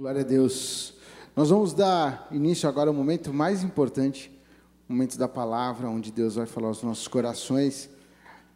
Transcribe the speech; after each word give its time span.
Glória 0.00 0.22
a 0.22 0.24
Deus. 0.24 0.94
Nós 1.36 1.50
vamos 1.50 1.74
dar 1.74 2.26
início 2.32 2.66
agora 2.66 2.88
ao 2.88 2.94
momento 2.94 3.34
mais 3.34 3.62
importante, 3.62 4.32
o 4.88 4.94
momento 4.94 5.18
da 5.18 5.28
palavra, 5.28 5.90
onde 5.90 6.10
Deus 6.10 6.36
vai 6.36 6.46
falar 6.46 6.68
aos 6.68 6.82
nossos 6.82 7.06
corações. 7.06 7.90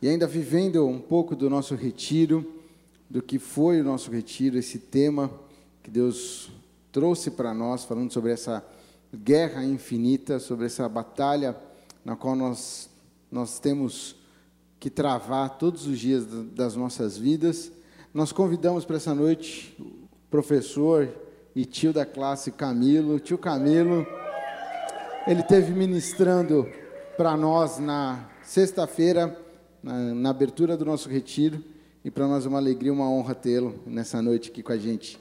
E 0.01 0.09
ainda 0.09 0.27
vivendo 0.27 0.87
um 0.87 0.99
pouco 0.99 1.37
do 1.37 1.51
nosso 1.51 1.75
retiro, 1.75 2.51
do 3.11 3.21
que 3.21 3.39
foi 3.39 3.83
o 3.83 3.85
nosso 3.85 4.11
retiro, 4.11 4.57
esse 4.57 4.79
tema 4.79 5.31
que 5.83 5.91
Deus 5.91 6.51
trouxe 6.91 7.31
para 7.31 7.53
nós, 7.53 7.85
falando 7.85 8.11
sobre 8.11 8.33
essa 8.33 8.65
guerra 9.15 9.63
infinita, 9.63 10.39
sobre 10.39 10.65
essa 10.65 10.89
batalha 10.89 11.55
na 12.03 12.17
qual 12.17 12.35
nós, 12.35 12.89
nós 13.31 13.59
temos 13.59 14.17
que 14.81 14.89
travar 14.89 15.59
todos 15.59 15.87
os 15.87 15.99
dias 15.99 16.25
das 16.55 16.75
nossas 16.75 17.19
vidas. 17.19 17.71
Nós 18.15 18.33
convidamos 18.33 18.87
para 18.87 18.97
essa 18.97 19.15
noite 19.15 19.77
o 19.79 20.09
professor 20.31 21.24
e 21.55 21.65
tio 21.65 21.93
da 21.93 22.05
classe 22.05 22.51
Camilo. 22.51 23.21
Tio 23.21 23.39
Camilo, 23.39 24.07
ele 25.27 25.43
teve 25.43 25.73
ministrando 25.73 26.69
para 27.17 27.37
nós 27.37 27.79
na 27.79 28.29
sexta-feira, 28.43 29.39
na, 29.83 30.15
na, 30.15 30.31
abertura 30.31 30.77
do 30.77 30.85
nosso 30.85 31.09
retiro, 31.09 31.63
e 32.05 32.11
para 32.11 32.27
nós 32.27 32.45
é 32.45 32.49
uma 32.49 32.59
alegria, 32.59 32.93
uma 32.93 33.09
honra 33.09 33.35
tê-lo 33.35 33.81
nessa 33.87 34.21
noite 34.21 34.51
aqui 34.51 34.63
com 34.63 34.73
a 34.73 34.77
gente. 34.77 35.19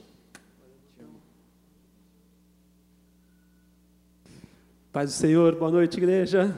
Paz 4.92 5.10
do 5.10 5.14
Senhor, 5.14 5.56
boa 5.56 5.72
noite, 5.72 5.98
igreja. 5.98 6.56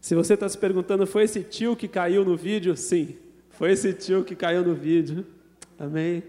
Se 0.00 0.14
você 0.14 0.34
está 0.34 0.48
se 0.48 0.58
perguntando, 0.58 1.06
foi 1.06 1.24
esse 1.24 1.42
tio 1.42 1.76
que 1.76 1.88
caiu 1.88 2.24
no 2.24 2.36
vídeo? 2.36 2.76
Sim, 2.76 3.16
foi 3.50 3.72
esse 3.72 3.92
tio 3.92 4.24
que 4.24 4.34
caiu 4.34 4.64
no 4.64 4.74
vídeo. 4.74 5.24
Amém. 5.78 6.22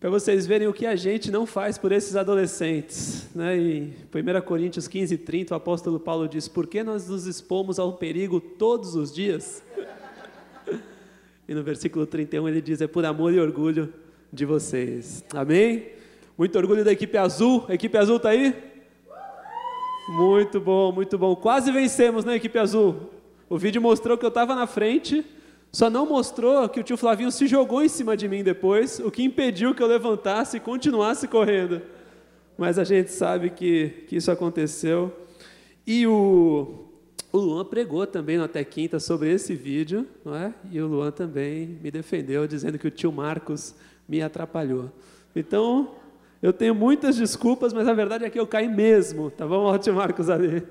Para 0.00 0.10
vocês 0.10 0.46
verem 0.46 0.68
o 0.68 0.72
que 0.72 0.86
a 0.86 0.94
gente 0.94 1.28
não 1.28 1.44
faz 1.44 1.76
por 1.76 1.90
esses 1.90 2.14
adolescentes. 2.14 3.28
Né? 3.34 3.58
Em 3.58 3.94
1 4.14 4.40
Coríntios 4.42 4.86
15, 4.86 5.18
30, 5.18 5.52
o 5.52 5.56
apóstolo 5.56 5.98
Paulo 5.98 6.28
diz: 6.28 6.46
Por 6.46 6.68
que 6.68 6.84
nós 6.84 7.08
nos 7.08 7.26
expomos 7.26 7.80
ao 7.80 7.94
perigo 7.94 8.40
todos 8.40 8.94
os 8.94 9.12
dias? 9.12 9.60
e 11.48 11.52
no 11.52 11.64
versículo 11.64 12.06
31 12.06 12.48
ele 12.48 12.62
diz: 12.62 12.80
É 12.80 12.86
por 12.86 13.04
amor 13.04 13.34
e 13.34 13.40
orgulho 13.40 13.92
de 14.32 14.44
vocês. 14.44 15.24
Amém? 15.34 15.88
Muito 16.36 16.56
orgulho 16.56 16.84
da 16.84 16.92
equipe 16.92 17.18
azul. 17.18 17.64
A 17.68 17.74
equipe 17.74 17.98
azul 17.98 18.18
está 18.18 18.28
aí? 18.28 18.54
Muito 20.10 20.60
bom, 20.60 20.92
muito 20.92 21.18
bom. 21.18 21.34
Quase 21.34 21.72
vencemos, 21.72 22.24
né, 22.24 22.36
equipe 22.36 22.56
azul? 22.56 23.10
O 23.50 23.58
vídeo 23.58 23.82
mostrou 23.82 24.16
que 24.16 24.24
eu 24.24 24.28
estava 24.28 24.54
na 24.54 24.68
frente 24.68 25.26
só 25.70 25.90
não 25.90 26.06
mostrou 26.06 26.68
que 26.68 26.80
o 26.80 26.82
tio 26.82 26.96
Flavinho 26.96 27.30
se 27.30 27.46
jogou 27.46 27.82
em 27.82 27.88
cima 27.88 28.16
de 28.16 28.26
mim 28.28 28.42
depois, 28.42 28.98
o 29.00 29.10
que 29.10 29.22
impediu 29.22 29.74
que 29.74 29.82
eu 29.82 29.86
levantasse 29.86 30.56
e 30.56 30.60
continuasse 30.60 31.28
correndo. 31.28 31.82
Mas 32.56 32.78
a 32.78 32.84
gente 32.84 33.12
sabe 33.12 33.50
que, 33.50 34.04
que 34.08 34.16
isso 34.16 34.30
aconteceu. 34.30 35.14
E 35.86 36.06
o, 36.06 36.86
o 37.32 37.38
Luan 37.38 37.64
pregou 37.64 38.06
também 38.06 38.38
no 38.38 38.44
Até 38.44 38.64
Quinta 38.64 38.98
sobre 38.98 39.30
esse 39.30 39.54
vídeo, 39.54 40.06
não 40.24 40.34
é? 40.34 40.52
E 40.70 40.80
o 40.80 40.86
Luan 40.86 41.10
também 41.10 41.78
me 41.82 41.90
defendeu, 41.90 42.46
dizendo 42.48 42.78
que 42.78 42.88
o 42.88 42.90
tio 42.90 43.12
Marcos 43.12 43.74
me 44.08 44.22
atrapalhou. 44.22 44.90
Então, 45.36 45.92
eu 46.42 46.52
tenho 46.52 46.74
muitas 46.74 47.16
desculpas, 47.16 47.72
mas 47.72 47.86
a 47.86 47.92
verdade 47.92 48.24
é 48.24 48.30
que 48.30 48.40
eu 48.40 48.46
caí 48.46 48.68
mesmo, 48.68 49.30
tá 49.30 49.46
bom? 49.46 49.70
O 49.70 49.76
tio 49.78 49.94
Marcos 49.94 50.30
ali. 50.30 50.62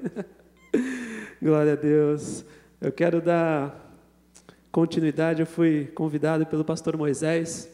Glória 1.41 1.73
a 1.73 1.75
Deus. 1.75 2.43
Eu 2.81 2.91
quero 2.91 3.21
dar 3.21 3.86
continuidade, 4.71 5.41
eu 5.41 5.45
fui 5.45 5.85
convidado 5.95 6.45
pelo 6.45 6.63
pastor 6.63 6.97
Moisés 6.97 7.69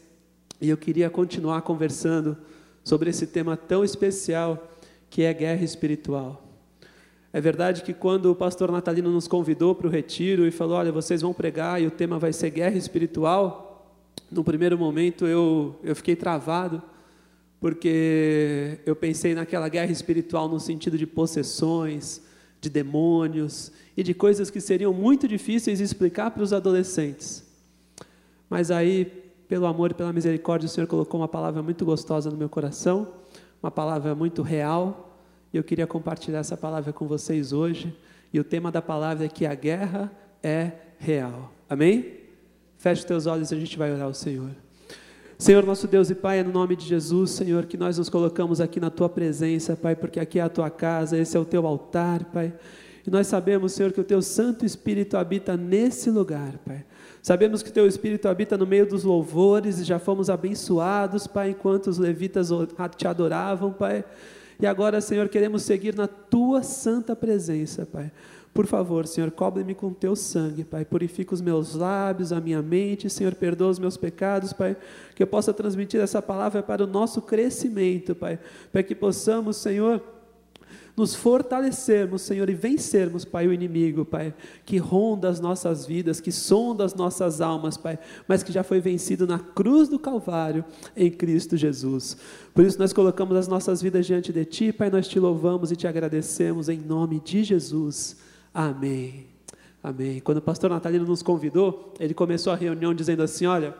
e 0.60 0.68
eu 0.68 0.76
queria 0.76 1.10
continuar 1.10 1.62
conversando 1.62 2.36
sobre 2.82 3.10
esse 3.10 3.26
tema 3.26 3.56
tão 3.56 3.84
especial 3.84 4.72
que 5.10 5.22
é 5.22 5.32
guerra 5.32 5.64
espiritual. 5.64 6.42
É 7.32 7.40
verdade 7.40 7.82
que 7.82 7.92
quando 7.92 8.30
o 8.30 8.34
pastor 8.34 8.70
Natalino 8.70 9.10
nos 9.10 9.26
convidou 9.26 9.74
para 9.74 9.88
o 9.88 9.90
retiro 9.90 10.46
e 10.46 10.50
falou: 10.50 10.76
Olha, 10.76 10.92
vocês 10.92 11.20
vão 11.20 11.32
pregar 11.32 11.82
e 11.82 11.86
o 11.86 11.90
tema 11.90 12.18
vai 12.18 12.32
ser 12.32 12.50
guerra 12.50 12.76
espiritual, 12.76 14.00
no 14.30 14.44
primeiro 14.44 14.78
momento 14.78 15.26
eu, 15.26 15.78
eu 15.82 15.96
fiquei 15.96 16.14
travado, 16.14 16.82
porque 17.60 18.78
eu 18.86 18.94
pensei 18.94 19.34
naquela 19.34 19.68
guerra 19.68 19.90
espiritual 19.90 20.48
no 20.48 20.60
sentido 20.60 20.96
de 20.96 21.06
possessões, 21.06 22.22
de 22.60 22.70
demônios 22.70 23.72
e 23.96 24.02
de 24.02 24.14
coisas 24.14 24.50
que 24.50 24.60
seriam 24.60 24.92
muito 24.92 25.28
difíceis 25.28 25.78
de 25.78 25.84
explicar 25.84 26.30
para 26.30 26.42
os 26.42 26.52
adolescentes. 26.52 27.44
Mas 28.48 28.70
aí, 28.70 29.04
pelo 29.48 29.66
amor 29.66 29.90
e 29.90 29.94
pela 29.94 30.12
misericórdia, 30.12 30.66
o 30.66 30.68
Senhor 30.68 30.86
colocou 30.86 31.20
uma 31.20 31.28
palavra 31.28 31.62
muito 31.62 31.84
gostosa 31.84 32.30
no 32.30 32.36
meu 32.36 32.48
coração, 32.48 33.08
uma 33.62 33.70
palavra 33.70 34.14
muito 34.14 34.42
real, 34.42 35.18
e 35.52 35.56
eu 35.56 35.64
queria 35.64 35.86
compartilhar 35.86 36.40
essa 36.40 36.56
palavra 36.56 36.92
com 36.92 37.06
vocês 37.06 37.52
hoje. 37.52 37.96
E 38.32 38.40
o 38.40 38.44
tema 38.44 38.72
da 38.72 38.82
palavra 38.82 39.26
é 39.26 39.28
que 39.28 39.46
a 39.46 39.54
guerra 39.54 40.10
é 40.42 40.72
real. 40.98 41.52
Amém? 41.68 42.14
Feche 42.76 43.00
os 43.02 43.04
teus 43.04 43.26
olhos 43.26 43.52
e 43.52 43.54
a 43.54 43.58
gente 43.58 43.78
vai 43.78 43.92
orar 43.92 44.06
ao 44.06 44.14
Senhor. 44.14 44.50
Senhor 45.38 45.64
nosso 45.64 45.86
Deus 45.86 46.10
e 46.10 46.14
Pai, 46.14 46.40
é 46.40 46.42
no 46.42 46.52
nome 46.52 46.74
de 46.74 46.84
Jesus, 46.84 47.30
Senhor, 47.30 47.66
que 47.66 47.76
nós 47.76 47.98
nos 47.98 48.08
colocamos 48.08 48.60
aqui 48.60 48.80
na 48.80 48.90
Tua 48.90 49.08
presença, 49.08 49.76
Pai, 49.76 49.94
porque 49.94 50.18
aqui 50.18 50.38
é 50.38 50.42
a 50.42 50.48
Tua 50.48 50.70
casa, 50.70 51.18
esse 51.18 51.36
é 51.36 51.40
o 51.40 51.44
Teu 51.44 51.66
altar, 51.66 52.24
Pai. 52.24 52.52
E 53.06 53.10
nós 53.10 53.26
sabemos, 53.26 53.72
Senhor, 53.72 53.92
que 53.92 54.00
o 54.00 54.04
Teu 54.04 54.22
Santo 54.22 54.64
Espírito 54.64 55.16
habita 55.16 55.56
nesse 55.56 56.10
lugar, 56.10 56.58
Pai. 56.64 56.84
Sabemos 57.22 57.62
que 57.62 57.72
Teu 57.72 57.86
Espírito 57.86 58.28
habita 58.28 58.56
no 58.56 58.66
meio 58.66 58.86
dos 58.86 59.04
louvores 59.04 59.78
e 59.78 59.84
já 59.84 59.98
fomos 59.98 60.30
abençoados, 60.30 61.26
Pai, 61.26 61.50
enquanto 61.50 61.88
os 61.88 61.98
levitas 61.98 62.48
Te 62.96 63.06
adoravam, 63.06 63.72
Pai. 63.72 64.04
E 64.60 64.66
agora, 64.66 65.00
Senhor, 65.00 65.28
queremos 65.28 65.62
seguir 65.62 65.94
na 65.94 66.06
Tua 66.06 66.62
santa 66.62 67.14
presença, 67.14 67.84
Pai. 67.84 68.10
Por 68.54 68.66
favor, 68.66 69.04
Senhor, 69.04 69.32
cobre-me 69.32 69.74
com 69.74 69.92
teu 69.92 70.14
sangue, 70.14 70.62
Pai. 70.62 70.84
Purifica 70.84 71.34
os 71.34 71.40
meus 71.40 71.74
lábios, 71.74 72.32
a 72.32 72.40
minha 72.40 72.62
mente, 72.62 73.10
Senhor, 73.10 73.34
perdoa 73.34 73.70
os 73.70 73.80
meus 73.80 73.96
pecados, 73.96 74.52
Pai. 74.52 74.76
Que 75.16 75.24
eu 75.24 75.26
possa 75.26 75.52
transmitir 75.52 76.00
essa 76.00 76.22
palavra 76.22 76.62
para 76.62 76.84
o 76.84 76.86
nosso 76.86 77.20
crescimento, 77.20 78.14
Pai. 78.14 78.38
Para 78.70 78.84
que 78.84 78.94
possamos, 78.94 79.56
Senhor, 79.56 80.00
nos 80.96 81.14
fortalecermos, 81.14 82.22
Senhor, 82.22 82.48
e 82.48 82.54
vencermos, 82.54 83.24
Pai, 83.24 83.48
o 83.48 83.52
inimigo, 83.52 84.04
Pai, 84.04 84.32
que 84.64 84.78
ronda 84.78 85.28
as 85.28 85.40
nossas 85.40 85.84
vidas, 85.84 86.20
que 86.20 86.30
sonda 86.30 86.84
as 86.84 86.94
nossas 86.94 87.40
almas, 87.40 87.76
Pai, 87.76 87.98
mas 88.28 88.42
que 88.42 88.52
já 88.52 88.62
foi 88.62 88.80
vencido 88.80 89.26
na 89.26 89.38
cruz 89.38 89.88
do 89.88 89.98
Calvário 89.98 90.64
em 90.96 91.10
Cristo 91.10 91.56
Jesus. 91.56 92.16
Por 92.54 92.64
isso 92.64 92.78
nós 92.78 92.92
colocamos 92.92 93.36
as 93.36 93.48
nossas 93.48 93.82
vidas 93.82 94.06
diante 94.06 94.32
de 94.32 94.44
Ti, 94.44 94.72
Pai, 94.72 94.88
nós 94.88 95.08
te 95.08 95.18
louvamos 95.18 95.72
e 95.72 95.76
te 95.76 95.86
agradecemos 95.88 96.68
em 96.68 96.78
nome 96.78 97.20
de 97.20 97.42
Jesus. 97.42 98.16
Amém. 98.52 99.26
Amém. 99.82 100.20
Quando 100.20 100.38
o 100.38 100.42
pastor 100.42 100.70
Natalino 100.70 101.04
nos 101.04 101.22
convidou, 101.22 101.92
ele 101.98 102.14
começou 102.14 102.52
a 102.52 102.56
reunião 102.56 102.94
dizendo 102.94 103.22
assim: 103.22 103.46
olha, 103.46 103.74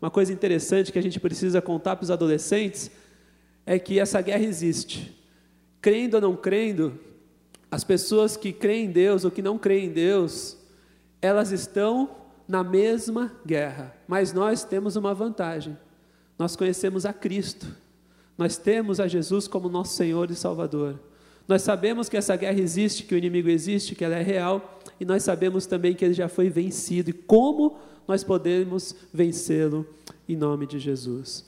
uma 0.00 0.10
coisa 0.10 0.32
interessante 0.32 0.90
que 0.90 0.98
a 0.98 1.02
gente 1.02 1.20
precisa 1.20 1.60
contar 1.60 1.96
para 1.96 2.04
os 2.04 2.10
adolescentes 2.10 2.90
é 3.66 3.78
que 3.78 3.98
essa 3.98 4.22
guerra 4.22 4.44
existe. 4.44 5.19
Crendo 5.80 6.16
ou 6.16 6.20
não 6.20 6.36
crendo, 6.36 6.98
as 7.70 7.84
pessoas 7.84 8.36
que 8.36 8.52
creem 8.52 8.86
em 8.86 8.90
Deus 8.90 9.24
ou 9.24 9.30
que 9.30 9.42
não 9.42 9.56
creem 9.56 9.86
em 9.86 9.92
Deus, 9.92 10.56
elas 11.22 11.52
estão 11.52 12.10
na 12.46 12.64
mesma 12.64 13.32
guerra, 13.46 13.94
mas 14.08 14.32
nós 14.32 14.64
temos 14.64 14.96
uma 14.96 15.14
vantagem. 15.14 15.78
Nós 16.38 16.56
conhecemos 16.56 17.06
a 17.06 17.12
Cristo. 17.12 17.66
Nós 18.36 18.56
temos 18.56 18.98
a 18.98 19.06
Jesus 19.06 19.46
como 19.46 19.68
nosso 19.68 19.94
Senhor 19.94 20.30
e 20.30 20.34
Salvador. 20.34 20.98
Nós 21.46 21.62
sabemos 21.62 22.08
que 22.08 22.16
essa 22.16 22.34
guerra 22.36 22.58
existe, 22.58 23.04
que 23.04 23.14
o 23.14 23.18
inimigo 23.18 23.48
existe, 23.48 23.94
que 23.94 24.04
ela 24.04 24.16
é 24.16 24.22
real, 24.22 24.80
e 24.98 25.04
nós 25.04 25.22
sabemos 25.22 25.66
também 25.66 25.94
que 25.94 26.04
ele 26.04 26.14
já 26.14 26.28
foi 26.28 26.48
vencido 26.48 27.10
e 27.10 27.12
como 27.12 27.76
nós 28.08 28.24
podemos 28.24 28.94
vencê-lo 29.12 29.86
em 30.28 30.36
nome 30.36 30.66
de 30.66 30.78
Jesus. 30.78 31.44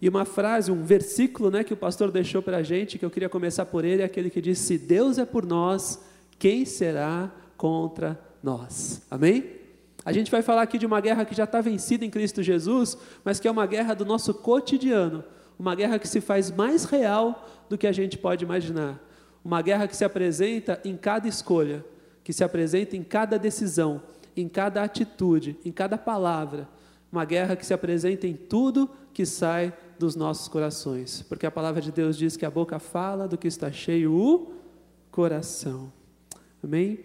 E 0.00 0.08
uma 0.08 0.24
frase, 0.24 0.70
um 0.70 0.84
versículo 0.84 1.50
né, 1.50 1.64
que 1.64 1.72
o 1.72 1.76
pastor 1.76 2.10
deixou 2.10 2.42
para 2.42 2.58
a 2.58 2.62
gente, 2.62 2.98
que 2.98 3.04
eu 3.04 3.10
queria 3.10 3.28
começar 3.28 3.64
por 3.64 3.84
ele, 3.84 4.02
é 4.02 4.04
aquele 4.04 4.28
que 4.28 4.40
diz: 4.40 4.58
Se 4.58 4.76
Deus 4.76 5.18
é 5.18 5.24
por 5.24 5.46
nós, 5.46 6.02
quem 6.38 6.64
será 6.64 7.30
contra 7.56 8.20
nós? 8.42 9.02
Amém? 9.10 9.56
A 10.04 10.12
gente 10.12 10.30
vai 10.30 10.42
falar 10.42 10.62
aqui 10.62 10.78
de 10.78 10.86
uma 10.86 11.00
guerra 11.00 11.24
que 11.24 11.34
já 11.34 11.44
está 11.44 11.60
vencida 11.60 12.04
em 12.04 12.10
Cristo 12.10 12.42
Jesus, 12.42 12.96
mas 13.24 13.40
que 13.40 13.48
é 13.48 13.50
uma 13.50 13.66
guerra 13.66 13.94
do 13.94 14.04
nosso 14.04 14.32
cotidiano, 14.32 15.24
uma 15.58 15.74
guerra 15.74 15.98
que 15.98 16.06
se 16.06 16.20
faz 16.20 16.50
mais 16.50 16.84
real 16.84 17.48
do 17.68 17.76
que 17.76 17.86
a 17.86 17.92
gente 17.92 18.18
pode 18.18 18.44
imaginar. 18.44 19.02
Uma 19.44 19.62
guerra 19.62 19.88
que 19.88 19.96
se 19.96 20.04
apresenta 20.04 20.80
em 20.84 20.96
cada 20.96 21.26
escolha, 21.26 21.84
que 22.22 22.32
se 22.32 22.44
apresenta 22.44 22.96
em 22.96 23.02
cada 23.02 23.38
decisão, 23.38 24.02
em 24.36 24.48
cada 24.48 24.82
atitude, 24.82 25.56
em 25.64 25.72
cada 25.72 25.96
palavra. 25.96 26.68
Uma 27.10 27.24
guerra 27.24 27.56
que 27.56 27.64
se 27.64 27.72
apresenta 27.72 28.26
em 28.26 28.34
tudo 28.34 28.90
que 29.12 29.24
sai 29.24 29.72
dos 29.98 30.16
nossos 30.16 30.48
corações. 30.48 31.22
Porque 31.22 31.46
a 31.46 31.50
palavra 31.50 31.80
de 31.80 31.92
Deus 31.92 32.16
diz 32.16 32.36
que 32.36 32.46
a 32.46 32.50
boca 32.50 32.78
fala 32.78 33.26
do 33.26 33.36
que 33.38 33.48
está 33.48 33.70
cheio 33.70 34.12
o 34.12 34.54
coração. 35.10 35.92
Amém? 36.62 37.00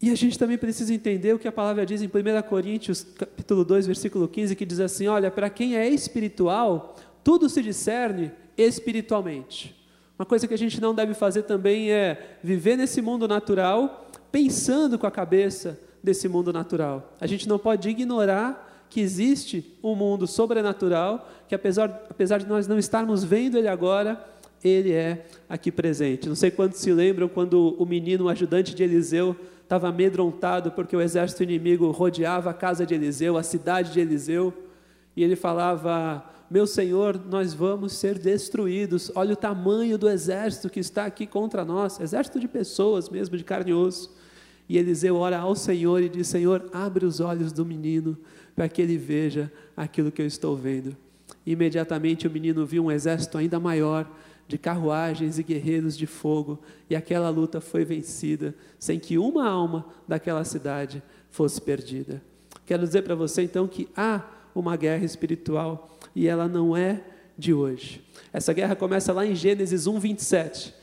E 0.00 0.10
a 0.10 0.14
gente 0.14 0.38
também 0.38 0.58
precisa 0.58 0.92
entender 0.92 1.34
o 1.34 1.38
que 1.38 1.48
a 1.48 1.52
palavra 1.52 1.86
diz 1.86 2.02
em 2.02 2.06
1 2.06 2.42
Coríntios, 2.48 3.02
capítulo 3.02 3.64
2, 3.64 3.86
versículo 3.86 4.28
15, 4.28 4.54
que 4.54 4.66
diz 4.66 4.78
assim: 4.78 5.06
"Olha, 5.06 5.30
para 5.30 5.48
quem 5.48 5.76
é 5.76 5.88
espiritual, 5.88 6.96
tudo 7.24 7.48
se 7.48 7.62
discerne 7.62 8.30
espiritualmente. 8.56 9.74
Uma 10.18 10.24
coisa 10.24 10.46
que 10.46 10.54
a 10.54 10.58
gente 10.58 10.80
não 10.80 10.94
deve 10.94 11.12
fazer 11.12 11.42
também 11.42 11.90
é 11.90 12.38
viver 12.42 12.76
nesse 12.76 13.02
mundo 13.02 13.26
natural 13.28 14.08
pensando 14.32 14.98
com 14.98 15.06
a 15.06 15.10
cabeça 15.10 15.78
desse 16.02 16.28
mundo 16.28 16.52
natural. 16.52 17.16
A 17.20 17.26
gente 17.26 17.48
não 17.48 17.58
pode 17.58 17.88
ignorar 17.88 18.65
que 18.88 19.00
existe 19.00 19.76
um 19.82 19.94
mundo 19.94 20.26
sobrenatural, 20.26 21.28
que 21.48 21.54
apesar, 21.54 22.06
apesar 22.08 22.38
de 22.38 22.46
nós 22.46 22.66
não 22.66 22.78
estarmos 22.78 23.24
vendo 23.24 23.58
ele 23.58 23.68
agora, 23.68 24.24
ele 24.62 24.92
é 24.92 25.26
aqui 25.48 25.70
presente. 25.70 26.28
Não 26.28 26.34
sei 26.34 26.50
quantos 26.50 26.80
se 26.80 26.92
lembram 26.92 27.28
quando 27.28 27.76
o 27.78 27.86
menino, 27.86 28.24
o 28.24 28.28
ajudante 28.28 28.74
de 28.74 28.82
Eliseu, 28.82 29.36
estava 29.62 29.88
amedrontado 29.88 30.70
porque 30.70 30.96
o 30.96 31.00
exército 31.00 31.42
inimigo 31.42 31.90
rodeava 31.90 32.50
a 32.50 32.54
casa 32.54 32.86
de 32.86 32.94
Eliseu, 32.94 33.36
a 33.36 33.42
cidade 33.42 33.92
de 33.92 34.00
Eliseu, 34.00 34.54
e 35.16 35.22
ele 35.22 35.34
falava: 35.34 36.24
Meu 36.50 36.66
senhor, 36.66 37.20
nós 37.28 37.52
vamos 37.52 37.92
ser 37.92 38.18
destruídos. 38.18 39.10
Olha 39.14 39.32
o 39.32 39.36
tamanho 39.36 39.98
do 39.98 40.08
exército 40.08 40.70
que 40.70 40.80
está 40.80 41.04
aqui 41.04 41.26
contra 41.26 41.64
nós 41.64 42.00
exército 42.00 42.38
de 42.38 42.46
pessoas 42.46 43.08
mesmo, 43.08 43.36
de 43.36 43.44
carne 43.44 43.72
e 43.72 43.74
osso. 43.74 44.14
E 44.68 44.78
Eliseu 44.78 45.16
ora 45.16 45.38
ao 45.38 45.54
Senhor 45.54 46.00
e 46.02 46.08
diz: 46.08 46.28
Senhor, 46.28 46.68
abre 46.72 47.04
os 47.04 47.20
olhos 47.20 47.52
do 47.52 47.64
menino 47.64 48.16
para 48.56 48.68
que 48.68 48.80
ele 48.80 48.96
veja 48.96 49.52
aquilo 49.76 50.10
que 50.10 50.22
eu 50.22 50.26
estou 50.26 50.56
vendo. 50.56 50.96
Imediatamente 51.44 52.26
o 52.26 52.30
menino 52.30 52.64
viu 52.64 52.86
um 52.86 52.90
exército 52.90 53.36
ainda 53.36 53.60
maior 53.60 54.10
de 54.48 54.56
carruagens 54.56 55.38
e 55.38 55.42
guerreiros 55.42 55.96
de 55.96 56.06
fogo, 56.06 56.58
e 56.88 56.96
aquela 56.96 57.28
luta 57.28 57.60
foi 57.60 57.84
vencida, 57.84 58.54
sem 58.78 58.98
que 58.98 59.18
uma 59.18 59.46
alma 59.46 59.86
daquela 60.06 60.44
cidade 60.44 61.02
fosse 61.30 61.60
perdida. 61.60 62.22
Quero 62.64 62.82
dizer 62.82 63.02
para 63.02 63.14
você 63.14 63.42
então 63.42 63.66
que 63.68 63.88
há 63.96 64.22
uma 64.54 64.76
guerra 64.76 65.04
espiritual 65.04 65.96
e 66.14 66.26
ela 66.26 66.48
não 66.48 66.76
é 66.76 67.02
de 67.36 67.52
hoje. 67.52 68.02
Essa 68.32 68.52
guerra 68.52 68.74
começa 68.74 69.12
lá 69.12 69.26
em 69.26 69.34
Gênesis 69.34 69.86
1, 69.86 69.98
27, 69.98 70.74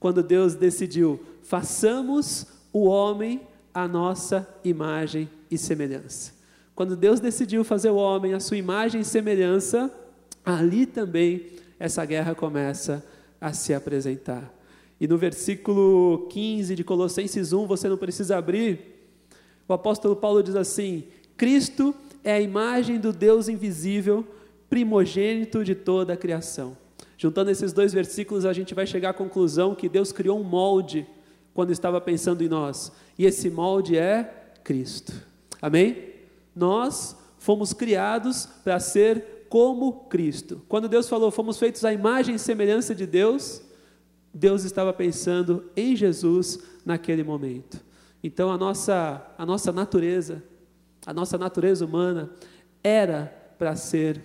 quando 0.00 0.22
Deus 0.22 0.54
decidiu: 0.54 1.20
façamos 1.42 2.46
o 2.72 2.86
homem 2.86 3.42
a 3.72 3.86
nossa 3.86 4.48
imagem 4.64 5.28
e 5.50 5.56
semelhança. 5.56 6.39
Quando 6.80 6.96
Deus 6.96 7.20
decidiu 7.20 7.62
fazer 7.62 7.90
o 7.90 7.96
homem 7.96 8.32
a 8.32 8.40
sua 8.40 8.56
imagem 8.56 9.02
e 9.02 9.04
semelhança, 9.04 9.92
ali 10.42 10.86
também 10.86 11.44
essa 11.78 12.02
guerra 12.06 12.34
começa 12.34 13.04
a 13.38 13.52
se 13.52 13.74
apresentar. 13.74 14.50
E 14.98 15.06
no 15.06 15.18
versículo 15.18 16.26
15 16.30 16.74
de 16.74 16.82
Colossenses 16.82 17.52
1, 17.52 17.66
você 17.66 17.86
não 17.86 17.98
precisa 17.98 18.38
abrir, 18.38 18.78
o 19.68 19.74
apóstolo 19.74 20.16
Paulo 20.16 20.42
diz 20.42 20.56
assim: 20.56 21.04
Cristo 21.36 21.94
é 22.24 22.32
a 22.32 22.40
imagem 22.40 22.98
do 22.98 23.12
Deus 23.12 23.46
invisível, 23.46 24.26
primogênito 24.70 25.62
de 25.62 25.74
toda 25.74 26.14
a 26.14 26.16
criação. 26.16 26.74
Juntando 27.18 27.50
esses 27.50 27.74
dois 27.74 27.92
versículos, 27.92 28.46
a 28.46 28.54
gente 28.54 28.74
vai 28.74 28.86
chegar 28.86 29.10
à 29.10 29.12
conclusão 29.12 29.74
que 29.74 29.86
Deus 29.86 30.12
criou 30.12 30.40
um 30.40 30.44
molde 30.44 31.06
quando 31.52 31.72
estava 31.72 32.00
pensando 32.00 32.42
em 32.42 32.48
nós, 32.48 32.90
e 33.18 33.26
esse 33.26 33.50
molde 33.50 33.98
é 33.98 34.54
Cristo. 34.64 35.12
Amém? 35.60 36.09
Nós 36.54 37.16
fomos 37.38 37.72
criados 37.72 38.46
para 38.62 38.78
ser 38.78 39.46
como 39.48 40.04
Cristo. 40.04 40.62
Quando 40.68 40.88
Deus 40.88 41.08
falou, 41.08 41.30
fomos 41.30 41.58
feitos 41.58 41.84
à 41.84 41.92
imagem 41.92 42.36
e 42.36 42.38
semelhança 42.38 42.94
de 42.94 43.06
Deus, 43.06 43.62
Deus 44.32 44.64
estava 44.64 44.92
pensando 44.92 45.64
em 45.76 45.96
Jesus 45.96 46.60
naquele 46.84 47.24
momento. 47.24 47.80
Então 48.22 48.52
a 48.52 48.58
nossa, 48.58 49.26
a 49.36 49.44
nossa 49.44 49.72
natureza, 49.72 50.42
a 51.04 51.12
nossa 51.12 51.36
natureza 51.36 51.84
humana 51.84 52.30
era 52.82 53.26
para 53.58 53.74
ser 53.74 54.22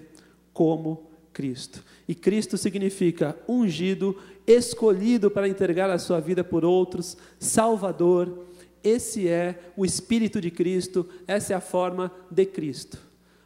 como 0.53 1.09
Cristo. 1.33 1.83
E 2.07 2.13
Cristo 2.13 2.57
significa 2.57 3.37
ungido, 3.47 4.17
escolhido 4.45 5.31
para 5.31 5.49
entregar 5.49 5.89
a 5.89 5.97
sua 5.97 6.19
vida 6.19 6.43
por 6.43 6.63
outros, 6.63 7.17
Salvador. 7.39 8.45
Esse 8.85 9.27
é 9.27 9.59
o 9.75 9.83
Espírito 9.83 10.39
de 10.39 10.51
Cristo, 10.51 11.09
essa 11.27 11.53
é 11.53 11.55
a 11.55 11.59
forma 11.59 12.11
de 12.29 12.45
Cristo. 12.45 12.99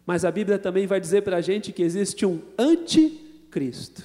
Mas 0.05 0.25
a 0.25 0.31
Bíblia 0.31 0.59
também 0.59 0.85
vai 0.85 0.99
dizer 0.99 1.21
para 1.21 1.37
a 1.37 1.41
gente 1.41 1.71
que 1.71 1.81
existe 1.81 2.25
um 2.25 2.41
anticristo. 2.57 4.03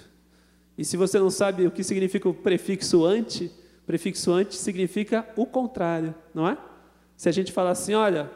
E 0.78 0.84
se 0.84 0.96
você 0.96 1.18
não 1.18 1.30
sabe 1.30 1.66
o 1.66 1.72
que 1.72 1.82
significa 1.82 2.28
o 2.28 2.34
prefixo 2.34 3.04
anti, 3.04 3.50
prefixo 3.84 4.30
anti 4.30 4.54
significa 4.54 5.26
o 5.34 5.44
contrário, 5.44 6.14
não 6.32 6.48
é? 6.48 6.56
Se 7.16 7.28
a 7.28 7.32
gente 7.32 7.50
falar 7.50 7.70
assim, 7.70 7.94
olha, 7.94 8.30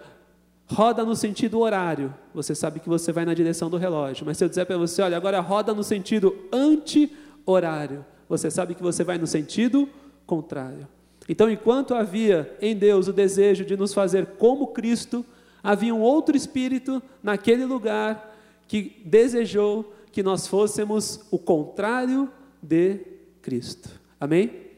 roda 0.67 1.05
no 1.05 1.15
sentido 1.15 1.61
horário, 1.61 2.13
você 2.35 2.53
sabe 2.53 2.81
que 2.81 2.89
você 2.89 3.13
vai 3.13 3.25
na 3.25 3.35
direção 3.35 3.71
do 3.71 3.77
relógio. 3.77 4.27
Mas 4.27 4.39
se 4.39 4.45
eu 4.45 4.49
dizer 4.49 4.67
para 4.67 4.77
você, 4.77 5.03
olha, 5.03 5.17
agora 5.17 5.39
roda 5.39 5.73
no 5.73 5.85
sentido 5.85 6.37
anti-horário, 6.53 8.05
você 8.29 8.51
sabe 8.51 8.75
que 8.75 8.83
você 8.83 9.05
vai 9.05 9.19
no 9.19 9.27
sentido 9.27 9.89
contrário. 10.27 10.89
Então, 11.29 11.51
enquanto 11.51 11.95
havia 11.95 12.57
em 12.61 12.75
Deus 12.75 13.07
o 13.07 13.13
desejo 13.13 13.65
de 13.65 13.77
nos 13.77 13.93
fazer 13.93 14.27
como 14.39 14.69
Cristo, 14.69 15.25
havia 15.63 15.95
um 15.95 16.01
outro 16.01 16.37
espírito 16.37 17.03
naquele 17.23 17.67
lugar 17.67 18.35
que 18.67 19.03
desejou 19.05 19.95
que 20.11 20.23
nós 20.23 20.47
fôssemos 20.47 21.21
o 21.31 21.39
contrário 21.39 22.31
de 22.63 23.01
Cristo. 23.43 23.91
Amém? 24.19 24.69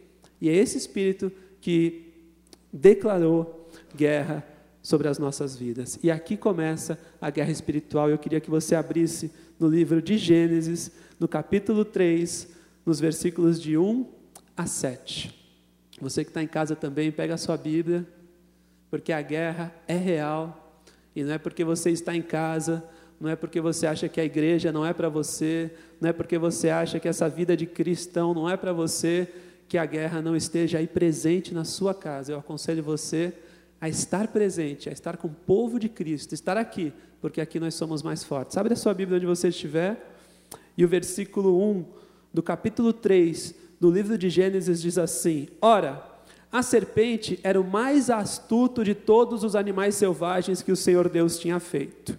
E 0.41 0.49
é 0.49 0.55
esse 0.55 0.76
espírito 0.76 1.31
que 1.61 2.12
declarou 2.73 3.69
guerra 3.94 4.44
sobre 4.82 5.08
as 5.08 5.19
nossas 5.19 5.56
vidas. 5.56 5.99
E 6.03 6.11
aqui 6.11 6.37
começa 6.37 6.99
a 7.20 7.31
guerra 7.31 7.50
espiritual. 7.50 8.11
Eu 8.11 8.19
queria 8.19 8.41
que 8.41 8.50
você 8.50 8.75
abrisse 8.75 9.31
no 9.58 9.69
livro 9.69 10.03
de 10.03 10.19
Gênesis, 10.19 10.91
no 11.19 11.29
capítulo 11.29 11.85
3, 11.85 12.49
nos 12.85 12.99
versículos 12.99 13.61
de 13.61 13.76
1 13.76 14.06
a 14.56 14.67
7. 14.67 15.40
Você 16.00 16.25
que 16.25 16.31
está 16.31 16.43
em 16.43 16.47
casa 16.47 16.75
também, 16.75 17.12
pega 17.12 17.35
a 17.35 17.38
sua 17.38 17.56
Bíblia, 17.56 18.06
porque 18.91 19.12
a 19.12 19.20
guerra 19.20 19.75
é 19.87 19.97
real 19.97 20.82
e 21.14 21.23
não 21.23 21.32
é 21.32 21.38
porque 21.38 21.64
você 21.64 21.91
está 21.91 22.14
em 22.14 22.23
casa, 22.23 22.82
não 23.20 23.29
é 23.29 23.37
porque 23.37 23.61
você 23.61 23.87
acha 23.87 24.08
que 24.08 24.20
a 24.20 24.25
igreja 24.25 24.73
não 24.73 24.85
é 24.85 24.94
para 24.94 25.08
você, 25.08 25.70
não 26.00 26.08
é 26.08 26.12
porque 26.12 26.38
você 26.38 26.70
acha 26.70 26.99
que 26.99 27.06
essa 27.06 27.29
vida 27.29 27.56
de 27.56 27.67
cristão 27.67 28.32
não 28.32 28.49
é 28.49 28.56
para 28.56 28.73
você, 28.73 29.29
que 29.69 29.76
a 29.76 29.85
guerra 29.85 30.23
não 30.23 30.35
esteja 30.35 30.79
aí 30.79 30.87
presente 30.87 31.52
na 31.52 31.64
sua 31.64 31.94
casa. 31.94 32.32
Eu 32.32 32.38
aconselho 32.38 32.82
você 32.82 33.32
a 33.81 33.88
estar 33.88 34.29
presente, 34.29 34.88
a 34.88 34.93
estar 34.93 35.17
com 35.17 35.29
o 35.29 35.31
povo 35.31 35.79
de 35.79 35.88
Cristo, 35.88 36.32
estar 36.32 36.56
aqui, 36.56 36.93
porque 37.20 37.41
aqui 37.41 37.61
nós 37.61 37.75
somos 37.75 38.03
mais 38.03 38.25
fortes. 38.25 38.56
Abre 38.56 38.73
a 38.73 38.76
sua 38.76 38.94
Bíblia 38.94 39.19
onde 39.19 39.26
você 39.26 39.49
estiver, 39.49 40.14
e 40.76 40.85
o 40.85 40.88
versículo 40.88 41.62
1 41.62 41.85
do 42.32 42.43
capítulo 42.43 42.93
3 42.93 43.55
do 43.81 43.91
livro 43.91 44.19
de 44.19 44.29
Gênesis 44.29 44.82
diz 44.82 44.99
assim: 44.99 45.49
Ora, 45.60 46.05
a 46.53 46.63
serpente 46.63 47.41
era 47.43 47.58
o 47.58 47.65
mais 47.65 48.10
astuto 48.10 48.84
de 48.84 48.94
todos 48.94 49.43
os 49.43 49.56
animais 49.56 49.94
selvagens 49.94 50.60
que 50.60 50.70
o 50.70 50.77
Senhor 50.77 51.08
Deus 51.08 51.39
tinha 51.39 51.58
feito. 51.58 52.19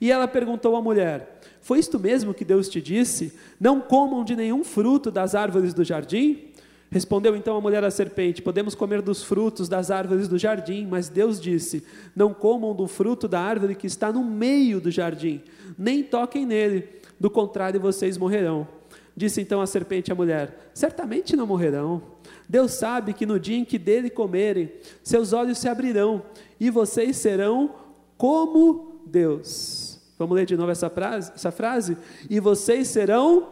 E 0.00 0.10
ela 0.10 0.26
perguntou 0.26 0.74
à 0.74 0.82
mulher: 0.82 1.40
Foi 1.60 1.78
isto 1.78 2.00
mesmo 2.00 2.34
que 2.34 2.44
Deus 2.44 2.68
te 2.68 2.82
disse? 2.82 3.32
Não 3.60 3.80
comam 3.80 4.24
de 4.24 4.34
nenhum 4.34 4.64
fruto 4.64 5.10
das 5.10 5.36
árvores 5.36 5.72
do 5.72 5.84
jardim? 5.84 6.48
Respondeu 6.90 7.36
então 7.36 7.56
a 7.56 7.60
mulher 7.60 7.84
à 7.84 7.90
serpente: 7.90 8.42
Podemos 8.42 8.74
comer 8.74 9.02
dos 9.02 9.22
frutos 9.22 9.68
das 9.68 9.90
árvores 9.92 10.26
do 10.26 10.36
jardim, 10.36 10.84
mas 10.84 11.08
Deus 11.08 11.40
disse: 11.40 11.84
Não 12.14 12.34
comam 12.34 12.74
do 12.74 12.88
fruto 12.88 13.28
da 13.28 13.40
árvore 13.40 13.76
que 13.76 13.86
está 13.86 14.12
no 14.12 14.24
meio 14.24 14.80
do 14.80 14.90
jardim, 14.90 15.42
nem 15.78 16.02
toquem 16.02 16.44
nele, 16.44 16.88
do 17.20 17.30
contrário 17.30 17.78
vocês 17.78 18.18
morrerão. 18.18 18.75
Disse 19.16 19.40
então 19.40 19.60
a 19.62 19.66
serpente 19.66 20.12
à 20.12 20.14
mulher: 20.14 20.70
Certamente 20.74 21.34
não 21.34 21.46
morrerão. 21.46 22.02
Deus 22.48 22.72
sabe 22.72 23.12
que 23.12 23.24
no 23.24 23.40
dia 23.40 23.56
em 23.56 23.64
que 23.64 23.78
dele 23.78 24.10
comerem, 24.10 24.70
seus 25.02 25.32
olhos 25.32 25.58
se 25.58 25.68
abrirão 25.68 26.22
e 26.60 26.70
vocês 26.70 27.16
serão 27.16 27.74
como 28.16 29.00
Deus. 29.06 29.98
Vamos 30.18 30.36
ler 30.36 30.46
de 30.46 30.56
novo 30.56 30.70
essa 30.70 30.90
frase? 30.90 31.32
Essa 31.34 31.50
frase? 31.50 31.96
E 32.28 32.38
vocês 32.38 32.88
serão 32.88 33.48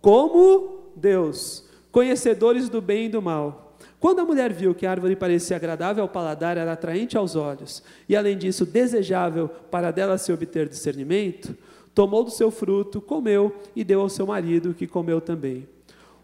como 0.00 0.92
Deus, 0.96 1.64
conhecedores 1.92 2.68
do 2.68 2.80
bem 2.80 3.06
e 3.06 3.10
do 3.10 3.20
mal. 3.20 3.76
Quando 3.98 4.20
a 4.20 4.24
mulher 4.24 4.52
viu 4.52 4.74
que 4.74 4.86
a 4.86 4.90
árvore 4.90 5.14
parecia 5.14 5.56
agradável 5.56 6.02
ao 6.02 6.08
paladar, 6.08 6.56
era 6.56 6.72
atraente 6.72 7.18
aos 7.18 7.36
olhos, 7.36 7.82
e 8.08 8.16
além 8.16 8.36
disso 8.36 8.64
desejável 8.64 9.48
para 9.70 9.90
dela 9.90 10.16
se 10.16 10.32
obter 10.32 10.68
discernimento, 10.68 11.54
tomou 12.00 12.24
do 12.24 12.30
seu 12.30 12.50
fruto, 12.50 12.98
comeu 12.98 13.54
e 13.76 13.84
deu 13.84 14.00
ao 14.00 14.08
seu 14.08 14.26
marido, 14.26 14.72
que 14.72 14.86
comeu 14.86 15.20
também. 15.20 15.68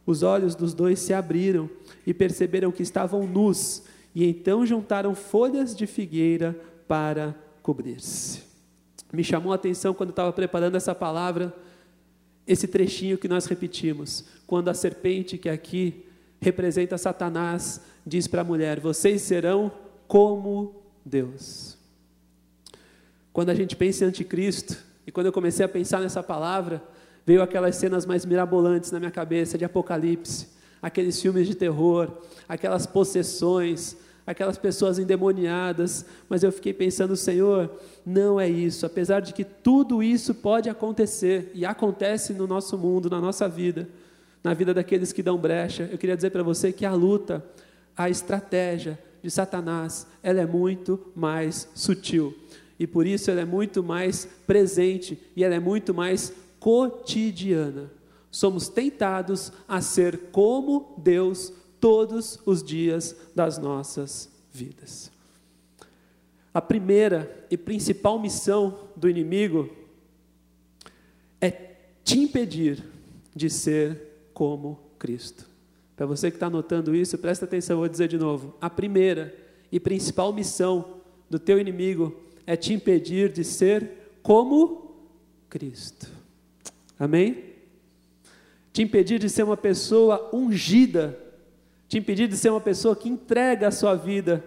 Os 0.07 0.23
olhos 0.23 0.55
dos 0.55 0.73
dois 0.73 0.99
se 0.99 1.13
abriram 1.13 1.69
e 2.07 2.15
perceberam 2.15 2.73
que 2.73 2.83
estavam 2.83 3.27
nus, 3.27 3.83
e 4.15 4.25
então 4.25 4.65
juntaram 4.65 5.15
folhas 5.15 5.77
de 5.77 5.87
figueira 5.87 6.59
para 6.89 7.35
cobrir-se. 7.63 8.41
Me 9.13 9.23
chamou 9.23 9.53
a 9.53 9.57
atenção 9.57 9.93
quando 9.93 10.09
estava 10.09 10.33
preparando 10.33 10.77
essa 10.77 10.95
palavra, 10.95 11.55
esse 12.47 12.67
trechinho 12.67 13.19
que 13.19 13.29
nós 13.29 13.45
repetimos, 13.45 14.25
quando 14.47 14.71
a 14.71 14.75
serpente 14.75 15.37
que 15.37 15.51
aqui 15.51 16.07
representa 16.41 16.97
Satanás 16.97 17.83
diz 18.07 18.27
para 18.27 18.41
a 18.41 18.45
mulher: 18.45 18.81
Vocês 18.81 19.21
serão 19.21 19.71
como 20.09 20.75
Deus. 21.05 21.77
Quando 23.31 23.51
a 23.51 23.55
gente 23.55 23.77
pensa 23.77 24.07
em 24.07 24.09
anticristo, 24.09 24.86
e 25.07 25.13
quando 25.13 25.27
eu 25.27 25.33
comecei 25.33 25.65
a 25.65 25.69
pensar 25.69 26.01
nessa 26.01 26.23
palavra, 26.23 26.83
Veio 27.27 27.43
aquelas 27.43 27.75
cenas 27.75 28.07
mais 28.07 28.25
mirabolantes 28.25 28.93
na 28.93 29.01
minha 29.01 29.11
cabeça 29.11 29.59
de 29.59 29.65
Apocalipse, 29.65 30.47
aqueles 30.81 31.21
filmes 31.21 31.49
de 31.49 31.57
terror, 31.57 32.09
aquelas 32.49 32.87
possessões, 32.87 33.97
aquelas 34.25 34.57
pessoas 34.57 34.97
endemoniadas, 34.97 36.07
mas 36.29 36.45
eu 36.45 36.53
fiquei 36.53 36.73
pensando, 36.73 37.17
Senhor, 37.17 37.69
não 38.07 38.39
é 38.39 38.49
isso, 38.49 38.87
apesar 38.87 39.19
de 39.19 39.35
que 39.35 39.43
tudo 39.43 40.05
isso 40.05 40.37
pode 40.37 40.69
acontecer 40.69 41.51
e 41.53 41.67
acontece 41.67 42.33
no 42.33 42.47
nosso 42.47 42.79
mundo, 42.79 43.11
na 43.11 43.21
nossa 43.21 43.49
vida, 43.49 43.89
na 44.45 44.55
vida 44.55 44.73
daqueles 44.73 45.13
que 45.13 45.23
dão 45.23 45.37
brecha, 45.37 45.89
eu 45.91 45.99
queria 45.99 46.15
dizer 46.15 46.31
para 46.31 46.45
você 46.45 46.73
que 46.73 46.87
a 46.87 46.95
luta, 46.95 47.45
a 47.97 48.09
estratégia 48.09 48.97
de 49.21 49.31
Satanás, 49.33 50.07
ela 50.23 50.41
é 50.41 50.47
muito 50.47 51.11
mais 51.17 51.69
sutil 51.75 52.33
e 52.79 52.87
por 52.87 53.07
isso 53.07 53.31
ela 53.31 53.41
é 53.41 53.45
muito 53.45 53.83
mais 53.83 54.27
presente 54.47 55.19
e 55.35 55.43
ela 55.43 55.55
é 55.55 55.61
muito 55.61 55.95
mais 55.95 56.33
cotidiana. 56.61 57.91
Somos 58.31 58.69
tentados 58.69 59.53
a 59.67 59.81
ser 59.81 60.31
como 60.31 60.95
Deus 60.99 61.53
todos 61.81 62.39
os 62.45 62.63
dias 62.63 63.17
das 63.35 63.57
nossas 63.59 64.31
vidas. 64.53 65.11
A 66.53 66.61
primeira 66.61 67.47
e 67.51 67.57
principal 67.57 68.19
missão 68.19 68.89
do 68.97 69.09
inimigo 69.09 69.71
é 71.41 71.51
te 72.03 72.19
impedir 72.19 72.83
de 73.35 73.51
ser 73.51 74.29
como 74.33 74.81
Cristo. 74.99 75.47
Para 75.95 76.07
você 76.07 76.31
que 76.31 76.37
está 76.37 76.47
anotando 76.47 76.95
isso, 76.95 77.17
presta 77.17 77.45
atenção, 77.45 77.79
vou 77.79 77.89
dizer 77.89 78.09
de 78.09 78.19
novo. 78.19 78.55
A 78.61 78.69
primeira 78.69 79.35
e 79.73 79.81
principal 79.81 80.33
missão 80.33 81.01
do 81.29 81.39
teu 81.39 81.59
inimigo 81.59 82.15
é 82.47 82.57
te 82.57 82.73
impedir 82.73 83.33
de 83.33 83.43
ser 83.43 83.91
como 84.23 84.95
Cristo. 85.49 86.09
Amém? 86.99 87.45
Te 88.73 88.83
impedir 88.83 89.19
de 89.19 89.29
ser 89.29 89.43
uma 89.43 89.57
pessoa 89.57 90.31
ungida 90.33 91.27
te 91.89 91.99
impedir 91.99 92.29
de 92.29 92.37
ser 92.37 92.51
uma 92.51 92.61
pessoa 92.61 92.97
que 92.97 93.09
entrega 93.09 93.69
a 93.69 93.73
sua 93.73 93.95
vida 93.95 94.45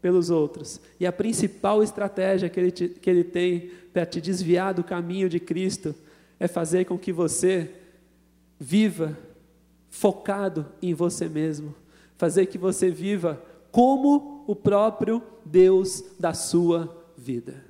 pelos 0.00 0.30
outros. 0.30 0.80
E 1.00 1.06
a 1.06 1.12
principal 1.12 1.82
estratégia 1.82 2.48
que 2.48 2.60
ele, 2.60 2.70
te, 2.70 2.88
que 2.88 3.10
ele 3.10 3.24
tem 3.24 3.70
para 3.92 4.06
te 4.06 4.20
desviar 4.20 4.74
do 4.74 4.84
caminho 4.84 5.28
de 5.28 5.40
Cristo 5.40 5.94
é 6.38 6.46
fazer 6.46 6.84
com 6.84 6.98
que 6.98 7.12
você 7.12 7.70
viva 8.58 9.16
focado 9.88 10.66
em 10.80 10.94
você 10.94 11.28
mesmo, 11.28 11.74
fazer 12.16 12.46
que 12.46 12.58
você 12.58 12.90
viva 12.90 13.42
como 13.72 14.44
o 14.46 14.54
próprio 14.54 15.22
Deus 15.44 16.04
da 16.20 16.34
sua 16.34 16.95
vida. 17.16 17.64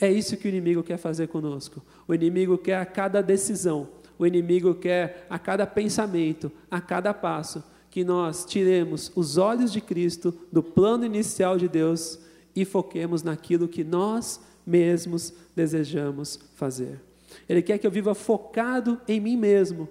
É 0.00 0.10
isso 0.10 0.36
que 0.36 0.46
o 0.46 0.50
inimigo 0.50 0.82
quer 0.82 0.96
fazer 0.96 1.28
conosco. 1.28 1.82
O 2.06 2.14
inimigo 2.14 2.58
quer 2.58 2.78
a 2.78 2.86
cada 2.86 3.22
decisão, 3.22 3.88
o 4.18 4.26
inimigo 4.26 4.74
quer 4.74 5.26
a 5.30 5.38
cada 5.38 5.66
pensamento, 5.66 6.50
a 6.70 6.80
cada 6.80 7.14
passo, 7.14 7.62
que 7.90 8.04
nós 8.04 8.44
tiremos 8.44 9.12
os 9.14 9.38
olhos 9.38 9.72
de 9.72 9.80
Cristo 9.80 10.34
do 10.52 10.62
plano 10.62 11.04
inicial 11.04 11.56
de 11.56 11.68
Deus 11.68 12.18
e 12.54 12.64
foquemos 12.64 13.22
naquilo 13.22 13.68
que 13.68 13.84
nós 13.84 14.40
mesmos 14.66 15.32
desejamos 15.54 16.40
fazer. 16.54 17.00
Ele 17.48 17.62
quer 17.62 17.78
que 17.78 17.86
eu 17.86 17.90
viva 17.90 18.14
focado 18.14 19.00
em 19.06 19.20
mim 19.20 19.36
mesmo 19.36 19.88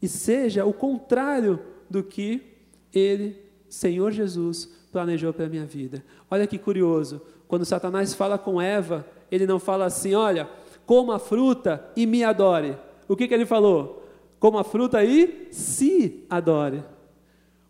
e 0.00 0.08
seja 0.08 0.64
o 0.64 0.72
contrário 0.72 1.58
do 1.88 2.02
que 2.02 2.42
ele, 2.92 3.36
Senhor 3.68 4.10
Jesus, 4.10 4.68
planejou 4.90 5.32
para 5.32 5.46
a 5.46 5.48
minha 5.48 5.64
vida. 5.64 6.04
Olha 6.30 6.46
que 6.46 6.58
curioso, 6.58 7.20
quando 7.52 7.66
Satanás 7.66 8.14
fala 8.14 8.38
com 8.38 8.62
Eva, 8.62 9.04
ele 9.30 9.46
não 9.46 9.58
fala 9.58 9.84
assim: 9.84 10.14
olha, 10.14 10.48
coma 10.86 11.16
a 11.16 11.18
fruta 11.18 11.86
e 11.94 12.06
me 12.06 12.24
adore. 12.24 12.78
O 13.06 13.14
que, 13.14 13.28
que 13.28 13.34
ele 13.34 13.44
falou? 13.44 14.06
Coma 14.40 14.62
a 14.62 14.64
fruta 14.64 15.04
e 15.04 15.48
se 15.52 16.24
adore. 16.30 16.82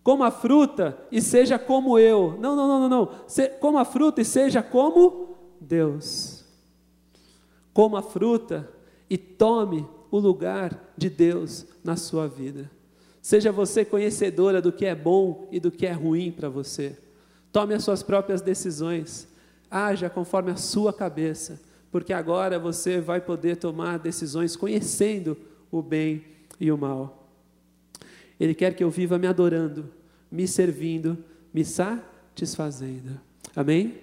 Coma 0.04 0.28
a 0.28 0.30
fruta 0.30 0.96
e 1.10 1.20
seja 1.20 1.58
como 1.58 1.98
eu. 1.98 2.38
Não, 2.38 2.54
não, 2.54 2.68
não, 2.68 2.78
não, 2.78 2.88
não. 2.88 3.08
Se, 3.26 3.48
coma 3.48 3.80
a 3.80 3.84
fruta 3.84 4.20
e 4.20 4.24
seja 4.24 4.62
como 4.62 5.36
Deus. 5.60 6.44
Coma 7.74 7.98
a 7.98 8.02
fruta 8.02 8.70
e 9.10 9.18
tome 9.18 9.84
o 10.12 10.18
lugar 10.20 10.92
de 10.96 11.10
Deus 11.10 11.66
na 11.82 11.96
sua 11.96 12.28
vida. 12.28 12.70
Seja 13.20 13.50
você 13.50 13.84
conhecedora 13.84 14.62
do 14.62 14.70
que 14.70 14.86
é 14.86 14.94
bom 14.94 15.48
e 15.50 15.58
do 15.58 15.72
que 15.72 15.86
é 15.86 15.92
ruim 15.92 16.30
para 16.30 16.48
você. 16.48 16.96
Tome 17.50 17.74
as 17.74 17.82
suas 17.82 18.00
próprias 18.00 18.40
decisões. 18.40 19.31
Haja 19.72 20.10
conforme 20.10 20.50
a 20.50 20.56
sua 20.56 20.92
cabeça, 20.92 21.60
porque 21.90 22.12
agora 22.12 22.58
você 22.58 23.00
vai 23.00 23.20
poder 23.20 23.56
tomar 23.56 23.98
decisões 23.98 24.54
conhecendo 24.54 25.36
o 25.70 25.80
bem 25.80 26.24
e 26.60 26.70
o 26.70 26.76
mal. 26.76 27.28
Ele 28.38 28.54
quer 28.54 28.74
que 28.74 28.84
eu 28.84 28.90
viva 28.90 29.18
me 29.18 29.26
adorando, 29.26 29.88
me 30.30 30.46
servindo, 30.46 31.16
me 31.54 31.64
satisfazendo. 31.64 33.18
Amém? 33.56 33.98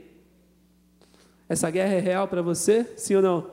Essa 1.48 1.70
guerra 1.70 1.94
é 1.94 2.00
real 2.00 2.28
para 2.28 2.42
você? 2.42 2.84
Sim 2.96 3.16
ou 3.16 3.22
não? 3.22 3.52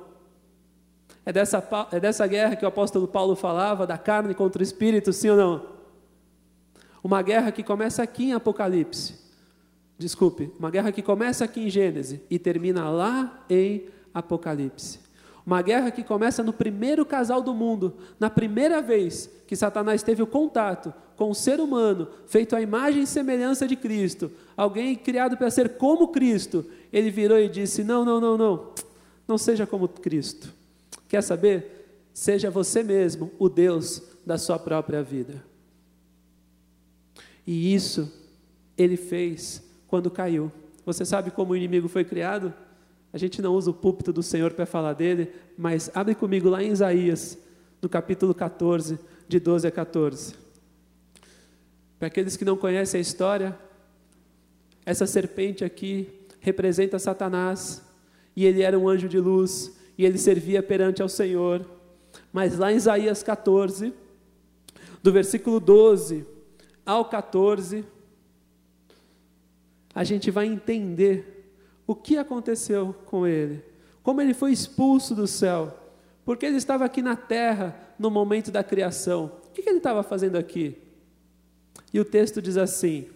É 1.25 1.32
dessa, 1.32 1.66
é 1.90 1.99
dessa 1.99 2.26
guerra 2.26 2.54
que 2.54 2.64
o 2.64 2.68
apóstolo 2.68 3.08
Paulo 3.08 3.35
falava, 3.35 3.87
da 3.87 3.99
carne 3.99 4.32
contra 4.32 4.61
o 4.61 4.62
espírito, 4.62 5.12
sim 5.12 5.28
ou 5.30 5.37
não? 5.37 5.66
Uma 7.02 7.20
guerra 7.20 7.50
que 7.50 7.62
começa 7.62 8.02
aqui 8.02 8.26
em 8.26 8.32
Apocalipse. 8.32 9.25
Desculpe, 9.99 10.50
uma 10.59 10.71
guerra 10.71 10.93
que 10.93 11.03
começa 11.03 11.45
aqui 11.45 11.61
em 11.61 11.71
Gênesis 11.71 12.21
e 12.29 12.38
termina 12.38 12.91
lá 12.91 13.45
em 13.49 13.87
Apocalipse. 14.12 15.00
Uma 15.45 15.62
guerra 15.62 15.91
que 15.91 16.03
começa 16.03 16.43
no 16.43 16.53
primeiro 16.53 17.07
casal 17.07 17.41
do 17.41 17.55
mundo, 17.55 17.95
na 18.19 18.29
primeira 18.29 18.83
vez 18.83 19.31
que 19.47 19.55
Satanás 19.55 20.03
teve 20.03 20.23
o 20.23 20.26
contato 20.26 20.93
com 21.17 21.31
um 21.31 21.35
ser 21.35 21.61
humano, 21.61 22.09
feito 22.26 22.55
à 22.55 22.61
imagem 22.61 23.03
e 23.03 23.07
semelhança 23.07 23.67
de 23.67 23.76
Cristo, 23.76 24.31
alguém 24.57 24.95
criado 24.95 25.37
para 25.37 25.50
ser 25.50 25.76
como 25.76 26.09
Cristo, 26.09 26.67
ele 26.93 27.11
virou 27.11 27.38
e 27.38 27.49
disse: 27.49 27.83
Não, 27.83 28.05
não, 28.05 28.21
não, 28.21 28.37
não, 28.37 28.73
não 29.26 29.38
seja 29.38 29.67
como 29.67 29.88
Cristo. 29.88 30.53
Quer 31.09 31.23
saber? 31.23 32.09
Seja 32.12 32.50
você 32.50 32.83
mesmo 32.83 33.31
o 33.38 33.49
Deus 33.49 34.03
da 34.26 34.37
sua 34.37 34.59
própria 34.59 35.03
vida. 35.03 35.45
E 37.47 37.75
isso 37.75 38.12
ele 38.76 38.97
fez 38.97 39.62
quando 39.88 40.11
caiu. 40.11 40.50
Você 40.85 41.05
sabe 41.05 41.31
como 41.31 41.52
o 41.52 41.57
inimigo 41.57 41.88
foi 41.88 42.05
criado? 42.05 42.52
A 43.12 43.19
gente 43.19 43.40
não 43.40 43.55
usa 43.55 43.71
o 43.71 43.75
púlpito 43.75 44.12
do 44.12 44.23
Senhor 44.23 44.52
para 44.52 44.66
falar 44.66 44.93
dele, 44.93 45.33
mas 45.57 45.90
abre 45.95 46.14
comigo 46.14 46.49
lá 46.49 46.62
em 46.62 46.71
Isaías, 46.71 47.38
no 47.81 47.88
capítulo 47.88 48.35
14, 48.35 48.99
de 49.26 49.40
12 49.40 49.66
a 49.66 49.71
14. 49.71 50.35
Para 51.99 52.09
aqueles 52.09 52.37
que 52.37 52.45
não 52.45 52.57
conhecem 52.57 52.99
a 52.99 53.00
história, 53.00 53.59
essa 54.85 55.07
serpente 55.07 55.64
aqui 55.64 56.09
representa 56.40 56.99
Satanás, 56.99 57.83
e 58.37 58.45
ele 58.45 58.62
era 58.62 58.78
um 58.78 58.88
anjo 58.88 59.09
de 59.09 59.19
luz, 59.19 59.76
e 59.97 60.05
ele 60.05 60.19
servia 60.19 60.62
perante 60.62 61.00
ao 61.00 61.09
Senhor. 61.09 61.64
Mas 62.33 62.59
lá 62.59 62.73
em 62.73 62.76
Isaías 62.76 63.23
14, 63.23 63.93
do 65.02 65.11
versículo 65.11 65.59
12 65.59 66.26
ao 66.85 67.07
14, 67.07 67.85
a 69.97 70.05
gente 70.05 70.31
vai 70.31 70.45
entender 70.45 71.50
o 71.87 71.95
que 71.95 72.19
aconteceu 72.19 72.95
com 73.07 73.26
ele, 73.26 73.65
como 74.03 74.21
ele 74.21 74.35
foi 74.35 74.53
expulso 74.53 75.15
do 75.15 75.26
céu, 75.26 75.75
porque 76.23 76.45
ele 76.45 76.59
estava 76.59 76.85
aqui 76.85 77.00
na 77.00 77.17
terra 77.17 77.75
no 77.99 78.11
momento 78.11 78.50
da 78.50 78.62
criação. 78.62 79.33
O 79.47 79.50
que 79.53 79.67
ele 79.67 79.79
estava 79.79 80.03
fazendo 80.03 80.37
aqui? 80.37 80.76
E 81.95 81.99
o 81.99 82.05
texto 82.05 82.43
diz 82.43 82.59
assim, 82.59 83.09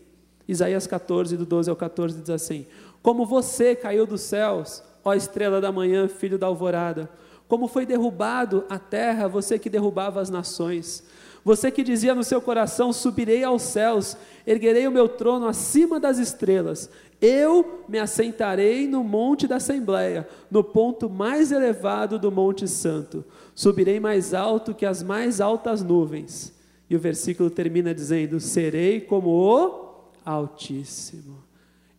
Isaías 0.49 0.87
14, 0.87 1.37
do 1.37 1.45
12 1.45 1.69
ao 1.69 1.77
14, 1.77 2.19
diz 2.19 2.31
assim: 2.31 2.67
Como 3.03 3.27
você 3.27 3.77
caiu 3.77 4.07
dos 4.07 4.23
céus, 4.23 4.83
ó 5.05 5.13
estrela 5.13 5.61
da 5.61 5.71
manhã, 5.71 6.09
filho 6.09 6.39
da 6.39 6.47
alvorada, 6.47 7.11
como 7.47 7.69
foi 7.69 7.85
derrubado 7.85 8.65
a 8.71 8.79
terra, 8.79 9.29
você 9.29 9.59
que 9.59 9.69
derrubava 9.69 10.19
as 10.19 10.31
nações. 10.31 11.05
Você 11.45 11.71
que 11.71 11.83
dizia 11.83 12.15
no 12.15 12.25
seu 12.25 12.41
coração: 12.41 12.93
Subirei 12.93 13.43
aos 13.43 13.63
céus, 13.63 14.17
erguerei 14.47 14.87
o 14.87 14.93
meu 14.93 15.09
trono 15.09 15.47
acima 15.47 15.99
das 15.99 16.19
estrelas, 16.19 16.91
eu 17.21 17.85
me 17.89 17.99
assentarei 17.99 18.87
no 18.87 19.05
monte 19.05 19.47
da 19.47 19.57
Assembleia, 19.57 20.27
no 20.51 20.65
ponto 20.65 21.11
mais 21.11 21.53
elevado 21.53 22.19
do 22.19 22.33
Monte 22.33 22.67
Santo. 22.67 23.25
Subirei 23.55 24.01
mais 24.01 24.33
alto 24.33 24.75
que 24.75 24.87
as 24.87 25.03
mais 25.03 25.41
altas 25.41 25.83
nuvens. 25.83 26.59
E 26.89 26.97
o 26.97 26.99
versículo 26.99 27.51
termina 27.51 27.95
dizendo: 27.95 28.41
Serei 28.41 29.01
como 29.01 29.31
o 29.31 30.01
Altíssimo. 30.25 31.45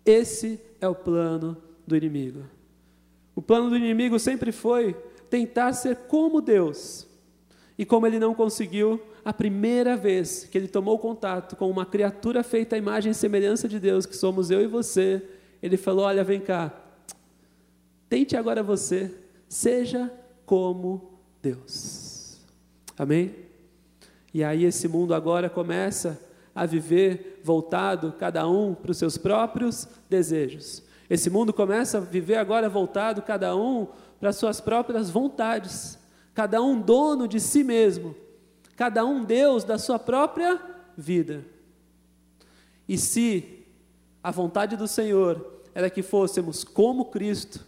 Esse 0.04 0.60
é 0.80 0.88
o 0.88 0.96
plano 0.96 1.56
do 1.86 1.96
inimigo. 1.96 2.42
O 3.36 3.42
plano 3.42 3.70
do 3.70 3.78
inimigo 3.78 4.18
sempre 4.20 4.52
foi 4.52 4.96
tentar 5.30 5.74
ser 5.74 5.96
como 6.08 6.42
Deus. 6.42 7.08
E 7.78 7.86
como 7.86 8.06
ele 8.06 8.20
não 8.20 8.34
conseguiu, 8.34 9.00
a 9.24 9.32
primeira 9.32 9.96
vez 9.96 10.46
que 10.46 10.58
ele 10.58 10.68
tomou 10.68 10.98
contato 10.98 11.56
com 11.56 11.70
uma 11.70 11.86
criatura 11.86 12.44
feita 12.44 12.76
à 12.76 12.80
imagem 12.80 13.12
e 13.12 13.16
semelhança 13.16 13.68
de 13.68 13.80
Deus, 13.80 14.06
que 14.06 14.16
somos 14.16 14.50
eu 14.50 14.62
e 14.62 14.68
você, 14.68 15.22
ele 15.62 15.78
falou: 15.78 16.06
Olha, 16.06 16.24
vem 16.24 16.40
cá, 16.40 16.74
tente 18.10 18.36
agora 18.36 18.64
você, 18.64 19.14
seja 19.48 20.12
como 20.46 21.20
Deus. 21.42 22.40
Amém? 22.98 23.36
E 24.34 24.44
aí 24.44 24.64
esse 24.64 24.88
mundo 24.88 25.14
agora 25.14 25.50
começa 25.50 26.20
a 26.54 26.66
viver 26.66 27.42
voltado, 27.44 28.14
cada 28.18 28.48
um 28.48 28.74
para 28.74 28.92
os 28.92 28.98
seus 28.98 29.18
próprios 29.18 29.88
desejos. 30.10 30.84
Esse 31.10 31.30
mundo 31.30 31.52
começa 31.52 31.98
a 31.98 32.02
viver 32.02 32.36
agora 32.36 32.70
voltado, 32.70 33.22
cada 33.22 33.56
um 33.56 33.88
para 34.20 34.30
as 34.30 34.36
suas 34.36 34.62
próprias 34.62 35.10
vontades, 35.10 35.98
cada 36.34 36.62
um 36.62 36.80
dono 36.80 37.28
de 37.28 37.40
si 37.40 37.64
mesmo, 37.64 38.16
cada 38.82 39.06
um 39.06 39.24
Deus 39.24 39.64
da 39.64 39.78
sua 39.78 40.00
própria 40.00 40.60
vida. 40.98 41.46
E 42.90 42.98
se 42.98 43.64
a 44.24 44.32
vontade 44.32 44.76
do 44.76 44.88
Senhor 44.88 45.62
era 45.72 45.88
que 45.88 46.02
fôssemos 46.02 46.64
como 46.64 47.06
Cristo, 47.06 47.64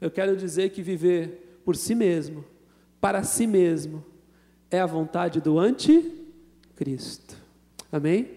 eu 0.00 0.10
quero 0.10 0.36
dizer 0.36 0.70
que 0.70 0.82
viver 0.82 1.60
por 1.64 1.76
si 1.76 1.94
mesmo, 1.94 2.44
para 3.00 3.22
si 3.22 3.46
mesmo, 3.46 4.04
é 4.68 4.80
a 4.80 4.86
vontade 4.86 5.40
do 5.40 5.60
anticristo. 5.60 7.36
Amém? 7.92 8.28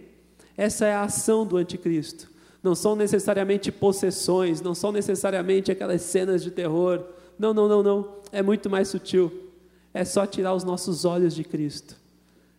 Essa 0.55 0.85
é 0.85 0.93
a 0.93 1.01
ação 1.01 1.43
do 1.43 1.57
anticristo. 1.57 2.29
Não 2.61 2.75
são 2.75 2.95
necessariamente 2.95 3.71
possessões, 3.71 4.61
não 4.61 4.75
são 4.75 4.91
necessariamente 4.91 5.71
aquelas 5.71 6.03
cenas 6.03 6.43
de 6.43 6.51
terror. 6.51 7.03
Não, 7.39 7.51
não, 7.51 7.67
não, 7.67 7.81
não. 7.81 8.15
É 8.31 8.43
muito 8.43 8.69
mais 8.69 8.89
sutil. 8.89 9.49
É 9.91 10.05
só 10.05 10.27
tirar 10.27 10.53
os 10.53 10.63
nossos 10.63 11.03
olhos 11.03 11.33
de 11.33 11.43
Cristo. 11.43 11.99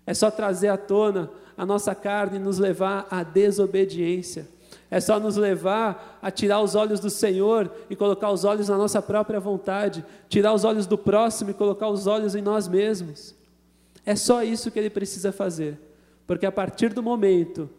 É 0.07 0.15
só 0.15 0.31
trazer 0.31 0.69
à 0.69 0.77
tona 0.77 1.31
a 1.57 1.65
nossa 1.65 1.95
carne 1.95 2.37
e 2.37 2.41
nos 2.41 2.59
levar 2.59 3.07
à 3.11 3.23
desobediência. 3.23 4.49
É 4.91 5.01
só 5.01 5.19
nos 5.19 5.37
levar 5.37 6.19
a 6.21 6.31
tirar 6.31 6.61
os 6.61 6.75
olhos 6.75 7.01
do 7.01 7.09
Senhor 7.09 7.71
e 7.89 7.97
colocar 7.97 8.31
os 8.31 8.45
olhos 8.45 8.69
na 8.69 8.77
nossa 8.77 9.01
própria 9.01 9.41
vontade, 9.41 10.05
tirar 10.29 10.53
os 10.53 10.65
olhos 10.65 10.87
do 10.87 10.99
próximo 10.99 11.51
e 11.51 11.55
colocar 11.55 11.89
os 11.89 12.07
olhos 12.07 12.35
em 12.35 12.43
nós 12.43 12.69
mesmos. 12.69 13.35
É 14.05 14.15
só 14.15 14.43
isso 14.43 14.71
que 14.71 14.79
ele 14.79 14.91
precisa 14.91 15.33
fazer, 15.33 15.79
porque 16.27 16.45
a 16.45 16.53
partir 16.53 16.93
do 16.93 17.03
momento 17.03 17.71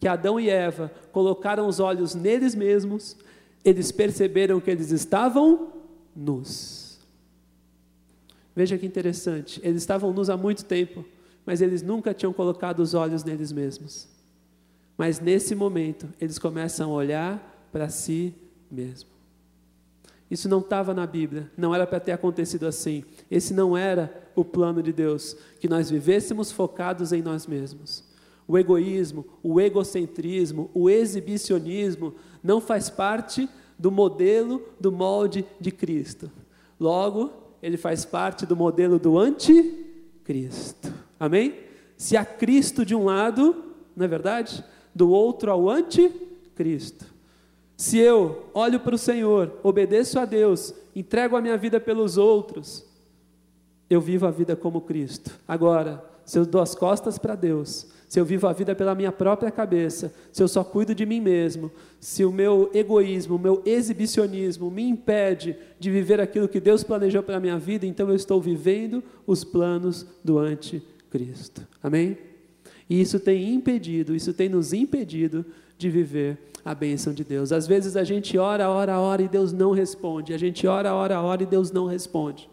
que 0.00 0.08
Adão 0.08 0.40
e 0.40 0.48
Eva 0.48 0.90
colocaram 1.12 1.68
os 1.68 1.78
olhos 1.78 2.14
neles 2.14 2.54
mesmos, 2.54 3.16
eles 3.64 3.92
perceberam 3.92 4.60
que 4.60 4.70
eles 4.70 4.90
estavam 4.90 5.72
nus. 6.14 6.98
Veja 8.54 8.78
que 8.78 8.86
interessante, 8.86 9.60
eles 9.62 9.82
estavam 9.82 10.12
nus 10.12 10.30
há 10.30 10.36
muito 10.36 10.64
tempo, 10.64 11.04
mas 11.46 11.62
eles 11.62 11.80
nunca 11.80 12.12
tinham 12.12 12.32
colocado 12.32 12.80
os 12.80 12.92
olhos 12.92 13.22
neles 13.22 13.52
mesmos. 13.52 14.08
Mas 14.98 15.20
nesse 15.20 15.54
momento, 15.54 16.08
eles 16.20 16.38
começam 16.38 16.90
a 16.90 16.94
olhar 16.94 17.68
para 17.70 17.88
si 17.88 18.34
mesmo. 18.70 19.10
Isso 20.28 20.48
não 20.48 20.58
estava 20.58 20.92
na 20.92 21.06
Bíblia, 21.06 21.50
não 21.56 21.72
era 21.72 21.86
para 21.86 22.00
ter 22.00 22.10
acontecido 22.10 22.66
assim. 22.66 23.04
Esse 23.30 23.54
não 23.54 23.76
era 23.76 24.28
o 24.34 24.44
plano 24.44 24.82
de 24.82 24.92
Deus, 24.92 25.36
que 25.60 25.68
nós 25.68 25.88
vivêssemos 25.88 26.50
focados 26.50 27.12
em 27.12 27.22
nós 27.22 27.46
mesmos. 27.46 28.02
O 28.48 28.58
egoísmo, 28.58 29.24
o 29.42 29.60
egocentrismo, 29.60 30.70
o 30.74 30.90
exibicionismo 30.90 32.14
não 32.42 32.60
faz 32.60 32.90
parte 32.90 33.48
do 33.78 33.90
modelo, 33.90 34.62
do 34.80 34.90
molde 34.90 35.44
de 35.60 35.70
Cristo. 35.70 36.30
Logo, 36.78 37.30
ele 37.62 37.76
faz 37.76 38.04
parte 38.04 38.44
do 38.44 38.56
modelo 38.56 38.98
do 38.98 39.18
anticristo. 39.18 41.05
Amém? 41.18 41.54
Se 41.96 42.16
há 42.16 42.24
Cristo 42.24 42.84
de 42.84 42.94
um 42.94 43.04
lado, 43.04 43.64
não 43.96 44.04
é 44.04 44.08
verdade? 44.08 44.64
Do 44.94 45.10
outro 45.10 45.50
ao 45.50 45.68
anticristo. 45.68 47.06
Se 47.76 47.98
eu 47.98 48.46
olho 48.54 48.80
para 48.80 48.94
o 48.94 48.98
Senhor, 48.98 49.58
obedeço 49.62 50.18
a 50.18 50.24
Deus, 50.24 50.74
entrego 50.94 51.36
a 51.36 51.42
minha 51.42 51.56
vida 51.56 51.78
pelos 51.78 52.16
outros, 52.16 52.84
eu 53.88 54.00
vivo 54.00 54.26
a 54.26 54.30
vida 54.30 54.56
como 54.56 54.80
Cristo. 54.80 55.30
Agora, 55.46 56.02
se 56.24 56.38
eu 56.38 56.46
dou 56.46 56.60
as 56.60 56.74
costas 56.74 57.18
para 57.18 57.34
Deus, 57.34 57.86
se 58.08 58.18
eu 58.18 58.24
vivo 58.24 58.46
a 58.46 58.52
vida 58.52 58.74
pela 58.74 58.94
minha 58.94 59.12
própria 59.12 59.50
cabeça, 59.50 60.12
se 60.32 60.42
eu 60.42 60.48
só 60.48 60.64
cuido 60.64 60.94
de 60.94 61.04
mim 61.04 61.20
mesmo, 61.20 61.70
se 62.00 62.24
o 62.24 62.32
meu 62.32 62.70
egoísmo, 62.72 63.36
o 63.36 63.38
meu 63.38 63.62
exibicionismo 63.66 64.70
me 64.70 64.82
impede 64.82 65.56
de 65.78 65.90
viver 65.90 66.20
aquilo 66.20 66.48
que 66.48 66.60
Deus 66.60 66.82
planejou 66.82 67.22
para 67.22 67.36
a 67.36 67.40
minha 67.40 67.58
vida, 67.58 67.84
então 67.84 68.08
eu 68.08 68.16
estou 68.16 68.40
vivendo 68.40 69.02
os 69.26 69.44
planos 69.44 70.06
do 70.24 70.38
anticristo. 70.38 70.95
Amém? 71.82 72.18
E 72.88 73.00
isso 73.00 73.18
tem 73.18 73.52
impedido, 73.52 74.14
isso 74.14 74.32
tem 74.32 74.48
nos 74.48 74.72
impedido 74.72 75.44
de 75.76 75.90
viver 75.90 76.38
a 76.64 76.74
bênção 76.74 77.12
de 77.12 77.24
Deus. 77.24 77.52
Às 77.52 77.66
vezes 77.66 77.96
a 77.96 78.04
gente 78.04 78.36
ora, 78.38 78.68
ora, 78.68 78.98
ora 78.98 79.22
e 79.22 79.28
Deus 79.28 79.52
não 79.52 79.72
responde. 79.72 80.34
A 80.34 80.38
gente 80.38 80.66
ora, 80.66 80.94
ora, 80.94 81.20
ora 81.20 81.42
e 81.42 81.46
Deus 81.46 81.70
não 81.70 81.86
responde. 81.86 82.48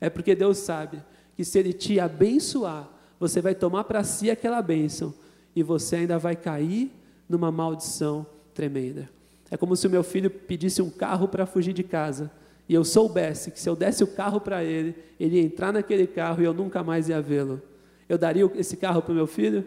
É 0.00 0.08
porque 0.08 0.34
Deus 0.34 0.58
sabe 0.58 1.02
que 1.36 1.44
se 1.44 1.58
Ele 1.58 1.72
te 1.72 1.98
abençoar, 1.98 2.88
você 3.18 3.40
vai 3.40 3.54
tomar 3.54 3.84
para 3.84 4.04
si 4.04 4.30
aquela 4.30 4.62
bênção 4.62 5.12
e 5.54 5.62
você 5.62 5.96
ainda 5.96 6.18
vai 6.18 6.36
cair 6.36 6.92
numa 7.28 7.50
maldição 7.50 8.26
tremenda. 8.54 9.08
É 9.50 9.56
como 9.56 9.76
se 9.76 9.86
o 9.86 9.90
meu 9.90 10.02
filho 10.02 10.30
pedisse 10.30 10.82
um 10.82 10.90
carro 10.90 11.28
para 11.28 11.46
fugir 11.46 11.72
de 11.72 11.82
casa 11.82 12.30
e 12.68 12.74
eu 12.74 12.84
soubesse 12.84 13.50
que 13.50 13.60
se 13.60 13.68
eu 13.68 13.76
desse 13.76 14.02
o 14.02 14.06
carro 14.06 14.40
para 14.40 14.62
ele, 14.64 14.94
ele 15.18 15.36
ia 15.36 15.42
entrar 15.42 15.72
naquele 15.72 16.06
carro 16.06 16.42
e 16.42 16.44
eu 16.44 16.52
nunca 16.52 16.82
mais 16.82 17.08
ia 17.08 17.20
vê-lo. 17.20 17.62
Eu 18.08 18.16
daria 18.18 18.50
esse 18.54 18.76
carro 18.76 19.02
para 19.02 19.12
o 19.12 19.14
meu 19.14 19.26
filho? 19.26 19.64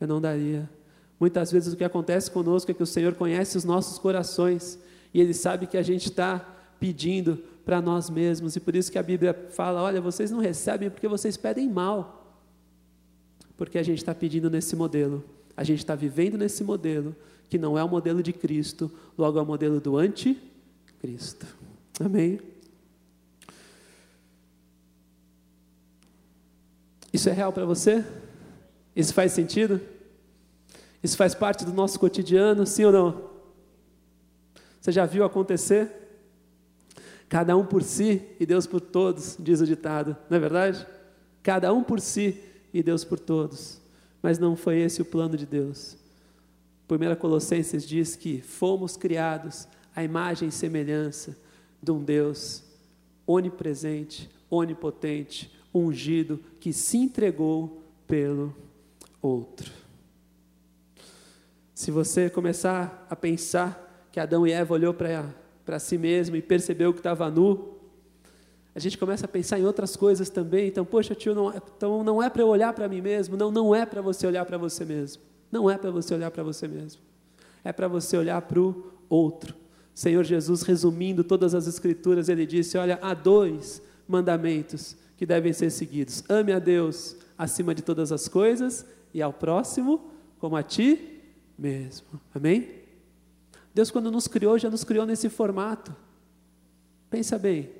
Eu 0.00 0.06
não 0.06 0.20
daria. 0.20 0.68
Muitas 1.18 1.50
vezes 1.50 1.72
o 1.72 1.76
que 1.76 1.84
acontece 1.84 2.30
conosco 2.30 2.70
é 2.70 2.74
que 2.74 2.82
o 2.82 2.86
Senhor 2.86 3.14
conhece 3.14 3.56
os 3.56 3.64
nossos 3.64 3.98
corações 3.98 4.78
e 5.14 5.20
Ele 5.20 5.32
sabe 5.32 5.66
que 5.66 5.78
a 5.78 5.82
gente 5.82 6.10
está 6.10 6.38
pedindo 6.78 7.38
para 7.64 7.80
nós 7.80 8.10
mesmos 8.10 8.54
e 8.54 8.60
por 8.60 8.76
isso 8.76 8.92
que 8.92 8.98
a 8.98 9.02
Bíblia 9.02 9.34
fala: 9.50 9.82
olha, 9.82 10.00
vocês 10.00 10.30
não 10.30 10.38
recebem 10.38 10.90
porque 10.90 11.08
vocês 11.08 11.36
pedem 11.36 11.68
mal, 11.68 12.42
porque 13.56 13.78
a 13.78 13.82
gente 13.82 13.98
está 13.98 14.14
pedindo 14.14 14.50
nesse 14.50 14.76
modelo, 14.76 15.24
a 15.56 15.64
gente 15.64 15.78
está 15.78 15.94
vivendo 15.94 16.36
nesse 16.36 16.62
modelo 16.62 17.16
que 17.48 17.58
não 17.58 17.78
é 17.78 17.82
o 17.82 17.88
modelo 17.88 18.22
de 18.22 18.32
Cristo, 18.32 18.90
logo 19.16 19.38
é 19.38 19.42
o 19.42 19.46
modelo 19.46 19.80
do 19.80 19.96
anticristo. 19.96 21.46
Amém? 21.98 22.38
Isso 27.16 27.30
é 27.30 27.32
real 27.32 27.50
para 27.50 27.64
você? 27.64 28.04
Isso 28.94 29.14
faz 29.14 29.32
sentido? 29.32 29.80
Isso 31.02 31.16
faz 31.16 31.34
parte 31.34 31.64
do 31.64 31.72
nosso 31.72 31.98
cotidiano, 31.98 32.66
sim 32.66 32.84
ou 32.84 32.92
não? 32.92 33.30
Você 34.78 34.92
já 34.92 35.06
viu 35.06 35.24
acontecer? 35.24 35.90
Cada 37.26 37.56
um 37.56 37.64
por 37.64 37.82
si 37.82 38.20
e 38.38 38.44
Deus 38.44 38.66
por 38.66 38.82
todos, 38.82 39.34
diz 39.40 39.62
o 39.62 39.66
ditado, 39.66 40.14
não 40.28 40.36
é 40.36 40.40
verdade? 40.40 40.86
Cada 41.42 41.72
um 41.72 41.82
por 41.82 42.02
si 42.02 42.38
e 42.70 42.82
Deus 42.82 43.02
por 43.02 43.18
todos. 43.18 43.80
Mas 44.20 44.38
não 44.38 44.54
foi 44.54 44.80
esse 44.80 45.00
o 45.00 45.04
plano 45.06 45.38
de 45.38 45.46
Deus. 45.46 45.96
1 46.86 47.16
Colossenses 47.18 47.88
diz 47.88 48.14
que 48.14 48.42
fomos 48.42 48.94
criados 48.94 49.66
à 49.94 50.04
imagem 50.04 50.50
e 50.50 50.52
semelhança 50.52 51.34
de 51.82 51.90
um 51.90 52.04
Deus 52.04 52.62
onipresente, 53.26 54.28
onipotente, 54.50 55.55
ungido, 55.78 56.40
que 56.60 56.72
se 56.72 56.98
entregou 56.98 57.82
pelo 58.06 58.54
outro. 59.20 59.70
Se 61.74 61.90
você 61.90 62.30
começar 62.30 63.06
a 63.10 63.16
pensar 63.16 64.08
que 64.10 64.18
Adão 64.18 64.46
e 64.46 64.52
Eva 64.52 64.72
olhou 64.72 64.94
para 64.94 65.78
si 65.78 65.98
mesmo 65.98 66.36
e 66.36 66.42
percebeu 66.42 66.92
que 66.92 67.00
estava 67.00 67.30
nu, 67.30 67.76
a 68.74 68.78
gente 68.78 68.98
começa 68.98 69.24
a 69.24 69.28
pensar 69.28 69.58
em 69.58 69.64
outras 69.64 69.96
coisas 69.96 70.28
também. 70.28 70.68
Então, 70.68 70.84
poxa, 70.84 71.14
tio, 71.14 71.34
não, 71.34 71.50
é, 71.50 71.56
então 71.76 72.04
não 72.04 72.22
é 72.22 72.28
para 72.28 72.42
eu 72.42 72.48
olhar 72.48 72.72
para 72.74 72.86
mim 72.88 73.00
mesmo. 73.00 73.36
Não, 73.36 73.50
não 73.50 73.74
é 73.74 73.86
para 73.86 74.02
você 74.02 74.26
olhar 74.26 74.44
para 74.44 74.58
você 74.58 74.84
mesmo. 74.84 75.22
Não 75.50 75.70
é 75.70 75.78
para 75.78 75.90
você 75.90 76.14
olhar 76.14 76.30
para 76.30 76.42
você 76.42 76.68
mesmo. 76.68 77.00
É 77.64 77.72
para 77.72 77.88
você 77.88 78.16
olhar 78.16 78.40
para 78.42 78.60
o 78.60 78.92
outro. 79.08 79.54
Senhor 79.94 80.22
Jesus, 80.24 80.60
resumindo 80.60 81.24
todas 81.24 81.54
as 81.54 81.66
Escrituras, 81.66 82.28
ele 82.28 82.44
disse: 82.44 82.76
Olha, 82.76 82.98
há 83.00 83.14
dois 83.14 83.80
mandamentos 84.06 84.94
que 85.16 85.26
devem 85.26 85.52
ser 85.52 85.70
seguidos: 85.70 86.24
ame 86.28 86.52
a 86.52 86.58
Deus 86.58 87.16
acima 87.36 87.74
de 87.74 87.82
todas 87.82 88.12
as 88.12 88.28
coisas 88.28 88.86
e 89.12 89.22
ao 89.22 89.32
próximo 89.32 90.10
como 90.38 90.56
a 90.56 90.62
ti 90.62 91.20
mesmo. 91.58 92.20
Amém? 92.34 92.68
Deus, 93.74 93.90
quando 93.90 94.10
nos 94.10 94.26
criou, 94.26 94.58
já 94.58 94.70
nos 94.70 94.84
criou 94.84 95.04
nesse 95.04 95.28
formato. 95.28 95.94
Pensa 97.10 97.38
bem. 97.38 97.70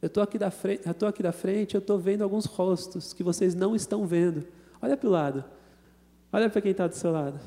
Eu 0.00 0.06
estou 0.06 0.22
aqui 0.22 0.38
da 0.38 0.50
frente, 0.50 0.86
eu 0.86 0.92
estou 0.92 1.08
aqui 1.08 1.22
da 1.22 1.32
frente, 1.32 1.74
eu 1.74 1.80
estou 1.80 1.98
vendo 1.98 2.22
alguns 2.22 2.44
rostos 2.44 3.12
que 3.12 3.22
vocês 3.22 3.54
não 3.54 3.74
estão 3.74 4.06
vendo. 4.06 4.46
Olha 4.80 4.96
para 4.96 5.08
o 5.08 5.12
lado. 5.12 5.44
Olha 6.32 6.48
para 6.48 6.60
quem 6.60 6.70
está 6.70 6.86
do 6.86 6.94
seu 6.94 7.10
lado. 7.10 7.40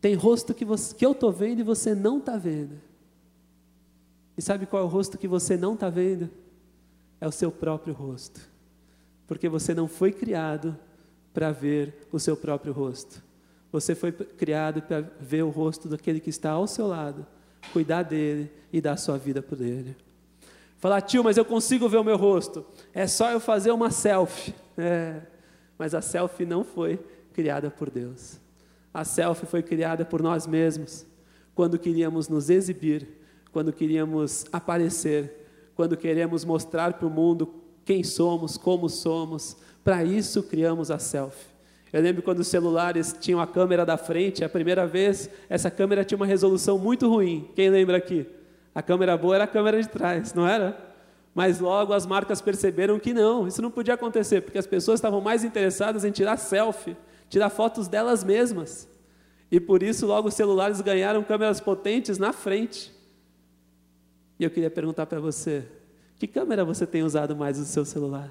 Tem 0.00 0.14
rosto 0.14 0.52
que, 0.52 0.64
você, 0.64 0.94
que 0.94 1.06
eu 1.06 1.12
estou 1.12 1.30
vendo 1.30 1.60
e 1.60 1.62
você 1.62 1.94
não 1.94 2.18
está 2.18 2.36
vendo. 2.36 2.80
E 4.36 4.42
sabe 4.42 4.66
qual 4.66 4.82
é 4.82 4.84
o 4.84 4.88
rosto 4.88 5.16
que 5.16 5.28
você 5.28 5.56
não 5.56 5.74
está 5.74 5.88
vendo? 5.88 6.28
É 7.22 7.28
o 7.28 7.30
seu 7.30 7.52
próprio 7.52 7.94
rosto. 7.94 8.40
Porque 9.28 9.48
você 9.48 9.72
não 9.72 9.86
foi 9.86 10.10
criado 10.10 10.76
para 11.32 11.52
ver 11.52 12.08
o 12.10 12.18
seu 12.18 12.36
próprio 12.36 12.72
rosto. 12.72 13.22
Você 13.70 13.94
foi 13.94 14.10
criado 14.10 14.82
para 14.82 15.02
ver 15.20 15.44
o 15.44 15.48
rosto 15.48 15.88
daquele 15.88 16.18
que 16.18 16.30
está 16.30 16.50
ao 16.50 16.66
seu 16.66 16.88
lado, 16.88 17.24
cuidar 17.72 18.02
dele 18.02 18.50
e 18.72 18.80
dar 18.80 18.96
sua 18.96 19.18
vida 19.18 19.40
por 19.40 19.60
ele. 19.60 19.96
Falar, 20.78 21.00
tio, 21.02 21.22
mas 21.22 21.36
eu 21.36 21.44
consigo 21.44 21.88
ver 21.88 21.98
o 21.98 22.02
meu 22.02 22.16
rosto. 22.16 22.66
É 22.92 23.06
só 23.06 23.30
eu 23.30 23.38
fazer 23.38 23.70
uma 23.70 23.92
selfie. 23.92 24.52
É, 24.76 25.22
mas 25.78 25.94
a 25.94 26.02
selfie 26.02 26.44
não 26.44 26.64
foi 26.64 26.98
criada 27.32 27.70
por 27.70 27.88
Deus. 27.88 28.40
A 28.92 29.04
selfie 29.04 29.46
foi 29.46 29.62
criada 29.62 30.04
por 30.04 30.20
nós 30.20 30.44
mesmos, 30.44 31.06
quando 31.54 31.78
queríamos 31.78 32.28
nos 32.28 32.50
exibir, 32.50 33.06
quando 33.52 33.72
queríamos 33.72 34.44
aparecer, 34.52 35.41
quando 35.82 35.96
queremos 35.96 36.44
mostrar 36.44 36.92
para 36.92 37.08
o 37.08 37.10
mundo 37.10 37.52
quem 37.84 38.04
somos, 38.04 38.56
como 38.56 38.88
somos. 38.88 39.56
Para 39.82 40.04
isso 40.04 40.40
criamos 40.44 40.92
a 40.92 40.98
selfie. 41.00 41.48
Eu 41.92 42.00
lembro 42.00 42.22
quando 42.22 42.38
os 42.38 42.46
celulares 42.46 43.16
tinham 43.18 43.40
a 43.40 43.48
câmera 43.48 43.84
da 43.84 43.96
frente, 43.96 44.44
a 44.44 44.48
primeira 44.48 44.86
vez, 44.86 45.28
essa 45.48 45.72
câmera 45.72 46.04
tinha 46.04 46.14
uma 46.14 46.24
resolução 46.24 46.78
muito 46.78 47.08
ruim. 47.08 47.48
Quem 47.56 47.68
lembra 47.68 47.96
aqui? 47.96 48.24
A 48.72 48.80
câmera 48.80 49.16
boa 49.16 49.34
era 49.34 49.42
a 49.42 49.48
câmera 49.48 49.82
de 49.82 49.88
trás, 49.88 50.32
não 50.32 50.46
era? 50.46 50.78
Mas 51.34 51.58
logo 51.58 51.92
as 51.92 52.06
marcas 52.06 52.40
perceberam 52.40 52.96
que 53.00 53.12
não, 53.12 53.48
isso 53.48 53.60
não 53.60 53.70
podia 53.70 53.94
acontecer, 53.94 54.40
porque 54.42 54.58
as 54.58 54.68
pessoas 54.68 55.00
estavam 55.00 55.20
mais 55.20 55.42
interessadas 55.42 56.04
em 56.04 56.12
tirar 56.12 56.36
selfie, 56.36 56.96
tirar 57.28 57.50
fotos 57.50 57.88
delas 57.88 58.22
mesmas. 58.22 58.88
E 59.50 59.58
por 59.58 59.82
isso 59.82 60.06
logo 60.06 60.28
os 60.28 60.34
celulares 60.34 60.80
ganharam 60.80 61.24
câmeras 61.24 61.60
potentes 61.60 62.18
na 62.18 62.32
frente. 62.32 62.91
E 64.42 64.44
eu 64.44 64.50
queria 64.50 64.68
perguntar 64.68 65.06
para 65.06 65.20
você: 65.20 65.64
que 66.18 66.26
câmera 66.26 66.64
você 66.64 66.84
tem 66.84 67.04
usado 67.04 67.36
mais 67.36 67.60
no 67.60 67.64
seu 67.64 67.84
celular? 67.84 68.28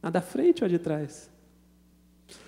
A 0.00 0.08
da 0.08 0.20
frente 0.20 0.62
ou 0.62 0.66
a 0.66 0.68
de 0.68 0.78
trás? 0.78 1.28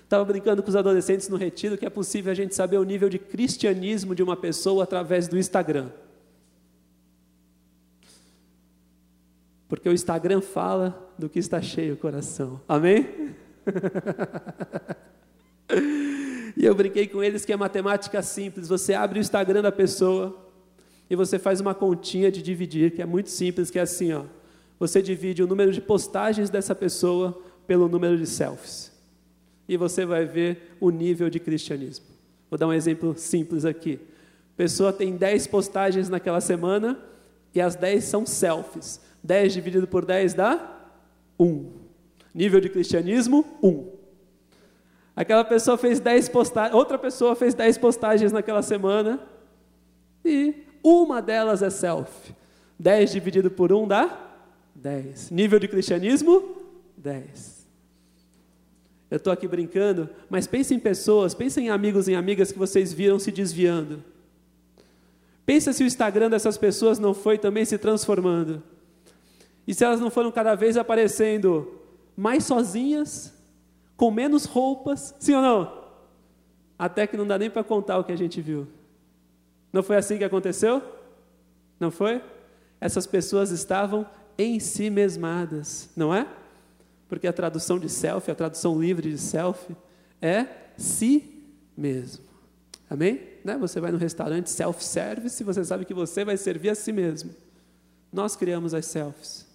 Estava 0.04 0.24
brincando 0.24 0.62
com 0.62 0.68
os 0.68 0.76
adolescentes 0.76 1.28
no 1.28 1.36
retiro 1.36 1.76
que 1.76 1.84
é 1.84 1.90
possível 1.90 2.30
a 2.30 2.34
gente 2.36 2.54
saber 2.54 2.78
o 2.78 2.84
nível 2.84 3.08
de 3.08 3.18
cristianismo 3.18 4.14
de 4.14 4.22
uma 4.22 4.36
pessoa 4.36 4.84
através 4.84 5.26
do 5.26 5.36
Instagram. 5.36 5.90
Porque 9.66 9.88
o 9.88 9.92
Instagram 9.92 10.40
fala 10.40 11.12
do 11.18 11.28
que 11.28 11.40
está 11.40 11.60
cheio 11.60 11.94
o 11.94 11.96
coração. 11.96 12.60
Amém? 12.68 13.34
e 16.56 16.64
eu 16.64 16.76
brinquei 16.76 17.08
com 17.08 17.24
eles 17.24 17.44
que 17.44 17.52
é 17.52 17.56
matemática 17.56 18.22
simples. 18.22 18.68
Você 18.68 18.94
abre 18.94 19.18
o 19.18 19.20
Instagram 19.20 19.62
da 19.62 19.72
pessoa 19.72 20.45
e 21.08 21.16
você 21.16 21.38
faz 21.38 21.60
uma 21.60 21.74
continha 21.74 22.30
de 22.30 22.42
dividir, 22.42 22.92
que 22.92 23.02
é 23.02 23.06
muito 23.06 23.30
simples, 23.30 23.70
que 23.70 23.78
é 23.78 23.82
assim, 23.82 24.12
ó. 24.12 24.24
Você 24.78 25.00
divide 25.00 25.42
o 25.42 25.46
número 25.46 25.72
de 25.72 25.80
postagens 25.80 26.50
dessa 26.50 26.74
pessoa 26.74 27.40
pelo 27.66 27.88
número 27.88 28.16
de 28.18 28.26
selfies 28.26 28.96
e 29.68 29.76
você 29.76 30.04
vai 30.04 30.24
ver 30.24 30.76
o 30.80 30.90
nível 30.90 31.28
de 31.28 31.40
cristianismo. 31.40 32.06
Vou 32.50 32.58
dar 32.58 32.68
um 32.68 32.72
exemplo 32.72 33.16
simples 33.16 33.64
aqui. 33.64 33.98
Pessoa 34.56 34.92
tem 34.92 35.16
10 35.16 35.46
postagens 35.48 36.08
naquela 36.08 36.40
semana 36.40 36.98
e 37.54 37.60
as 37.60 37.74
10 37.74 38.04
são 38.04 38.24
selfies. 38.24 39.00
10 39.22 39.52
dividido 39.52 39.86
por 39.86 40.04
10 40.04 40.34
dá 40.34 40.78
1. 41.38 41.72
Nível 42.32 42.60
de 42.60 42.68
cristianismo, 42.68 43.44
1. 43.62 43.96
Aquela 45.16 45.44
pessoa 45.44 45.76
fez 45.76 45.98
10 45.98 46.28
postagens, 46.28 46.74
outra 46.74 46.98
pessoa 46.98 47.34
fez 47.34 47.54
10 47.54 47.78
postagens 47.78 48.32
naquela 48.32 48.62
semana 48.62 49.20
e 50.24 50.65
uma 50.86 51.20
delas 51.20 51.62
é 51.62 51.70
selfie. 51.70 52.34
10 52.78 53.12
dividido 53.12 53.50
por 53.50 53.72
1 53.72 53.88
dá 53.88 54.26
10. 54.74 55.30
Nível 55.30 55.58
de 55.58 55.66
cristianismo, 55.66 56.56
10. 56.96 57.66
Eu 59.10 59.16
estou 59.16 59.32
aqui 59.32 59.48
brincando, 59.48 60.08
mas 60.28 60.46
pense 60.46 60.74
em 60.74 60.78
pessoas, 60.78 61.34
pense 61.34 61.60
em 61.60 61.70
amigos 61.70 62.08
e 62.08 62.14
amigas 62.14 62.52
que 62.52 62.58
vocês 62.58 62.92
viram 62.92 63.18
se 63.18 63.32
desviando. 63.32 64.02
Pensa 65.44 65.72
se 65.72 65.82
o 65.84 65.86
Instagram 65.86 66.28
dessas 66.28 66.58
pessoas 66.58 66.98
não 66.98 67.14
foi 67.14 67.38
também 67.38 67.64
se 67.64 67.78
transformando. 67.78 68.62
E 69.66 69.74
se 69.74 69.84
elas 69.84 70.00
não 70.00 70.10
foram 70.10 70.30
cada 70.30 70.54
vez 70.54 70.76
aparecendo 70.76 71.80
mais 72.16 72.44
sozinhas, 72.44 73.32
com 73.96 74.10
menos 74.10 74.44
roupas, 74.44 75.14
sim 75.18 75.34
ou 75.34 75.42
não? 75.42 75.84
Até 76.78 77.06
que 77.06 77.16
não 77.16 77.26
dá 77.26 77.38
nem 77.38 77.48
para 77.48 77.64
contar 77.64 77.98
o 77.98 78.04
que 78.04 78.12
a 78.12 78.16
gente 78.16 78.40
viu. 78.40 78.66
Não 79.76 79.82
foi 79.82 79.96
assim 79.96 80.18
que 80.18 80.24
aconteceu? 80.24 80.82
Não 81.78 81.90
foi? 81.90 82.22
Essas 82.80 83.06
pessoas 83.06 83.50
estavam 83.50 84.06
em 84.38 84.58
si 84.58 84.90
mesmadas, 84.90 85.88
não 85.96 86.14
é? 86.14 86.26
porque 87.08 87.26
a 87.26 87.32
tradução 87.32 87.78
de 87.78 87.88
self, 87.88 88.30
a 88.30 88.34
tradução 88.34 88.80
livre 88.80 89.10
de 89.10 89.18
self, 89.18 89.74
é 90.20 90.46
si 90.76 91.44
mesmo. 91.76 92.24
Amém? 92.88 93.20
Né? 93.44 93.56
Você 93.58 93.80
vai 93.80 93.92
no 93.92 93.98
restaurante 93.98 94.50
self-service, 94.50 95.42
você 95.42 95.64
sabe 95.64 95.84
que 95.84 95.94
você 95.94 96.24
vai 96.24 96.36
servir 96.36 96.70
a 96.70 96.74
si 96.74 96.92
mesmo. 96.92 97.30
Nós 98.12 98.36
criamos 98.36 98.74
as 98.74 98.86
selfies. 98.86 99.46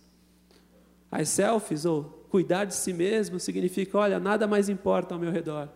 As 1.11 1.29
selfies, 1.29 1.85
ou 1.85 2.03
cuidar 2.29 2.65
de 2.65 2.73
si 2.73 2.93
mesmo, 2.93 3.39
significa: 3.39 3.97
olha, 3.97 4.19
nada 4.19 4.47
mais 4.47 4.69
importa 4.69 5.13
ao 5.13 5.19
meu 5.19 5.31
redor. 5.31 5.67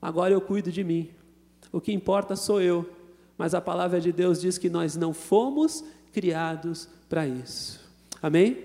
Agora 0.00 0.32
eu 0.32 0.40
cuido 0.40 0.70
de 0.70 0.82
mim. 0.82 1.10
O 1.70 1.80
que 1.80 1.92
importa 1.92 2.36
sou 2.36 2.60
eu. 2.60 2.88
Mas 3.42 3.54
a 3.54 3.60
palavra 3.60 4.00
de 4.00 4.12
Deus 4.12 4.40
diz 4.40 4.56
que 4.56 4.70
nós 4.70 4.94
não 4.94 5.12
fomos 5.12 5.82
criados 6.12 6.88
para 7.08 7.26
isso. 7.26 7.80
Amém? 8.22 8.56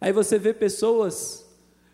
Aí 0.00 0.12
você 0.12 0.40
vê 0.40 0.52
pessoas 0.52 1.48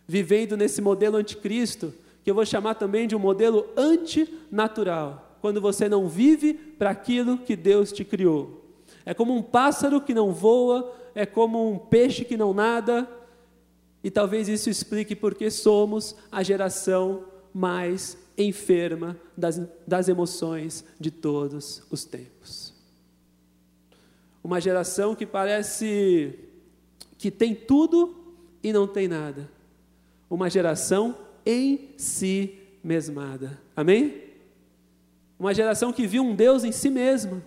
vivendo 0.08 0.56
nesse 0.56 0.80
modelo 0.80 1.18
anticristo, 1.18 1.92
que 2.24 2.30
eu 2.30 2.34
vou 2.34 2.46
chamar 2.46 2.76
também 2.76 3.06
de 3.06 3.14
um 3.14 3.18
modelo 3.18 3.68
antinatural, 3.76 5.36
quando 5.42 5.60
você 5.60 5.86
não 5.86 6.08
vive 6.08 6.54
para 6.54 6.88
aquilo 6.88 7.36
que 7.36 7.54
Deus 7.54 7.92
te 7.92 8.06
criou. 8.06 8.64
É 9.04 9.12
como 9.12 9.36
um 9.36 9.42
pássaro 9.42 10.00
que 10.00 10.14
não 10.14 10.32
voa, 10.32 10.90
é 11.14 11.26
como 11.26 11.70
um 11.70 11.76
peixe 11.76 12.24
que 12.24 12.38
não 12.38 12.54
nada, 12.54 13.06
e 14.02 14.10
talvez 14.10 14.48
isso 14.48 14.70
explique 14.70 15.14
porque 15.14 15.50
somos 15.50 16.16
a 16.32 16.42
geração 16.42 17.24
mais 17.52 18.16
enferma 18.42 19.16
das, 19.36 19.60
das 19.86 20.08
emoções 20.08 20.84
de 20.98 21.10
todos 21.10 21.82
os 21.90 22.04
tempos. 22.04 22.74
Uma 24.42 24.60
geração 24.60 25.14
que 25.14 25.26
parece 25.26 26.38
que 27.18 27.30
tem 27.30 27.54
tudo 27.54 28.16
e 28.62 28.72
não 28.72 28.86
tem 28.86 29.08
nada 29.08 29.48
uma 30.32 30.48
geração 30.48 31.14
em 31.44 31.90
si 31.98 32.58
mesmada. 32.82 33.60
Amém? 33.76 34.30
Uma 35.38 35.52
geração 35.52 35.92
que 35.92 36.06
viu 36.06 36.22
um 36.22 36.34
Deus 36.34 36.64
em 36.64 36.72
si 36.72 36.88
mesma. 36.88 37.42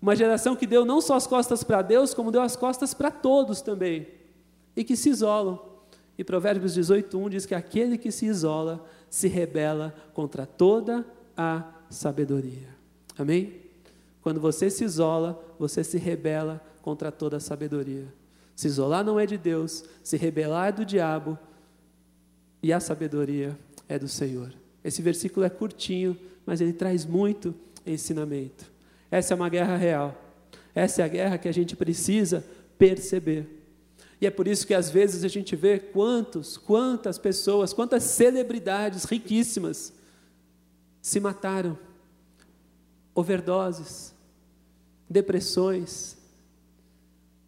Uma 0.00 0.14
geração 0.14 0.54
que 0.54 0.68
deu 0.68 0.84
não 0.84 1.00
só 1.00 1.16
as 1.16 1.26
costas 1.26 1.64
para 1.64 1.82
Deus, 1.82 2.14
como 2.14 2.30
deu 2.30 2.42
as 2.42 2.54
costas 2.54 2.94
para 2.94 3.10
todos 3.10 3.60
também. 3.60 4.06
E 4.76 4.84
que 4.84 4.94
se 4.94 5.10
isolam. 5.10 5.60
E 6.18 6.24
Provérbios 6.24 6.74
18:1 6.74 7.28
diz 7.28 7.46
que 7.46 7.54
aquele 7.54 7.98
que 7.98 8.10
se 8.10 8.26
isola 8.26 8.84
se 9.10 9.28
rebela 9.28 9.94
contra 10.14 10.46
toda 10.46 11.04
a 11.36 11.72
sabedoria. 11.90 12.68
Amém? 13.18 13.60
Quando 14.22 14.40
você 14.40 14.70
se 14.70 14.84
isola, 14.84 15.42
você 15.58 15.84
se 15.84 15.98
rebela 15.98 16.60
contra 16.82 17.12
toda 17.12 17.36
a 17.36 17.40
sabedoria. 17.40 18.06
Se 18.54 18.66
isolar 18.66 19.04
não 19.04 19.20
é 19.20 19.26
de 19.26 19.36
Deus, 19.36 19.84
se 20.02 20.16
rebelar 20.16 20.68
é 20.68 20.72
do 20.72 20.84
diabo, 20.84 21.38
e 22.62 22.72
a 22.72 22.80
sabedoria 22.80 23.56
é 23.88 23.98
do 23.98 24.08
Senhor. 24.08 24.52
Esse 24.82 25.02
versículo 25.02 25.44
é 25.44 25.50
curtinho, 25.50 26.18
mas 26.44 26.60
ele 26.60 26.72
traz 26.72 27.04
muito 27.04 27.54
ensinamento. 27.84 28.70
Essa 29.10 29.34
é 29.34 29.36
uma 29.36 29.48
guerra 29.48 29.76
real. 29.76 30.20
Essa 30.74 31.02
é 31.02 31.04
a 31.04 31.08
guerra 31.08 31.38
que 31.38 31.48
a 31.48 31.52
gente 31.52 31.76
precisa 31.76 32.44
perceber. 32.78 33.65
E 34.20 34.26
é 34.26 34.30
por 34.30 34.48
isso 34.48 34.66
que 34.66 34.74
às 34.74 34.88
vezes 34.88 35.24
a 35.24 35.28
gente 35.28 35.54
vê 35.54 35.78
quantos, 35.78 36.56
quantas 36.56 37.18
pessoas, 37.18 37.72
quantas 37.72 38.02
celebridades 38.04 39.04
riquíssimas 39.04 39.92
se 41.02 41.20
mataram, 41.20 41.78
overdoses, 43.14 44.14
depressões, 45.08 46.16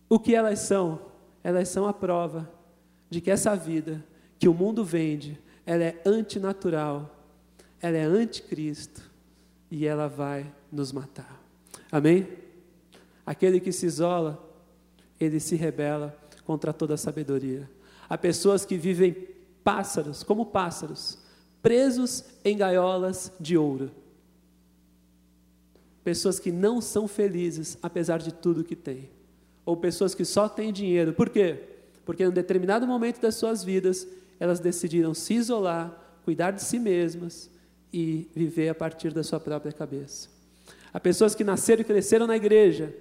o 0.09 0.19
que 0.19 0.35
elas 0.35 0.61
são? 0.61 1.01
Elas 1.43 1.69
são 1.69 1.87
a 1.87 1.93
prova 1.93 2.51
de 3.11 3.21
que 3.21 3.31
essa 3.31 3.55
vida 3.57 4.05
que 4.39 4.49
o 4.49 4.55
mundo 4.55 4.85
vende, 4.85 5.39
ela 5.67 5.85
é 5.85 6.01
antinatural, 6.05 7.15
ela 7.81 7.97
é 7.97 8.05
anticristo 8.05 9.03
e 9.71 9.87
ela 9.87 10.07
vai 10.07 10.51
nos 10.71 10.93
matar. 10.93 11.43
Amém? 11.91 12.29
Aquele 13.25 13.59
que 13.59 13.73
se 13.73 13.87
isola, 13.87 14.43
ele 15.19 15.41
se 15.41 15.57
rebela 15.57 16.17
contra 16.49 16.73
toda 16.73 16.97
sabedoria. 16.97 17.69
Há 18.09 18.17
pessoas 18.17 18.65
que 18.65 18.79
vivem 18.79 19.15
pássaros, 19.63 20.23
como 20.23 20.47
pássaros, 20.47 21.19
presos 21.61 22.25
em 22.43 22.57
gaiolas 22.57 23.31
de 23.39 23.59
ouro. 23.59 23.91
Pessoas 26.03 26.41
que 26.41 26.51
não 26.51 26.81
são 26.81 27.07
felizes 27.07 27.77
apesar 27.83 28.17
de 28.17 28.33
tudo 28.33 28.65
que 28.65 28.75
têm 28.75 29.11
ou 29.67 29.77
pessoas 29.77 30.15
que 30.15 30.25
só 30.25 30.49
têm 30.49 30.73
dinheiro. 30.73 31.13
Por 31.13 31.29
quê? 31.29 31.59
Porque 32.07 32.23
em 32.23 32.29
um 32.29 32.33
determinado 32.33 32.87
momento 32.87 33.21
das 33.21 33.35
suas 33.35 33.63
vidas, 33.63 34.09
elas 34.41 34.59
decidiram 34.59 35.13
se 35.13 35.35
isolar, 35.35 35.93
cuidar 36.25 36.53
de 36.53 36.63
si 36.63 36.79
mesmas 36.79 37.51
e 37.93 38.27
viver 38.35 38.71
a 38.71 38.75
partir 38.75 39.13
da 39.13 39.23
sua 39.23 39.39
própria 39.39 39.71
cabeça. 39.71 40.31
Há 40.95 40.99
pessoas 40.99 41.35
que 41.35 41.45
nasceram 41.45 41.83
e 41.83 41.85
cresceram 41.85 42.27
na 42.27 42.37
igreja, 42.37 42.95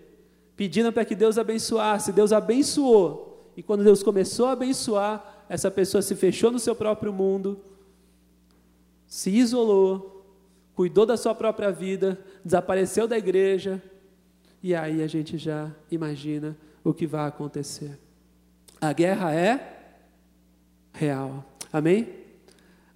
pedindo 0.58 0.92
para 0.92 1.06
que 1.06 1.16
Deus 1.16 1.38
abençoasse. 1.38 2.12
Deus 2.12 2.34
abençoou. 2.34 3.27
E 3.58 3.64
quando 3.64 3.84
Deus 3.84 4.04
começou 4.04 4.46
a 4.46 4.52
abençoar, 4.52 5.46
essa 5.50 5.72
pessoa 5.72 6.04
se 6.04 6.16
fechou 6.16 6.52
no 6.52 6.60
seu 6.60 6.76
próprio 6.76 7.12
mundo, 7.12 7.60
se 9.08 9.32
isolou, 9.32 10.24
cuidou 10.76 11.08
da 11.08 11.18
sua 11.18 11.34
própria 11.34 11.72
vida, 11.72 12.24
desapareceu 12.46 13.08
da 13.08 13.18
igreja, 13.18 13.82
e 14.62 14.76
aí 14.76 15.02
a 15.02 15.08
gente 15.08 15.40
já 15.40 15.72
imagina 15.90 16.56
o 16.84 16.94
que 16.94 17.08
vai 17.08 17.28
acontecer. 17.28 17.98
A 18.80 18.94
guerra 18.94 19.34
é 19.34 19.96
real. 20.94 21.44
Amém? 21.74 22.14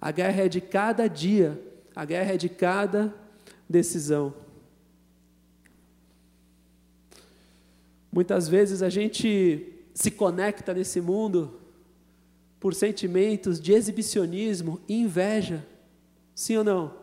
A 0.00 0.12
guerra 0.12 0.44
é 0.44 0.48
de 0.48 0.60
cada 0.60 1.08
dia, 1.08 1.60
a 1.94 2.04
guerra 2.04 2.34
é 2.34 2.36
de 2.36 2.48
cada 2.48 3.12
decisão. 3.68 4.32
Muitas 8.12 8.46
vezes 8.46 8.80
a 8.80 8.88
gente 8.88 9.71
se 9.94 10.10
conecta 10.10 10.72
nesse 10.72 11.00
mundo 11.00 11.60
por 12.58 12.74
sentimentos 12.74 13.60
de 13.60 13.72
exibicionismo 13.72 14.80
e 14.88 15.00
inveja. 15.00 15.66
Sim 16.34 16.58
ou 16.58 16.64
não? 16.64 16.94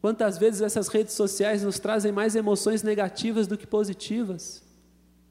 Quantas 0.00 0.38
vezes 0.38 0.60
essas 0.60 0.88
redes 0.88 1.14
sociais 1.14 1.62
nos 1.62 1.78
trazem 1.78 2.12
mais 2.12 2.34
emoções 2.34 2.82
negativas 2.82 3.46
do 3.46 3.56
que 3.56 3.66
positivas? 3.66 4.62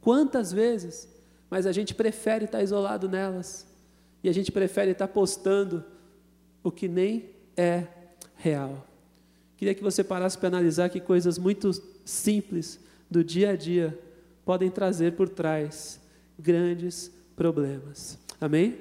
Quantas 0.01 0.51
vezes? 0.51 1.07
Mas 1.49 1.65
a 1.65 1.71
gente 1.71 1.93
prefere 1.93 2.45
estar 2.45 2.61
isolado 2.61 3.09
nelas. 3.09 3.65
E 4.23 4.29
a 4.29 4.33
gente 4.33 4.51
prefere 4.51 4.91
estar 4.91 5.07
postando 5.07 5.83
o 6.63 6.71
que 6.71 6.87
nem 6.87 7.29
é 7.55 7.87
real. 8.35 8.85
Queria 9.57 9.73
que 9.73 9.83
você 9.83 10.03
parasse 10.03 10.37
para 10.37 10.47
analisar 10.47 10.89
que 10.89 10.99
coisas 10.99 11.37
muito 11.37 11.71
simples 12.05 12.79
do 13.09 13.23
dia 13.23 13.51
a 13.51 13.55
dia 13.55 13.97
podem 14.45 14.69
trazer 14.69 15.13
por 15.13 15.27
trás 15.27 15.99
grandes 16.39 17.11
problemas. 17.35 18.17
Amém? 18.39 18.77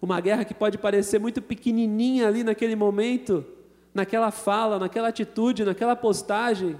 Uma 0.00 0.20
guerra 0.20 0.44
que 0.44 0.54
pode 0.54 0.78
parecer 0.78 1.18
muito 1.18 1.40
pequenininha 1.42 2.28
ali 2.28 2.44
naquele 2.44 2.76
momento, 2.76 3.44
naquela 3.92 4.30
fala, 4.30 4.78
naquela 4.78 5.08
atitude, 5.08 5.64
naquela 5.64 5.96
postagem, 5.96 6.76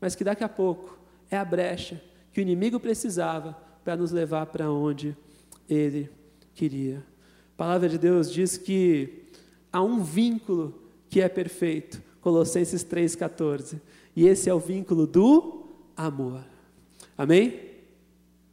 mas 0.00 0.14
que 0.14 0.24
daqui 0.24 0.44
a 0.44 0.48
pouco 0.48 0.98
é 1.30 1.36
a 1.36 1.44
brecha 1.44 2.00
que 2.32 2.40
o 2.40 2.42
inimigo 2.42 2.78
precisava 2.78 3.56
para 3.84 3.96
nos 3.96 4.12
levar 4.12 4.46
para 4.46 4.70
onde 4.70 5.16
ele 5.68 6.10
queria. 6.54 6.98
A 7.54 7.56
palavra 7.56 7.88
de 7.88 7.98
Deus 7.98 8.32
diz 8.32 8.56
que 8.56 9.24
há 9.72 9.82
um 9.82 10.02
vínculo 10.02 10.82
que 11.10 11.20
é 11.20 11.28
perfeito, 11.28 12.00
Colossenses 12.20 12.84
3,14, 12.84 13.80
e 14.14 14.26
esse 14.26 14.48
é 14.48 14.54
o 14.54 14.58
vínculo 14.58 15.06
do 15.06 15.66
amor. 15.96 16.44
Amém? 17.16 17.67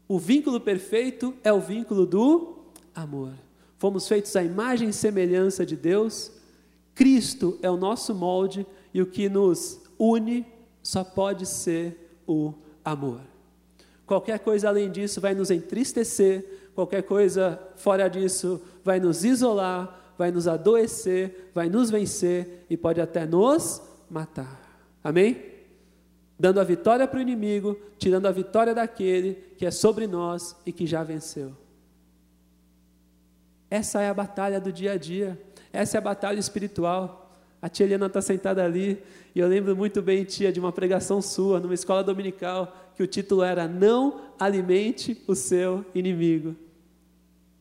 O 0.08 0.20
vínculo 0.20 0.60
perfeito 0.60 1.34
é 1.44 1.52
o 1.52 1.60
vínculo 1.60 2.06
do 2.06 2.60
amor. 2.94 3.34
Fomos 3.78 4.08
feitos 4.08 4.36
à 4.36 4.44
imagem 4.44 4.90
e 4.90 4.94
semelhança 4.94 5.66
de 5.66 5.76
Deus. 5.76 6.32
Cristo 6.94 7.58
é 7.62 7.70
o 7.70 7.78
nosso 7.78 8.14
molde 8.14 8.66
e 8.94 9.02
o 9.02 9.06
que 9.06 9.28
nos 9.28 9.82
une 9.98 10.46
só 10.82 11.04
pode 11.04 11.46
ser 11.46 12.18
o 12.28 12.54
amor. 12.84 13.22
Qualquer 14.06 14.40
coisa 14.40 14.70
além 14.70 14.92
disso 14.92 15.20
vai 15.20 15.34
nos 15.34 15.50
entristecer, 15.50 16.70
qualquer 16.76 17.02
coisa 17.04 17.60
fora 17.76 18.08
disso 18.08 18.62
vai 18.84 19.00
nos 19.00 19.26
isolar, 19.26 20.14
vai 20.18 20.32
nos 20.32 20.48
adoecer, 20.48 21.50
vai 21.54 21.68
nos 21.68 21.90
vencer 21.90 22.66
e 22.70 22.78
pode 22.78 23.02
até 23.02 23.26
nos 23.26 23.82
matar. 24.10 24.62
Amém? 25.04 25.55
Dando 26.38 26.60
a 26.60 26.64
vitória 26.64 27.08
para 27.08 27.18
o 27.18 27.22
inimigo, 27.22 27.80
tirando 27.98 28.26
a 28.26 28.32
vitória 28.32 28.74
daquele 28.74 29.36
que 29.58 29.66
é 29.66 29.72
sobre 29.72 30.06
nós 30.06 30.56
e 30.66 30.72
que 30.72 30.86
já 30.86 31.04
venceu. 31.04 31.54
Essa 33.70 34.02
é 34.02 34.10
a 34.10 34.14
batalha 34.14 34.60
do 34.60 34.72
dia 34.72 34.94
a 34.94 34.98
dia, 34.98 35.40
essa 35.72 35.98
é 35.98 36.00
a 36.00 36.02
batalha 36.02 36.40
espiritual. 36.40 37.24
A 37.62 37.70
tia 37.70 37.86
Helena 37.86 38.06
está 38.06 38.22
sentada 38.22 38.64
ali, 38.64 39.02
e 39.34 39.40
eu 39.40 39.48
lembro 39.48 39.76
muito 39.76 40.02
bem, 40.02 40.24
tia, 40.24 40.52
de 40.52 40.60
uma 40.60 40.72
pregação 40.72 41.22
sua, 41.22 41.60
numa 41.60 41.74
escola 41.74 42.04
dominical, 42.04 42.92
que 42.96 43.02
o 43.02 43.08
título 43.08 43.42
era 43.42 43.68
Não 43.68 44.22
alimente 44.40 45.22
o 45.28 45.34
seu 45.34 45.84
inimigo. 45.96 46.56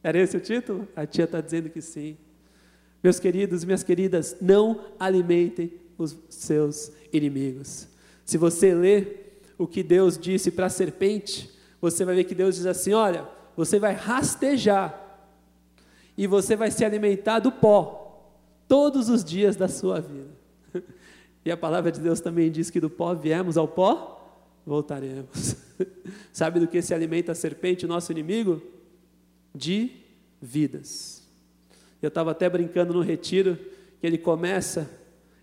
Era 0.02 0.18
esse 0.18 0.36
o 0.36 0.40
título? 0.40 0.86
A 0.94 1.06
tia 1.06 1.24
está 1.24 1.40
dizendo 1.40 1.70
que 1.70 1.80
sim. 1.80 2.18
Meus 3.02 3.18
queridos, 3.18 3.64
minhas 3.64 3.82
queridas, 3.82 4.36
não 4.40 4.80
alimentem 4.98 5.72
os 5.96 6.16
seus 6.28 6.92
inimigos. 7.12 7.88
Se 8.24 8.38
você 8.38 8.74
ler 8.74 9.42
o 9.58 9.66
que 9.66 9.82
Deus 9.82 10.18
disse 10.18 10.50
para 10.50 10.66
a 10.66 10.70
serpente, 10.70 11.50
você 11.80 12.04
vai 12.04 12.16
ver 12.16 12.24
que 12.24 12.34
Deus 12.34 12.56
diz 12.56 12.66
assim: 12.66 12.92
olha, 12.92 13.28
você 13.56 13.78
vai 13.78 13.94
rastejar 13.94 15.00
e 16.16 16.26
você 16.26 16.56
vai 16.56 16.70
se 16.70 16.84
alimentar 16.84 17.40
do 17.40 17.52
pó 17.52 18.32
todos 18.66 19.08
os 19.08 19.24
dias 19.24 19.56
da 19.56 19.68
sua 19.68 20.00
vida. 20.00 20.30
E 21.46 21.50
a 21.50 21.58
palavra 21.58 21.92
de 21.92 22.00
Deus 22.00 22.20
também 22.20 22.50
diz 22.50 22.70
que 22.70 22.80
do 22.80 22.88
pó 22.88 23.12
viemos 23.12 23.58
ao 23.58 23.68
pó, 23.68 24.34
voltaremos. 24.64 25.56
Sabe 26.32 26.58
do 26.58 26.66
que 26.66 26.80
se 26.80 26.94
alimenta 26.94 27.32
a 27.32 27.34
serpente, 27.34 27.84
o 27.84 27.88
nosso 27.88 28.10
inimigo? 28.10 28.62
De 29.54 29.90
vidas. 30.40 31.22
Eu 32.00 32.08
estava 32.08 32.30
até 32.30 32.48
brincando 32.48 32.94
no 32.94 33.02
retiro 33.02 33.58
que 34.00 34.06
ele 34.06 34.16
começa 34.16 34.90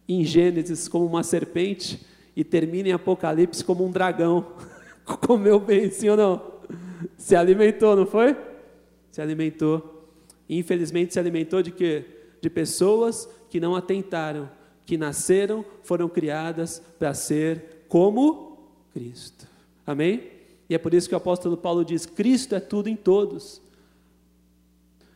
em 0.10 0.26
Gênesis 0.26 0.88
como 0.88 1.06
uma 1.06 1.22
serpente 1.22 2.04
e 2.36 2.44
termina 2.44 2.90
em 2.90 2.94
Apocalipse 2.94 3.64
como 3.64 3.86
um 3.86 3.92
dragão. 3.92 4.54
Comeu 5.26 5.60
bem, 5.60 5.90
sim 5.92 6.10
ou 6.10 6.18
não? 6.18 6.42
Se 7.18 7.36
alimentou, 7.36 7.96
não 7.96 8.06
foi? 8.06 8.36
Se 9.12 9.22
alimentou. 9.22 10.08
Infelizmente 10.50 11.14
se 11.14 11.20
alimentou 11.20 11.62
de 11.62 11.72
quê? 11.72 12.06
De 12.42 12.50
pessoas 12.50 13.28
que 13.50 13.60
não 13.60 13.76
atentaram, 13.76 14.50
que 14.86 14.98
nasceram, 14.98 15.64
foram 15.84 16.10
criadas 16.10 16.82
para 16.98 17.14
ser 17.14 17.86
como 17.88 18.58
Cristo. 18.94 19.48
Amém? 19.86 20.30
E 20.70 20.76
é 20.76 20.78
por 20.78 20.94
isso 20.94 21.10
que 21.10 21.16
o 21.16 21.18
apóstolo 21.18 21.58
Paulo 21.58 21.84
diz: 21.84 22.06
Cristo 22.06 22.56
é 22.56 22.60
tudo 22.60 22.88
em 22.88 22.96
todos. 22.96 23.62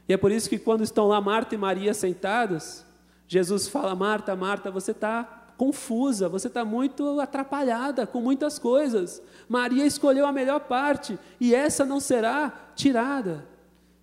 E 0.08 0.14
é 0.14 0.18
por 0.18 0.32
isso 0.32 0.50
que 0.50 0.60
quando 0.60 0.84
estão 0.84 1.08
lá 1.08 1.20
Marta 1.20 1.56
e 1.56 1.58
Maria 1.58 1.94
sentadas, 1.94 2.86
Jesus 3.28 3.68
fala: 3.68 3.96
Marta, 3.96 4.36
Marta, 4.36 4.70
você 4.70 4.92
está 4.92 5.35
confusa, 5.58 6.30
você 6.30 6.48
está 6.48 6.66
muito 6.66 7.20
atrapalhada 7.20 8.06
com 8.06 8.22
muitas 8.22 8.60
coisas. 8.60 9.22
Maria 9.48 9.86
escolheu 9.86 10.26
a 10.26 10.32
melhor 10.32 10.62
parte 10.62 11.18
e 11.40 11.54
essa 11.54 11.86
não 11.86 12.00
será 12.00 12.72
tirada. 12.76 13.46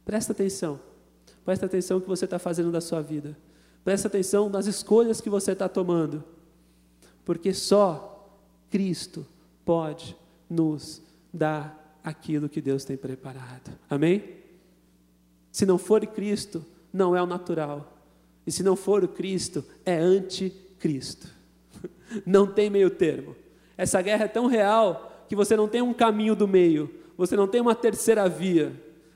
Presta 0.05 0.33
atenção, 0.33 0.81
presta 1.45 1.67
atenção 1.67 1.99
no 1.99 2.03
que 2.03 2.09
você 2.09 2.25
está 2.25 2.39
fazendo 2.39 2.73
da 2.73 2.81
sua 2.81 3.01
vida, 3.01 3.37
presta 3.85 4.09
atenção 4.09 4.49
nas 4.49 4.67
escolhas 4.67 5.21
que 5.21 5.31
você 5.31 5.53
está 5.53 5.69
tomando, 5.69 6.25
porque 7.25 7.55
só 7.55 8.29
Cristo 8.71 9.27
pode 9.65 10.17
nos 10.51 11.01
dar 11.33 11.99
aquilo 12.03 12.49
que 12.49 12.61
Deus 12.61 12.85
tem 12.85 12.97
preparado. 12.97 13.71
Amém? 13.89 14.43
Se 15.53 15.65
não 15.67 15.79
for 15.79 16.05
Cristo, 16.07 16.65
não 16.93 17.15
é 17.15 17.23
o 17.23 17.27
natural. 17.27 17.97
E 18.47 18.51
se 18.51 18.63
não 18.63 18.75
for 18.75 19.05
o 19.05 19.09
Cristo, 19.09 19.65
é 19.85 19.97
anticristo. 19.97 21.29
Não 22.25 22.47
tem 22.47 22.71
meio 22.71 22.91
termo. 22.91 23.37
Essa 23.77 24.01
guerra 24.03 24.25
é 24.25 24.29
tão 24.29 24.47
real 24.47 25.25
que 25.29 25.37
você 25.37 25.57
não 25.57 25.67
tem 25.67 25.83
um 25.83 25.95
caminho 25.95 26.35
do 26.35 26.47
meio, 26.47 26.91
você 27.17 27.37
não 27.37 27.47
tem 27.47 27.61
uma 27.61 27.75
terceira 27.75 28.29
via. 28.29 28.73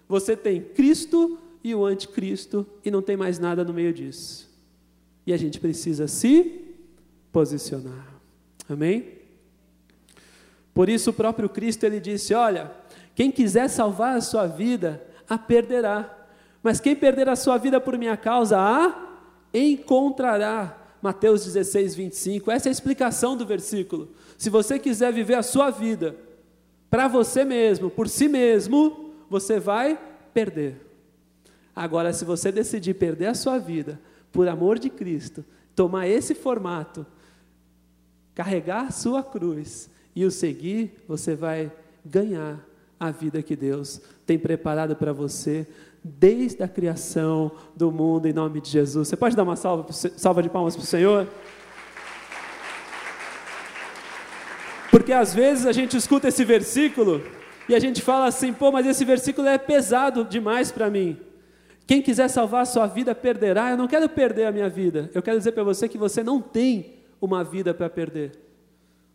Você 0.08 0.36
tem 0.36 0.60
Cristo 0.60 1.38
e 1.62 1.74
o 1.74 1.84
anticristo 1.84 2.66
e 2.84 2.90
não 2.90 3.02
tem 3.02 3.16
mais 3.16 3.38
nada 3.38 3.64
no 3.64 3.74
meio 3.74 3.92
disso. 3.92 4.48
E 5.26 5.32
a 5.32 5.36
gente 5.36 5.58
precisa 5.58 6.06
se 6.06 6.64
posicionar. 7.32 8.06
Amém? 8.68 9.16
Por 10.72 10.88
isso 10.88 11.10
o 11.10 11.12
próprio 11.12 11.48
Cristo 11.48 11.84
ele 11.84 11.98
disse: 11.98 12.34
"Olha, 12.34 12.70
quem 13.14 13.30
quiser 13.32 13.68
salvar 13.68 14.16
a 14.16 14.20
sua 14.20 14.46
vida, 14.46 15.02
a 15.28 15.36
perderá. 15.36 16.12
Mas 16.62 16.80
quem 16.80 16.94
perder 16.94 17.28
a 17.28 17.36
sua 17.36 17.58
vida 17.58 17.80
por 17.80 17.98
minha 17.98 18.16
causa, 18.16 18.58
a 18.58 19.16
encontrará." 19.52 20.85
Mateus 21.06 21.44
16, 21.44 21.94
25. 21.94 22.50
Essa 22.50 22.68
é 22.68 22.70
a 22.70 22.72
explicação 22.72 23.36
do 23.36 23.46
versículo. 23.46 24.10
Se 24.36 24.50
você 24.50 24.76
quiser 24.76 25.12
viver 25.12 25.34
a 25.34 25.42
sua 25.42 25.70
vida 25.70 26.16
para 26.90 27.06
você 27.06 27.44
mesmo, 27.44 27.88
por 27.88 28.08
si 28.08 28.26
mesmo, 28.26 29.14
você 29.30 29.60
vai 29.60 29.96
perder. 30.34 30.84
Agora, 31.76 32.12
se 32.12 32.24
você 32.24 32.50
decidir 32.50 32.94
perder 32.94 33.26
a 33.26 33.34
sua 33.34 33.56
vida 33.56 34.00
por 34.32 34.48
amor 34.48 34.80
de 34.80 34.90
Cristo, 34.90 35.44
tomar 35.76 36.08
esse 36.08 36.34
formato, 36.34 37.06
carregar 38.34 38.88
a 38.88 38.90
sua 38.90 39.22
cruz 39.22 39.88
e 40.12 40.24
o 40.24 40.30
seguir, 40.32 41.04
você 41.06 41.36
vai 41.36 41.70
ganhar 42.04 42.66
a 42.98 43.12
vida 43.12 43.44
que 43.44 43.54
Deus 43.54 44.00
tem 44.26 44.40
preparado 44.40 44.96
para 44.96 45.12
você 45.12 45.68
desde 46.06 46.62
a 46.62 46.68
criação 46.68 47.50
do 47.74 47.90
mundo, 47.90 48.26
em 48.26 48.32
nome 48.32 48.60
de 48.60 48.70
Jesus. 48.70 49.08
Você 49.08 49.16
pode 49.16 49.34
dar 49.34 49.42
uma 49.42 49.56
salva, 49.56 49.92
salva 49.92 50.42
de 50.42 50.48
palmas 50.48 50.76
para 50.76 50.84
o 50.84 50.86
Senhor? 50.86 51.26
Porque 54.90 55.12
às 55.12 55.34
vezes 55.34 55.66
a 55.66 55.72
gente 55.72 55.96
escuta 55.96 56.28
esse 56.28 56.44
versículo 56.44 57.22
e 57.68 57.74
a 57.74 57.80
gente 57.80 58.00
fala 58.00 58.26
assim, 58.26 58.52
pô, 58.52 58.70
mas 58.70 58.86
esse 58.86 59.04
versículo 59.04 59.48
é 59.48 59.58
pesado 59.58 60.24
demais 60.24 60.70
para 60.70 60.88
mim. 60.88 61.18
Quem 61.86 62.00
quiser 62.00 62.28
salvar 62.28 62.62
a 62.62 62.66
sua 62.66 62.86
vida 62.86 63.14
perderá. 63.14 63.70
Eu 63.70 63.76
não 63.76 63.88
quero 63.88 64.08
perder 64.08 64.46
a 64.46 64.52
minha 64.52 64.68
vida. 64.68 65.10
Eu 65.12 65.22
quero 65.22 65.38
dizer 65.38 65.52
para 65.52 65.64
você 65.64 65.88
que 65.88 65.98
você 65.98 66.22
não 66.22 66.40
tem 66.40 66.94
uma 67.20 67.42
vida 67.44 67.74
para 67.74 67.90
perder. 67.90 68.32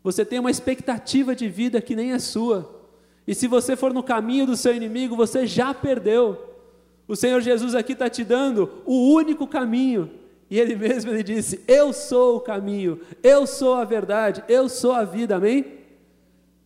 Você 0.03 0.25
tem 0.25 0.39
uma 0.39 0.51
expectativa 0.51 1.35
de 1.35 1.47
vida 1.47 1.81
que 1.81 1.95
nem 1.95 2.11
é 2.11 2.19
sua. 2.19 2.81
E 3.25 3.35
se 3.35 3.47
você 3.47 3.75
for 3.75 3.93
no 3.93 4.03
caminho 4.03 4.45
do 4.45 4.57
seu 4.57 4.75
inimigo, 4.75 5.15
você 5.15 5.45
já 5.45 5.73
perdeu. 5.73 6.50
O 7.11 7.15
Senhor 7.17 7.41
Jesus 7.41 7.75
aqui 7.75 7.91
está 7.91 8.09
te 8.09 8.23
dando 8.23 8.71
o 8.85 9.13
único 9.13 9.45
caminho. 9.45 10.09
E 10.49 10.57
Ele 10.57 10.77
mesmo 10.77 11.11
ele 11.11 11.21
disse: 11.21 11.59
Eu 11.67 11.91
sou 11.91 12.37
o 12.37 12.39
caminho, 12.39 13.01
eu 13.21 13.45
sou 13.45 13.73
a 13.73 13.83
verdade, 13.83 14.41
eu 14.47 14.69
sou 14.69 14.93
a 14.93 15.03
vida. 15.03 15.35
Amém? 15.35 15.79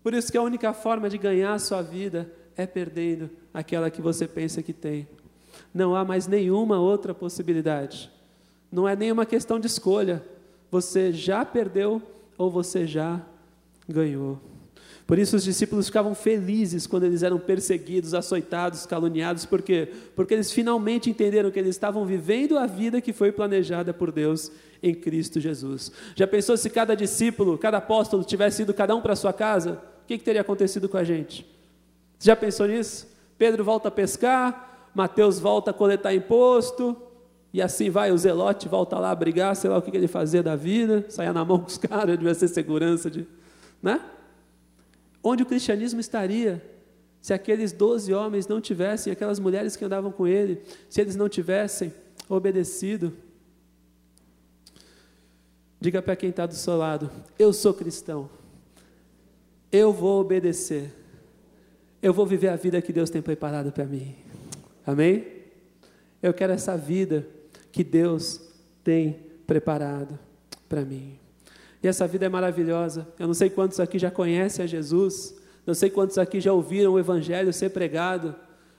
Por 0.04 0.14
isso 0.14 0.32
que 0.32 0.38
a 0.38 0.44
única 0.44 0.72
forma 0.72 1.10
de 1.10 1.18
ganhar 1.18 1.56
a 1.56 1.58
sua 1.58 1.82
vida 1.82 2.32
é 2.56 2.68
perdendo 2.68 3.28
aquela 3.52 3.90
que 3.90 4.04
você 4.04 4.28
pensa 4.28 4.62
que 4.62 4.72
tem. 4.72 5.08
Não 5.74 5.96
há 5.96 6.06
mais 6.06 6.28
nenhuma 6.28 6.78
outra 6.78 7.12
possibilidade. 7.12 8.12
Não 8.72 8.88
é 8.88 8.96
nenhuma 8.96 9.26
questão 9.26 9.60
de 9.60 9.66
escolha. 9.66 10.24
Você 10.70 11.12
já 11.12 11.44
perdeu 11.44 12.00
ou 12.38 12.52
você 12.52 12.86
já 12.86 13.20
ganhou. 13.90 14.40
Por 15.08 15.20
isso 15.20 15.36
os 15.36 15.44
discípulos 15.44 15.86
ficavam 15.86 16.16
felizes 16.16 16.88
quando 16.88 17.04
eles 17.04 17.22
eram 17.22 17.38
perseguidos, 17.38 18.16
açoitados, 18.16 18.88
caluniados, 18.88 19.46
por 19.46 19.62
quê? 19.62 19.88
Porque 20.16 20.34
eles 20.34 20.52
finalmente 20.52 21.10
entenderam 21.10 21.52
que 21.52 21.60
eles 21.60 21.76
estavam 21.76 22.06
vivendo 22.06 22.58
a 22.58 22.66
vida 22.66 23.00
que 23.00 23.14
foi 23.14 23.32
planejada 23.32 23.94
por 23.94 24.12
Deus 24.12 24.52
em 24.82 24.96
Cristo 24.96 25.40
Jesus. 25.40 25.92
Já 26.16 26.26
pensou 26.26 26.58
se 26.58 26.72
cada 26.72 26.96
discípulo, 26.96 27.58
cada 27.58 27.78
apóstolo 27.78 28.24
tivesse 28.24 28.64
ido 28.64 28.74
cada 28.74 28.96
um 28.96 29.02
para 29.02 29.16
sua 29.16 29.32
casa? 29.32 29.80
O 30.04 30.08
que, 30.08 30.18
que 30.18 30.24
teria 30.24 30.42
acontecido 30.42 30.90
com 30.90 30.98
a 30.98 31.04
gente? 31.04 31.46
Já 32.20 32.36
pensou 32.36 32.68
nisso? 32.68 33.08
Pedro 33.38 33.64
volta 33.64 33.90
a 33.90 33.92
pescar, 33.92 34.90
Mateus 34.96 35.40
volta 35.40 35.70
a 35.70 35.74
coletar 35.74 36.16
imposto, 36.16 36.96
e 37.54 37.62
assim 37.62 37.90
vai, 37.92 38.12
o 38.12 38.18
Zelote 38.18 38.68
volta 38.68 38.98
lá 38.98 39.12
a 39.12 39.16
brigar, 39.16 39.56
sei 39.56 39.70
lá 39.70 39.78
o 39.78 39.82
que, 39.82 39.92
que 39.92 39.98
ele 39.98 40.08
fazia 40.08 40.42
da 40.42 40.56
vida, 40.56 41.06
saia 41.10 41.32
na 41.32 41.46
mão 41.46 41.60
com 41.60 41.68
os 41.68 41.78
caras, 41.78 42.18
devia 42.18 42.34
ser 42.34 42.48
segurança 42.48 43.10
de. 43.10 43.28
Né? 43.84 44.00
Onde 45.28 45.42
o 45.42 45.46
cristianismo 45.48 46.00
estaria 46.00 46.64
se 47.20 47.34
aqueles 47.34 47.72
doze 47.72 48.14
homens 48.14 48.46
não 48.48 48.62
tivessem, 48.62 49.12
aquelas 49.12 49.40
mulheres 49.40 49.76
que 49.76 49.84
andavam 49.84 50.12
com 50.12 50.28
ele, 50.28 50.62
se 50.88 51.02
eles 51.02 51.16
não 51.16 51.28
tivessem 51.28 51.92
obedecido? 52.30 53.12
Diga 55.82 56.00
para 56.00 56.16
quem 56.16 56.30
está 56.30 56.46
do 56.46 56.54
seu 56.54 56.78
lado: 56.78 57.10
Eu 57.40 57.52
sou 57.52 57.74
cristão, 57.74 58.30
eu 59.72 59.92
vou 59.92 60.22
obedecer, 60.22 60.94
eu 62.04 62.14
vou 62.14 62.28
viver 62.28 62.50
a 62.50 62.56
vida 62.56 62.80
que 62.80 62.94
Deus 62.94 63.10
tem 63.10 63.24
preparado 63.24 63.72
para 63.72 63.86
mim. 63.86 64.16
Amém? 64.86 65.26
Eu 66.22 66.36
quero 66.36 66.54
essa 66.54 66.78
vida 66.78 67.28
que 67.72 67.84
Deus 67.84 68.40
tem 68.84 69.20
preparado 69.48 70.20
para 70.70 70.86
mim. 70.86 71.25
E 71.86 71.88
essa 71.88 72.08
vida 72.08 72.26
é 72.26 72.30
maravilhosa. 72.30 73.08
Eu 73.20 73.28
não 73.28 73.36
sei 73.36 73.48
quantos 73.48 73.80
aqui 73.80 74.00
já 74.00 74.10
conhecem 74.10 74.66
a 74.66 74.68
Jesus, 74.68 75.36
não 75.68 75.76
sei 75.76 75.88
quantos 75.88 76.18
aqui 76.18 76.42
já 76.42 76.52
ouviram 76.52 76.94
o 76.94 77.00
Evangelho 77.00 77.54
ser 77.54 77.70
pregado, 77.70 78.36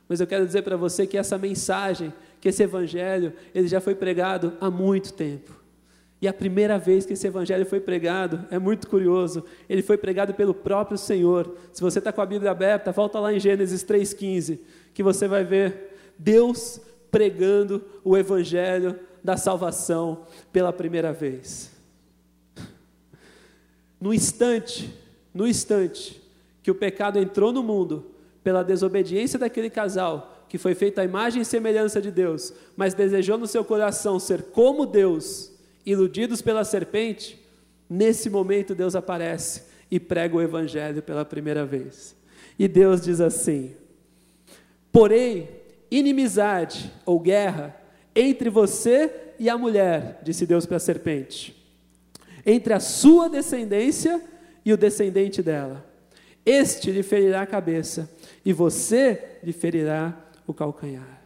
mas 0.08 0.18
eu 0.18 0.26
quero 0.26 0.44
dizer 0.44 0.62
para 0.62 0.76
você 0.76 1.06
que 1.06 1.16
essa 1.16 1.38
mensagem, 1.38 2.12
que 2.40 2.48
esse 2.48 2.64
Evangelho, 2.64 3.32
ele 3.54 3.68
já 3.68 3.80
foi 3.80 3.94
pregado 3.94 4.54
há 4.60 4.68
muito 4.68 5.12
tempo. 5.12 5.54
E 6.20 6.26
a 6.26 6.32
primeira 6.32 6.80
vez 6.80 7.06
que 7.06 7.12
esse 7.12 7.28
Evangelho 7.28 7.64
foi 7.64 7.78
pregado, 7.78 8.44
é 8.50 8.58
muito 8.58 8.88
curioso, 8.88 9.44
ele 9.68 9.82
foi 9.82 9.96
pregado 9.96 10.34
pelo 10.34 10.52
próprio 10.52 10.98
Senhor. 10.98 11.56
Se 11.72 11.82
você 11.82 12.00
está 12.00 12.12
com 12.12 12.22
a 12.22 12.26
Bíblia 12.26 12.50
aberta, 12.50 12.90
volta 12.90 13.20
lá 13.20 13.32
em 13.32 13.38
Gênesis 13.38 13.84
3,15, 13.84 14.58
que 14.92 15.04
você 15.04 15.28
vai 15.28 15.44
ver 15.44 15.96
Deus 16.18 16.80
pregando 17.08 17.84
o 18.02 18.16
Evangelho 18.16 18.98
da 19.22 19.36
salvação 19.36 20.26
pela 20.52 20.72
primeira 20.72 21.12
vez. 21.12 21.75
No 24.00 24.12
instante, 24.12 24.92
no 25.32 25.46
instante 25.46 26.22
que 26.62 26.70
o 26.70 26.74
pecado 26.74 27.18
entrou 27.18 27.52
no 27.52 27.62
mundo, 27.62 28.10
pela 28.42 28.62
desobediência 28.62 29.38
daquele 29.38 29.70
casal, 29.70 30.44
que 30.48 30.58
foi 30.58 30.74
feito 30.74 31.00
à 31.00 31.04
imagem 31.04 31.42
e 31.42 31.44
semelhança 31.44 32.00
de 32.00 32.10
Deus, 32.10 32.52
mas 32.76 32.94
desejou 32.94 33.36
no 33.36 33.46
seu 33.46 33.64
coração 33.64 34.18
ser 34.18 34.42
como 34.44 34.86
Deus, 34.86 35.52
iludidos 35.84 36.40
pela 36.42 36.64
serpente, 36.64 37.40
nesse 37.88 38.30
momento 38.30 38.74
Deus 38.74 38.94
aparece 38.94 39.64
e 39.90 39.98
prega 39.98 40.36
o 40.36 40.42
evangelho 40.42 41.02
pela 41.02 41.24
primeira 41.24 41.64
vez. 41.64 42.14
E 42.58 42.68
Deus 42.68 43.00
diz 43.00 43.20
assim: 43.20 43.74
Porém, 44.92 45.48
inimizade 45.90 46.92
ou 47.04 47.18
guerra 47.18 47.74
entre 48.14 48.48
você 48.48 49.12
e 49.38 49.48
a 49.48 49.58
mulher, 49.58 50.20
disse 50.22 50.46
Deus 50.46 50.66
para 50.66 50.76
a 50.76 50.80
serpente 50.80 51.55
entre 52.46 52.72
a 52.72 52.78
sua 52.78 53.28
descendência 53.28 54.22
e 54.64 54.72
o 54.72 54.76
descendente 54.76 55.42
dela. 55.42 55.84
Este 56.44 56.92
lhe 56.92 57.02
ferirá 57.02 57.42
a 57.42 57.46
cabeça, 57.46 58.08
e 58.44 58.52
você 58.52 59.38
lhe 59.42 59.52
ferirá 59.52 60.16
o 60.46 60.54
calcanhar. 60.54 61.20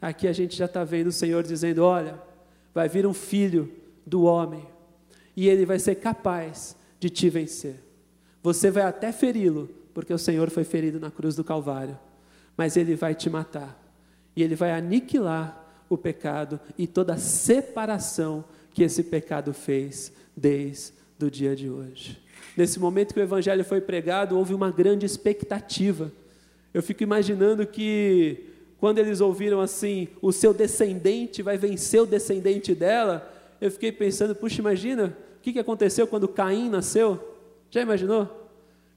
Aqui 0.00 0.28
a 0.28 0.32
gente 0.32 0.56
já 0.56 0.66
está 0.66 0.84
vendo 0.84 1.08
o 1.08 1.12
Senhor 1.12 1.42
dizendo: 1.42 1.82
Olha, 1.82 2.22
vai 2.72 2.88
vir 2.88 3.04
um 3.06 3.12
filho 3.12 3.72
do 4.06 4.22
homem, 4.22 4.64
e 5.36 5.48
ele 5.48 5.66
vai 5.66 5.80
ser 5.80 5.96
capaz 5.96 6.76
de 7.00 7.10
te 7.10 7.28
vencer. 7.28 7.82
Você 8.40 8.70
vai 8.70 8.84
até 8.84 9.10
feri-lo, 9.10 9.68
porque 9.92 10.14
o 10.14 10.18
Senhor 10.18 10.48
foi 10.48 10.62
ferido 10.62 11.00
na 11.00 11.10
cruz 11.10 11.34
do 11.34 11.42
Calvário, 11.42 11.98
mas 12.56 12.76
ele 12.76 12.94
vai 12.94 13.16
te 13.16 13.28
matar, 13.28 13.76
e 14.36 14.44
ele 14.44 14.54
vai 14.54 14.70
aniquilar 14.70 15.60
o 15.88 15.98
pecado 15.98 16.60
e 16.78 16.86
toda 16.86 17.14
a 17.14 17.18
separação 17.18 18.44
que 18.72 18.84
esse 18.84 19.02
pecado 19.02 19.52
fez 19.52 20.12
desde 20.36 20.92
o 21.20 21.30
dia 21.30 21.54
de 21.54 21.68
hoje. 21.68 22.18
Nesse 22.56 22.78
momento 22.78 23.14
que 23.14 23.20
o 23.20 23.22
evangelho 23.22 23.64
foi 23.64 23.80
pregado, 23.80 24.36
houve 24.36 24.54
uma 24.54 24.70
grande 24.70 25.06
expectativa. 25.06 26.10
Eu 26.72 26.82
fico 26.82 27.02
imaginando 27.02 27.66
que 27.66 28.44
quando 28.78 28.98
eles 28.98 29.20
ouviram 29.20 29.60
assim, 29.60 30.08
o 30.22 30.32
seu 30.32 30.54
descendente 30.54 31.42
vai 31.42 31.56
vencer 31.56 32.00
o 32.00 32.06
descendente 32.06 32.74
dela, 32.74 33.30
eu 33.60 33.70
fiquei 33.70 33.92
pensando, 33.92 34.34
puxa, 34.34 34.60
imagina 34.60 35.16
o 35.38 35.40
que 35.40 35.58
aconteceu 35.58 36.06
quando 36.06 36.28
Caim 36.28 36.70
nasceu? 36.70 37.36
Já 37.70 37.82
imaginou? 37.82 38.48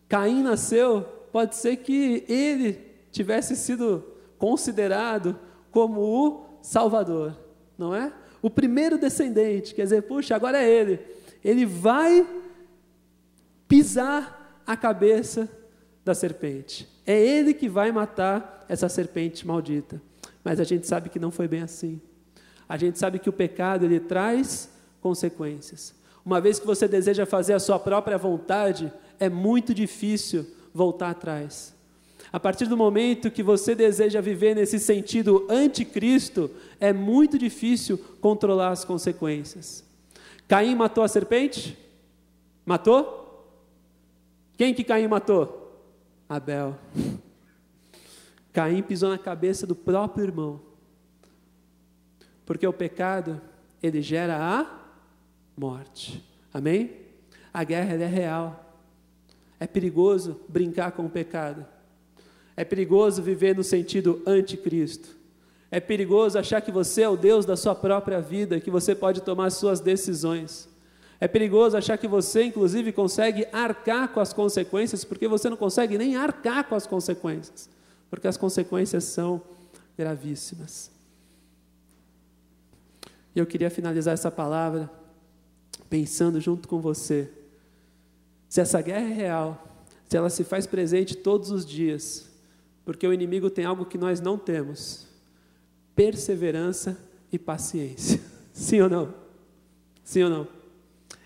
Caim 0.08 0.42
nasceu, 0.42 1.02
pode 1.32 1.56
ser 1.56 1.78
que 1.78 2.24
ele 2.30 2.80
tivesse 3.12 3.56
sido 3.56 4.04
considerado 4.38 5.38
como 5.72 6.02
o 6.02 6.46
Salvador, 6.62 7.36
não 7.78 7.94
é? 7.94 8.12
O 8.42 8.50
primeiro 8.50 8.98
descendente, 8.98 9.74
quer 9.74 9.84
dizer, 9.84 10.04
puxa, 10.04 10.36
agora 10.36 10.62
é 10.62 10.70
ele 10.70 11.13
ele 11.44 11.66
vai 11.66 12.26
pisar 13.68 14.62
a 14.66 14.78
cabeça 14.78 15.50
da 16.06 16.14
serpente. 16.14 16.88
É 17.06 17.20
ele 17.20 17.54
que 17.54 17.68
vai 17.68 17.92
matar 17.92 18.66
essa 18.70 18.88
serpente 18.88 19.46
maldita. 19.46 20.02
Mas 20.44 20.60
a 20.60 20.64
gente 20.64 20.88
sabe 20.88 21.10
que 21.10 21.20
não 21.20 21.32
foi 21.32 21.48
bem 21.48 21.62
assim. 21.62 22.02
A 22.68 22.78
gente 22.78 22.98
sabe 22.98 23.20
que 23.20 23.30
o 23.30 23.34
pecado 23.34 23.86
ele 23.86 24.00
traz 24.00 24.70
consequências. 25.02 25.94
Uma 26.26 26.40
vez 26.40 26.60
que 26.60 26.66
você 26.66 26.88
deseja 26.88 27.26
fazer 27.26 27.54
a 27.54 27.60
sua 27.60 27.78
própria 27.78 28.18
vontade, 28.18 28.92
é 29.20 29.30
muito 29.30 29.74
difícil 29.74 30.46
voltar 30.74 31.10
atrás. 31.10 31.74
A 32.32 32.40
partir 32.40 32.66
do 32.66 32.78
momento 32.78 33.30
que 33.30 33.44
você 33.44 33.76
deseja 33.76 34.22
viver 34.22 34.56
nesse 34.56 34.80
sentido 34.80 35.46
anticristo, 35.50 36.50
é 36.80 36.92
muito 36.92 37.38
difícil 37.38 37.98
controlar 38.20 38.70
as 38.70 38.84
consequências. 38.84 39.84
Caim 40.54 40.76
matou 40.76 41.04
a 41.04 41.08
serpente? 41.08 41.76
Matou? 42.64 43.44
Quem 44.56 44.72
que 44.72 44.84
Caim 44.84 45.08
matou? 45.08 45.84
Abel. 46.30 46.78
Caim 48.54 48.84
pisou 48.84 49.10
na 49.10 49.18
cabeça 49.18 49.66
do 49.66 49.76
próprio 49.76 50.26
irmão. 50.26 50.62
Porque 52.46 52.68
o 52.68 52.72
pecado, 52.72 53.42
ele 53.82 54.00
gera 54.00 54.38
a 54.38 54.80
morte. 55.58 56.24
Amém? 56.54 56.98
A 57.52 57.64
guerra 57.64 57.96
é 57.96 58.06
real. 58.06 58.80
É 59.60 59.66
perigoso 59.66 60.40
brincar 60.48 60.92
com 60.92 61.08
o 61.08 61.10
pecado. 61.10 61.66
É 62.56 62.64
perigoso 62.64 63.24
viver 63.24 63.56
no 63.56 63.64
sentido 63.64 64.22
anticristo. 64.24 65.18
É 65.74 65.80
perigoso 65.80 66.38
achar 66.38 66.62
que 66.62 66.72
você 66.72 67.02
é 67.02 67.10
o 67.10 67.18
Deus 67.18 67.48
da 67.48 67.58
sua 67.58 67.74
própria 67.74 68.22
vida, 68.22 68.60
que 68.60 68.70
você 68.70 68.94
pode 68.94 69.22
tomar 69.22 69.50
suas 69.50 69.80
decisões. 69.80 70.70
É 71.20 71.28
perigoso 71.28 71.76
achar 71.76 71.98
que 71.98 72.08
você, 72.08 72.44
inclusive, 72.44 72.92
consegue 72.92 73.48
arcar 73.52 74.10
com 74.10 74.20
as 74.20 74.32
consequências, 74.32 75.04
porque 75.04 75.28
você 75.28 75.50
não 75.50 75.58
consegue 75.58 75.98
nem 75.98 76.16
arcar 76.16 76.66
com 76.66 76.76
as 76.76 76.86
consequências, 76.86 77.68
porque 78.08 78.28
as 78.28 78.38
consequências 78.38 79.04
são 79.06 79.42
gravíssimas. 79.98 80.92
E 83.36 83.40
eu 83.40 83.46
queria 83.48 83.72
finalizar 83.72 84.14
essa 84.14 84.30
palavra 84.30 84.88
pensando 85.90 86.40
junto 86.40 86.68
com 86.68 86.80
você. 86.80 87.32
Se 88.48 88.62
essa 88.62 88.80
guerra 88.80 89.10
é 89.10 89.14
real, 89.14 89.68
se 90.08 90.16
ela 90.16 90.30
se 90.30 90.44
faz 90.44 90.68
presente 90.68 91.18
todos 91.18 91.50
os 91.50 91.66
dias, 91.66 92.30
porque 92.86 93.08
o 93.08 93.12
inimigo 93.12 93.50
tem 93.50 93.66
algo 93.66 93.88
que 93.88 93.98
nós 93.98 94.22
não 94.22 94.38
temos: 94.38 95.12
perseverança 95.96 96.98
e 97.32 97.40
paciência. 97.40 98.20
Sim 98.54 98.82
ou 98.82 98.90
não? 98.90 99.14
Sim 100.04 100.24
ou 100.24 100.30
não? 100.30 100.48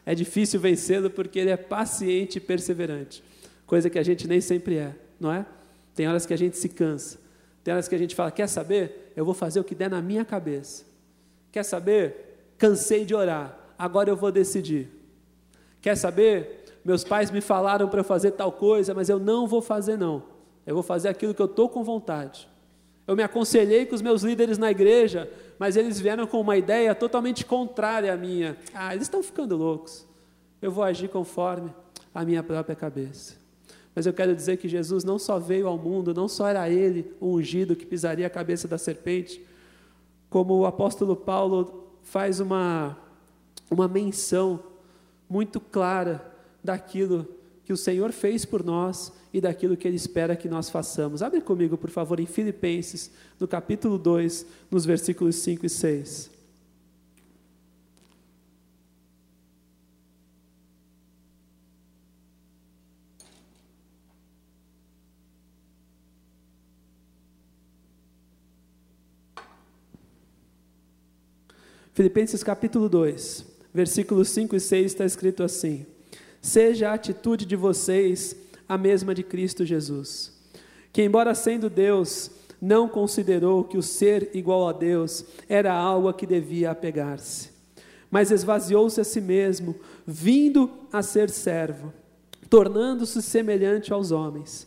É 0.06 0.16
difícil 0.16 0.60
vencê-lo 0.60 1.10
porque 1.10 1.38
ele 1.38 1.50
é 1.50 1.58
paciente 1.58 2.38
e 2.38 2.40
perseverante, 2.40 3.24
coisa 3.66 3.90
que 3.90 4.00
a 4.00 4.04
gente 4.04 4.28
nem 4.28 4.40
sempre 4.40 4.78
é, 4.78 4.96
não 5.20 5.32
é? 5.32 5.46
Tem 5.94 6.08
horas 6.08 6.26
que 6.26 6.34
a 6.34 6.38
gente 6.38 6.58
se 6.58 6.70
cansa, 6.70 7.20
tem 7.64 7.74
horas 7.74 7.88
que 7.88 7.96
a 7.96 7.98
gente 7.98 8.16
fala: 8.16 8.32
quer 8.32 8.48
saber? 8.48 9.12
Eu 9.16 9.26
vou 9.26 9.34
fazer 9.34 9.60
o 9.60 9.64
que 9.64 9.76
der 9.76 9.90
na 9.90 10.02
minha 10.02 10.24
cabeça. 10.24 10.86
Quer 11.52 11.64
saber? 11.64 12.54
Cansei 12.58 13.04
de 13.04 13.14
orar, 13.14 13.60
agora 13.78 14.10
eu 14.10 14.16
vou 14.16 14.32
decidir. 14.32 14.90
Quer 15.82 15.98
saber? 15.98 16.64
Meus 16.86 17.04
pais 17.04 17.30
me 17.30 17.42
falaram 17.42 17.90
para 17.90 18.00
eu 18.00 18.04
fazer 18.06 18.32
tal 18.32 18.52
coisa, 18.52 18.94
mas 18.94 19.10
eu 19.10 19.20
não 19.20 19.46
vou 19.46 19.62
fazer, 19.62 19.98
não. 19.98 20.24
Eu 20.66 20.74
vou 20.74 20.84
fazer 20.84 21.10
aquilo 21.10 21.34
que 21.34 21.42
eu 21.42 21.46
estou 21.48 21.68
com 21.68 21.84
vontade. 21.84 22.48
Eu 23.08 23.16
me 23.16 23.24
aconselhei 23.24 23.86
com 23.86 23.96
os 23.96 24.02
meus 24.02 24.22
líderes 24.22 24.58
na 24.58 24.70
igreja, 24.70 25.32
mas 25.58 25.78
eles 25.78 25.98
vieram 26.00 26.28
com 26.28 26.42
uma 26.42 26.58
ideia 26.58 26.94
totalmente 26.94 27.46
contrária 27.46 28.14
à 28.14 28.18
minha. 28.18 28.58
Ah, 28.74 28.94
eles 28.94 29.06
estão 29.06 29.24
ficando 29.24 29.56
loucos. 29.56 30.06
Eu 30.62 30.72
vou 30.72 30.84
agir 30.84 31.08
conforme 31.08 31.74
a 32.14 32.26
minha 32.26 32.44
própria 32.44 32.76
cabeça. 32.76 33.36
Mas 33.96 34.06
eu 34.06 34.14
quero 34.14 34.36
dizer 34.36 34.58
que 34.58 34.68
Jesus 34.68 35.04
não 35.06 35.18
só 35.18 35.40
veio 35.40 35.68
ao 35.68 35.78
mundo, 35.78 36.14
não 36.14 36.28
só 36.28 36.48
era 36.48 36.70
ele 36.70 37.16
o 37.20 37.36
ungido 37.36 37.76
que 37.76 37.86
pisaria 37.86 38.28
a 38.28 38.30
cabeça 38.30 38.68
da 38.68 38.78
serpente, 38.78 39.44
como 40.30 40.56
o 40.56 40.66
apóstolo 40.66 41.16
Paulo 41.16 41.88
faz 42.04 42.40
uma, 42.40 42.98
uma 43.72 43.88
menção 43.88 44.60
muito 45.30 45.60
clara 45.60 46.24
daquilo 46.64 47.37
que 47.68 47.74
o 47.74 47.78
Senhor 47.78 48.14
fez 48.14 48.46
por 48.46 48.64
nós 48.64 49.12
e 49.34 49.42
daquilo 49.42 49.76
que 49.76 49.86
Ele 49.86 49.98
espera 49.98 50.38
que 50.38 50.48
nós 50.48 50.70
façamos. 50.70 51.22
Abre 51.22 51.42
comigo, 51.42 51.78
por 51.78 51.90
favor, 51.90 52.18
em 52.18 52.26
Filipenses, 52.26 53.12
no 53.38 53.46
capítulo 53.46 53.98
2, 53.98 54.46
nos 54.72 54.86
versículos 54.86 55.36
5 55.36 55.66
e 55.66 55.70
6. 55.70 56.32
Filipenses 71.94 72.42
capítulo 72.44 72.88
2, 72.88 73.46
versículos 73.74 74.30
5 74.30 74.56
e 74.56 74.60
6 74.62 74.86
está 74.86 75.04
escrito 75.04 75.44
assim: 75.44 75.86
seja 76.48 76.90
a 76.90 76.94
atitude 76.94 77.46
de 77.46 77.56
vocês 77.56 78.36
a 78.68 78.78
mesma 78.78 79.14
de 79.14 79.22
Cristo 79.22 79.66
Jesus, 79.66 80.34
que, 80.94 81.04
embora 81.04 81.36
sendo 81.36 81.70
Deus, 81.70 82.32
não 82.62 82.88
considerou 82.88 83.64
que 83.64 83.78
o 83.78 83.84
ser 83.84 84.32
igual 84.34 84.68
a 84.68 84.72
Deus 84.72 85.26
era 85.48 85.74
algo 85.74 86.08
a 86.08 86.14
que 86.14 86.26
devia 86.26 86.72
apegar-se, 86.72 87.50
mas 88.10 88.32
esvaziou-se 88.32 89.00
a 89.00 89.04
si 89.04 89.20
mesmo, 89.20 89.76
vindo 90.06 90.72
a 90.92 91.04
ser 91.04 91.30
servo, 91.30 91.94
tornando-se 92.50 93.22
semelhante 93.22 93.92
aos 93.92 94.12
homens. 94.12 94.66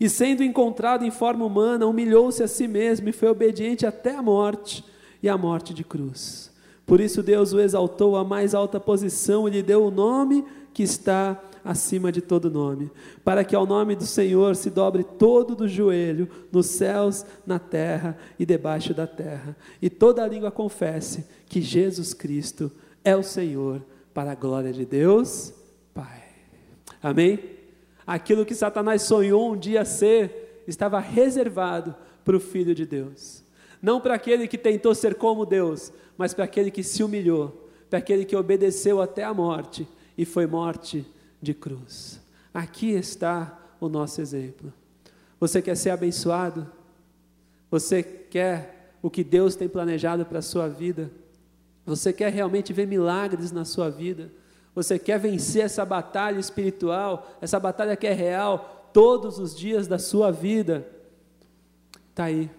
E 0.00 0.08
sendo 0.08 0.42
encontrado 0.42 1.04
em 1.04 1.10
forma 1.10 1.44
humana, 1.44 1.86
humilhou-se 1.86 2.42
a 2.42 2.48
si 2.48 2.66
mesmo 2.66 3.10
e 3.10 3.12
foi 3.12 3.28
obediente 3.28 3.84
até 3.84 4.16
a 4.16 4.22
morte 4.22 4.82
e 5.22 5.28
a 5.28 5.36
morte 5.36 5.74
de 5.74 5.84
cruz. 5.84 6.50
Por 6.86 6.98
isso 6.98 7.22
Deus 7.22 7.52
o 7.52 7.60
exaltou 7.60 8.16
à 8.16 8.24
mais 8.24 8.54
alta 8.54 8.80
posição 8.80 9.46
e 9.46 9.50
lhe 9.52 9.62
deu 9.62 9.84
o 9.84 9.90
nome 9.90 10.44
que 10.72 10.82
está 10.82 11.40
acima 11.64 12.10
de 12.10 12.20
todo 12.20 12.50
nome, 12.50 12.90
para 13.24 13.44
que 13.44 13.54
ao 13.54 13.66
nome 13.66 13.94
do 13.94 14.06
Senhor 14.06 14.56
se 14.56 14.70
dobre 14.70 15.04
todo 15.04 15.54
do 15.54 15.68
joelho, 15.68 16.28
nos 16.50 16.66
céus, 16.66 17.24
na 17.46 17.58
terra 17.58 18.16
e 18.38 18.46
debaixo 18.46 18.94
da 18.94 19.06
terra, 19.06 19.56
e 19.80 19.90
toda 19.90 20.22
a 20.22 20.28
língua 20.28 20.50
confesse 20.50 21.26
que 21.46 21.60
Jesus 21.60 22.14
Cristo 22.14 22.70
é 23.04 23.14
o 23.16 23.22
Senhor, 23.22 23.82
para 24.12 24.32
a 24.32 24.34
glória 24.34 24.72
de 24.72 24.84
Deus, 24.84 25.52
Pai. 25.94 26.24
Amém? 27.02 27.38
Aquilo 28.06 28.44
que 28.44 28.54
Satanás 28.54 29.02
sonhou 29.02 29.52
um 29.52 29.56
dia 29.56 29.84
ser, 29.84 30.62
estava 30.66 30.98
reservado 30.98 31.94
para 32.24 32.36
o 32.36 32.40
Filho 32.40 32.74
de 32.74 32.84
Deus. 32.84 33.44
Não 33.80 34.00
para 34.00 34.14
aquele 34.14 34.46
que 34.48 34.58
tentou 34.58 34.94
ser 34.94 35.14
como 35.14 35.46
Deus, 35.46 35.92
mas 36.18 36.34
para 36.34 36.44
aquele 36.44 36.70
que 36.70 36.82
se 36.82 37.02
humilhou, 37.02 37.70
para 37.88 37.98
aquele 37.98 38.24
que 38.24 38.36
obedeceu 38.36 39.00
até 39.00 39.24
a 39.24 39.32
morte 39.32 39.86
e 40.20 40.24
foi 40.26 40.46
morte 40.46 41.06
de 41.40 41.54
cruz. 41.54 42.20
Aqui 42.52 42.90
está 42.90 43.58
o 43.80 43.88
nosso 43.88 44.20
exemplo. 44.20 44.70
Você 45.40 45.62
quer 45.62 45.74
ser 45.74 45.88
abençoado? 45.88 46.70
Você 47.70 48.02
quer 48.02 48.92
o 49.00 49.08
que 49.08 49.24
Deus 49.24 49.56
tem 49.56 49.66
planejado 49.66 50.26
para 50.26 50.40
a 50.40 50.42
sua 50.42 50.68
vida? 50.68 51.10
Você 51.86 52.12
quer 52.12 52.30
realmente 52.30 52.70
ver 52.70 52.86
milagres 52.86 53.50
na 53.50 53.64
sua 53.64 53.88
vida? 53.88 54.30
Você 54.74 54.98
quer 54.98 55.18
vencer 55.18 55.64
essa 55.64 55.86
batalha 55.86 56.38
espiritual, 56.38 57.38
essa 57.40 57.58
batalha 57.58 57.96
que 57.96 58.06
é 58.06 58.12
real 58.12 58.90
todos 58.92 59.38
os 59.38 59.56
dias 59.56 59.88
da 59.88 59.98
sua 59.98 60.30
vida? 60.30 60.86
Está 62.10 62.24
aí. 62.24 62.50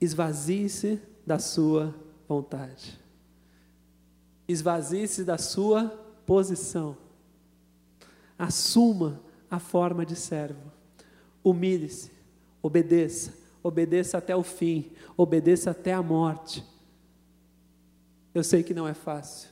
Esvazie-se 0.00 1.02
da 1.26 1.38
sua 1.38 1.94
vontade 2.26 2.98
esvazie-se 4.48 5.22
da 5.22 5.36
sua 5.36 5.86
posição. 6.24 6.96
Assuma 8.38 9.20
a 9.50 9.58
forma 9.58 10.06
de 10.06 10.16
servo. 10.16 10.72
Humilhe-se, 11.44 12.10
obedeça, 12.62 13.34
obedeça 13.62 14.18
até 14.18 14.34
o 14.34 14.42
fim, 14.42 14.90
obedeça 15.16 15.70
até 15.70 15.92
a 15.92 16.02
morte. 16.02 16.64
Eu 18.34 18.42
sei 18.42 18.62
que 18.62 18.74
não 18.74 18.88
é 18.88 18.94
fácil, 18.94 19.50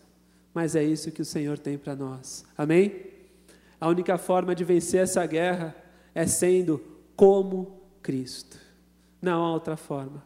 mas 0.55 0.75
é 0.75 0.83
isso 0.83 1.13
que 1.13 1.23
o 1.23 1.25
Senhor 1.25 1.59
tem 1.59 1.77
para 1.77 1.95
nós. 1.95 2.45
Amém? 2.57 3.07
A 3.81 3.89
única 3.89 4.17
forma 4.17 4.55
de 4.55 4.65
vencer 4.65 5.03
essa 5.03 5.25
guerra 5.27 5.75
é 6.15 6.27
sendo 6.27 6.83
como 7.15 7.83
Cristo. 8.03 8.59
Não 9.21 9.45
há 9.45 9.53
outra 9.53 9.77
forma. 9.77 10.25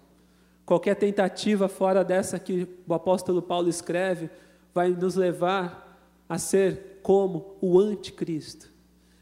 Qualquer 0.65 0.95
tentativa 0.95 1.69
fora 1.69 2.05
dessa 2.05 2.39
que 2.39 2.69
o 2.87 2.95
apóstolo 2.95 3.43
Paulo 3.43 3.69
escreve 3.69 4.31
vai 4.75 4.91
nos 4.91 5.15
levar 5.15 5.91
a 6.29 6.39
ser 6.39 7.01
como 7.03 7.57
o 7.61 7.79
anticristo, 7.79 8.71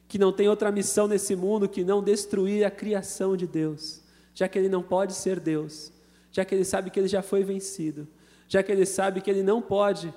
que 0.07 0.19
não 0.19 0.33
tem 0.33 0.49
outra 0.49 0.71
missão 0.71 1.07
nesse 1.07 1.35
mundo 1.35 1.69
que 1.69 1.85
não 1.85 2.03
destruir 2.03 2.65
a 2.65 2.71
criação 2.71 3.37
de 3.37 3.47
Deus, 3.47 4.03
já 4.35 4.49
que 4.49 4.59
ele 4.59 4.69
não 4.69 4.83
pode 4.83 5.15
ser 5.15 5.41
Deus, 5.41 5.93
já 6.31 6.45
que 6.45 6.55
ele 6.55 6.65
sabe 6.65 6.91
que 6.91 7.01
ele 7.01 7.09
já 7.09 7.23
foi 7.23 7.43
vencido, 7.43 8.07
já 8.47 8.63
que 8.63 8.71
ele 8.71 8.87
sabe 8.87 9.21
que 9.21 9.31
ele 9.31 9.43
não 9.43 9.61
pode 9.61 10.13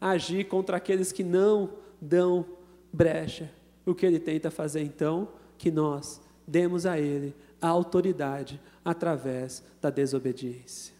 agir 0.00 0.44
contra 0.44 0.76
aqueles 0.76 1.12
que 1.12 1.24
não 1.24 1.70
dão 2.00 2.44
brecha. 2.92 3.50
O 3.86 3.94
que 3.94 4.04
ele 4.04 4.18
tenta 4.18 4.50
fazer 4.50 4.82
então? 4.82 5.28
Que 5.58 5.70
nós 5.70 6.20
demos 6.46 6.86
a 6.86 6.98
ele 6.98 7.34
a 7.60 7.68
autoridade 7.68 8.60
através 8.84 9.62
da 9.80 9.88
desobediência. 9.88 10.94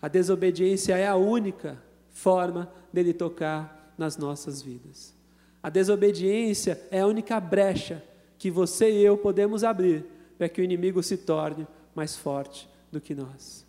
A 0.00 0.08
desobediência 0.08 0.96
é 0.96 1.06
a 1.06 1.14
única 1.14 1.78
forma 2.22 2.72
dele 2.92 3.12
tocar 3.12 3.92
nas 3.98 4.16
nossas 4.16 4.62
vidas. 4.62 5.12
A 5.60 5.68
desobediência 5.68 6.80
é 6.88 7.00
a 7.00 7.06
única 7.06 7.40
brecha 7.40 8.02
que 8.38 8.48
você 8.48 8.92
e 8.92 9.04
eu 9.04 9.18
podemos 9.18 9.64
abrir 9.64 10.06
para 10.38 10.48
que 10.48 10.60
o 10.60 10.64
inimigo 10.64 11.02
se 11.02 11.16
torne 11.16 11.66
mais 11.96 12.16
forte 12.16 12.68
do 12.92 13.00
que 13.00 13.12
nós. 13.12 13.66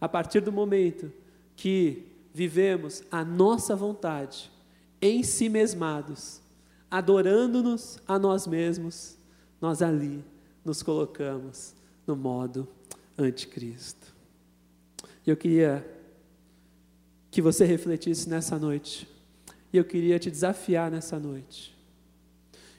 A 0.00 0.08
partir 0.08 0.40
do 0.40 0.52
momento 0.52 1.12
que 1.56 2.06
vivemos 2.32 3.02
a 3.10 3.24
nossa 3.24 3.74
vontade, 3.74 4.52
em 5.02 5.24
si 5.24 5.48
mesmados, 5.48 6.40
adorando-nos 6.88 7.98
a 8.06 8.20
nós 8.20 8.46
mesmos, 8.46 9.18
nós 9.60 9.82
ali 9.82 10.24
nos 10.64 10.80
colocamos 10.80 11.74
no 12.06 12.14
modo 12.14 12.68
anticristo. 13.18 14.14
Eu 15.26 15.36
queria 15.36 15.95
que 17.36 17.42
você 17.42 17.66
refletisse 17.66 18.30
nessa 18.30 18.58
noite. 18.58 19.06
E 19.70 19.76
eu 19.76 19.84
queria 19.84 20.18
te 20.18 20.30
desafiar 20.30 20.90
nessa 20.90 21.18
noite. 21.18 21.76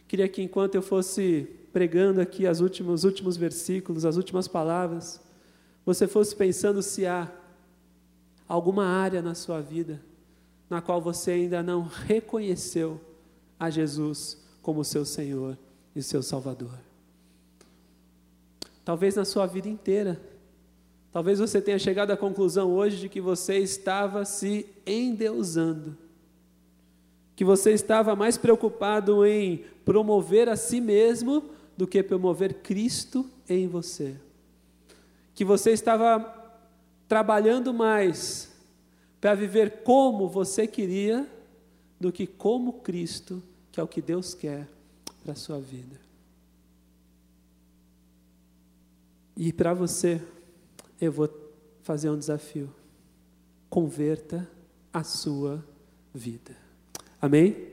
Queria 0.08 0.28
que 0.28 0.42
enquanto 0.42 0.74
eu 0.74 0.82
fosse 0.82 1.48
pregando 1.72 2.20
aqui 2.20 2.48
as 2.48 2.60
últimos, 2.60 3.02
os 3.02 3.04
últimos 3.04 3.38
versículos, 3.38 4.04
as 4.04 4.18
últimas 4.18 4.48
palavras, 4.48 5.22
você 5.86 6.08
fosse 6.08 6.36
pensando 6.36 6.82
se 6.82 7.06
há 7.06 7.32
alguma 8.48 8.84
área 8.84 9.22
na 9.22 9.36
sua 9.36 9.62
vida 9.62 10.02
na 10.68 10.82
qual 10.82 11.00
você 11.00 11.34
ainda 11.34 11.62
não 11.62 11.84
reconheceu 11.84 13.00
a 13.60 13.70
Jesus 13.70 14.44
como 14.64 14.84
seu 14.84 15.06
Senhor 15.06 15.56
e 15.96 16.02
seu 16.02 16.24
Salvador. 16.24 16.80
Talvez 18.84 19.14
na 19.14 19.24
sua 19.24 19.46
vida 19.46 19.70
inteira 19.70 20.20
Talvez 21.18 21.40
você 21.40 21.60
tenha 21.60 21.80
chegado 21.80 22.12
à 22.12 22.16
conclusão 22.16 22.72
hoje 22.72 22.98
de 22.98 23.10
que 23.10 23.20
você 23.20 23.58
estava 23.58 24.24
se 24.24 24.68
endeusando. 24.86 25.98
que 27.36 27.44
você 27.44 27.72
estava 27.72 28.16
mais 28.16 28.38
preocupado 28.38 29.26
em 29.26 29.66
promover 29.84 30.48
a 30.48 30.56
si 30.56 30.80
mesmo 30.80 31.44
do 31.76 31.88
que 31.88 32.04
promover 32.04 32.62
Cristo 32.62 33.28
em 33.50 33.68
você. 33.68 34.16
Que 35.34 35.44
você 35.44 35.72
estava 35.72 36.24
trabalhando 37.08 37.74
mais 37.74 38.56
para 39.20 39.34
viver 39.34 39.82
como 39.82 40.30
você 40.30 40.68
queria 40.68 41.28
do 42.00 42.12
que 42.12 42.28
como 42.28 42.74
Cristo, 42.74 43.42
que 43.72 43.80
é 43.80 43.84
o 43.84 43.88
que 43.88 44.04
Deus 44.04 44.36
quer 44.36 44.68
para 45.24 45.34
a 45.34 45.36
sua 45.36 45.60
vida. 45.60 46.00
E 49.36 49.52
para 49.52 49.74
você, 49.74 50.22
eu 51.00 51.12
vou 51.12 51.30
fazer 51.82 52.10
um 52.10 52.18
desafio. 52.18 52.70
Converta 53.70 54.50
a 54.92 55.04
sua 55.04 55.64
vida. 56.14 56.56
Amém? 57.22 57.68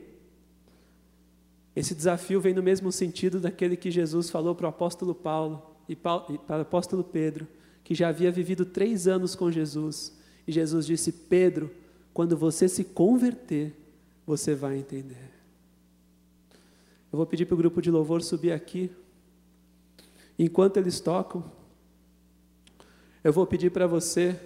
Esse 1.75 1.93
desafio 1.93 2.39
vem 2.39 2.53
no 2.53 2.63
mesmo 2.63 2.91
sentido 2.91 3.39
daquele 3.39 3.75
que 3.75 3.91
Jesus 3.91 4.29
falou 4.29 4.55
para 4.55 4.67
o 4.67 4.69
apóstolo 4.69 5.13
Paulo 5.13 5.75
e 5.89 5.95
para 5.95 6.33
o 6.49 6.61
apóstolo 6.61 7.03
Pedro, 7.03 7.47
que 7.83 7.93
já 7.93 8.07
havia 8.07 8.31
vivido 8.31 8.65
três 8.65 9.07
anos 9.07 9.35
com 9.35 9.51
Jesus. 9.51 10.17
E 10.47 10.51
Jesus 10.51 10.85
disse: 10.85 11.11
Pedro, 11.11 11.69
quando 12.13 12.37
você 12.37 12.69
se 12.69 12.83
converter, 12.83 13.75
você 14.25 14.55
vai 14.55 14.77
entender. 14.77 15.31
Eu 17.11 17.17
vou 17.17 17.25
pedir 17.25 17.45
para 17.45 17.55
o 17.55 17.57
grupo 17.57 17.81
de 17.81 17.91
louvor 17.91 18.21
subir 18.21 18.51
aqui. 18.51 18.91
Enquanto 20.37 20.77
eles 20.77 20.99
tocam, 20.99 21.49
eu 23.25 23.33
vou 23.33 23.47
pedir 23.47 23.71
para 23.71 23.87
você 23.87 24.39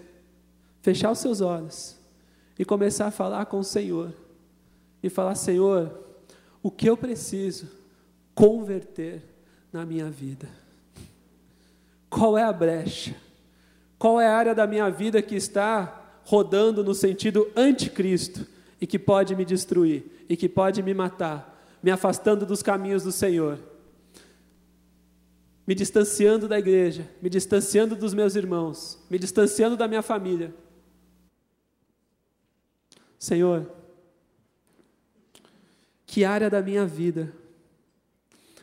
fechar 0.81 1.11
os 1.11 1.19
seus 1.19 1.41
olhos 1.41 1.97
e 2.57 2.63
começar 2.63 3.07
a 3.07 3.11
falar 3.11 3.45
com 3.47 3.59
o 3.59 3.63
Senhor. 3.63 4.13
E 5.03 5.09
falar: 5.09 5.35
Senhor, 5.35 5.91
o 6.63 6.71
que 6.71 6.89
eu 6.89 6.95
preciso 6.95 7.67
converter 8.33 9.21
na 9.73 9.85
minha 9.85 10.09
vida? 10.09 10.47
Qual 12.09 12.37
é 12.37 12.43
a 12.43 12.53
brecha? 12.53 13.13
Qual 13.97 14.19
é 14.19 14.27
a 14.27 14.33
área 14.33 14.55
da 14.55 14.65
minha 14.65 14.89
vida 14.89 15.21
que 15.21 15.35
está 15.35 16.21
rodando 16.23 16.81
no 16.81 16.95
sentido 16.95 17.51
anticristo 17.57 18.47
e 18.79 18.87
que 18.87 18.97
pode 18.97 19.35
me 19.35 19.43
destruir 19.43 20.25
e 20.29 20.37
que 20.37 20.47
pode 20.47 20.81
me 20.81 20.93
matar, 20.93 21.67
me 21.83 21.91
afastando 21.91 22.45
dos 22.45 22.63
caminhos 22.63 23.03
do 23.03 23.11
Senhor? 23.11 23.59
Me 25.69 25.75
distanciando 25.75 26.47
da 26.47 26.57
igreja, 26.57 27.07
me 27.21 27.29
distanciando 27.29 27.95
dos 27.95 28.11
meus 28.11 28.35
irmãos, 28.35 28.97
me 29.07 29.19
distanciando 29.19 29.77
da 29.77 29.87
minha 29.87 30.01
família. 30.01 30.51
Senhor, 33.19 33.71
que 36.07 36.25
área 36.25 36.49
da 36.49 36.59
minha 36.59 36.87
vida 36.87 37.31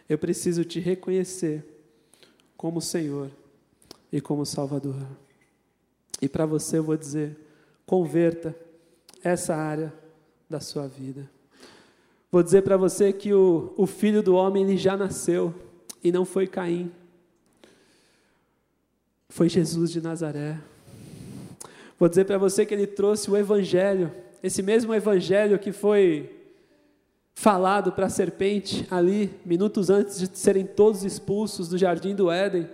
eu 0.09 0.18
preciso 0.18 0.64
te 0.64 0.80
reconhecer 0.80 1.64
como 2.57 2.80
Senhor 2.80 3.30
e 4.11 4.20
como 4.20 4.44
Salvador? 4.44 5.07
E 6.20 6.28
para 6.28 6.44
você 6.44 6.78
eu 6.78 6.82
vou 6.82 6.96
dizer: 6.96 7.38
converta 7.86 8.52
essa 9.22 9.54
área 9.54 9.94
da 10.50 10.59
sua 10.59 10.88
vida. 10.88 11.30
Vou 12.32 12.42
dizer 12.42 12.62
para 12.62 12.76
você 12.76 13.12
que 13.12 13.32
o, 13.32 13.72
o 13.76 13.86
filho 13.86 14.24
do 14.24 14.34
homem 14.34 14.64
ele 14.64 14.76
já 14.76 14.96
nasceu 14.96 15.54
e 16.03 16.12
não 16.12 16.24
foi 16.24 16.47
Caim. 16.47 16.90
Foi 19.28 19.49
Jesus 19.49 19.90
de 19.90 20.01
Nazaré. 20.01 20.59
Vou 21.99 22.09
dizer 22.09 22.24
para 22.24 22.38
você 22.38 22.66
que 22.66 22.74
ele 22.74 22.86
trouxe 22.86 23.30
o 23.30 23.36
Evangelho, 23.36 24.12
esse 24.42 24.62
mesmo 24.62 24.94
Evangelho 24.94 25.59
que 25.59 25.72
foi 25.72 26.30
falado 27.34 27.92
para 27.92 28.07
a 28.07 28.11
serpente 28.11 28.86
ali, 28.90 29.30
minutos 29.44 29.90
antes 29.90 30.18
de 30.18 30.38
serem 30.38 30.64
todos 30.64 31.05
expulsos 31.05 31.68
do 31.68 31.76
jardim 31.76 32.14
do 32.14 32.30
Éden, 32.30 32.68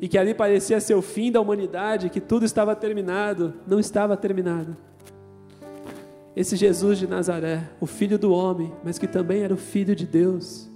e 0.00 0.08
que 0.08 0.18
ali 0.18 0.34
parecia 0.34 0.80
ser 0.80 0.94
o 0.94 1.02
fim 1.02 1.30
da 1.30 1.40
humanidade, 1.40 2.10
que 2.10 2.20
tudo 2.20 2.44
estava 2.44 2.74
terminado, 2.74 3.54
não 3.66 3.78
estava 3.78 4.16
terminado. 4.16 4.76
Esse 6.34 6.56
Jesus 6.56 6.98
de 6.98 7.06
Nazaré, 7.06 7.68
o 7.80 7.86
filho 7.86 8.18
do 8.18 8.32
homem, 8.32 8.72
mas 8.82 8.98
que 8.98 9.06
também 9.06 9.42
era 9.42 9.54
o 9.54 9.58
filho 9.58 9.94
de 9.94 10.06
Deus, 10.06 10.68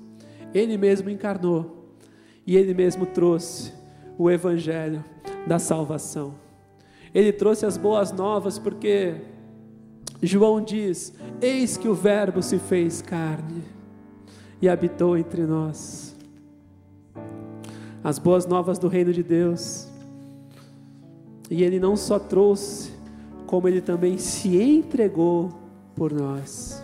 ele 0.55 0.77
mesmo 0.77 1.11
encarnou 1.11 1.95
e 2.47 2.57
ele 2.57 2.73
mesmo 2.75 3.05
trouxe 3.07 3.73
o 4.19 4.31
evangelho 4.31 5.05
da 5.47 5.59
salvação. 5.59 6.35
Ele 7.15 7.33
trouxe 7.33 7.65
as 7.67 7.77
boas 7.77 8.13
novas 8.13 8.59
porque 8.59 9.15
João 10.23 10.61
diz: 10.61 11.13
Eis 11.41 11.77
que 11.77 11.89
o 11.89 11.95
Verbo 11.95 12.43
se 12.43 12.59
fez 12.59 13.03
carne 13.03 13.63
e 14.61 14.69
habitou 14.69 15.17
entre 15.17 15.43
nós. 15.43 16.17
As 18.03 18.19
boas 18.19 18.47
novas 18.47 18.79
do 18.79 18.89
reino 18.89 19.13
de 19.13 19.23
Deus. 19.23 19.89
E 21.51 21.63
ele 21.63 21.79
não 21.79 21.97
só 21.97 22.19
trouxe, 22.19 22.91
como 23.47 23.69
ele 23.69 23.81
também 23.81 24.19
se 24.19 24.61
entregou 24.61 25.51
por 25.95 26.13
nós. 26.13 26.76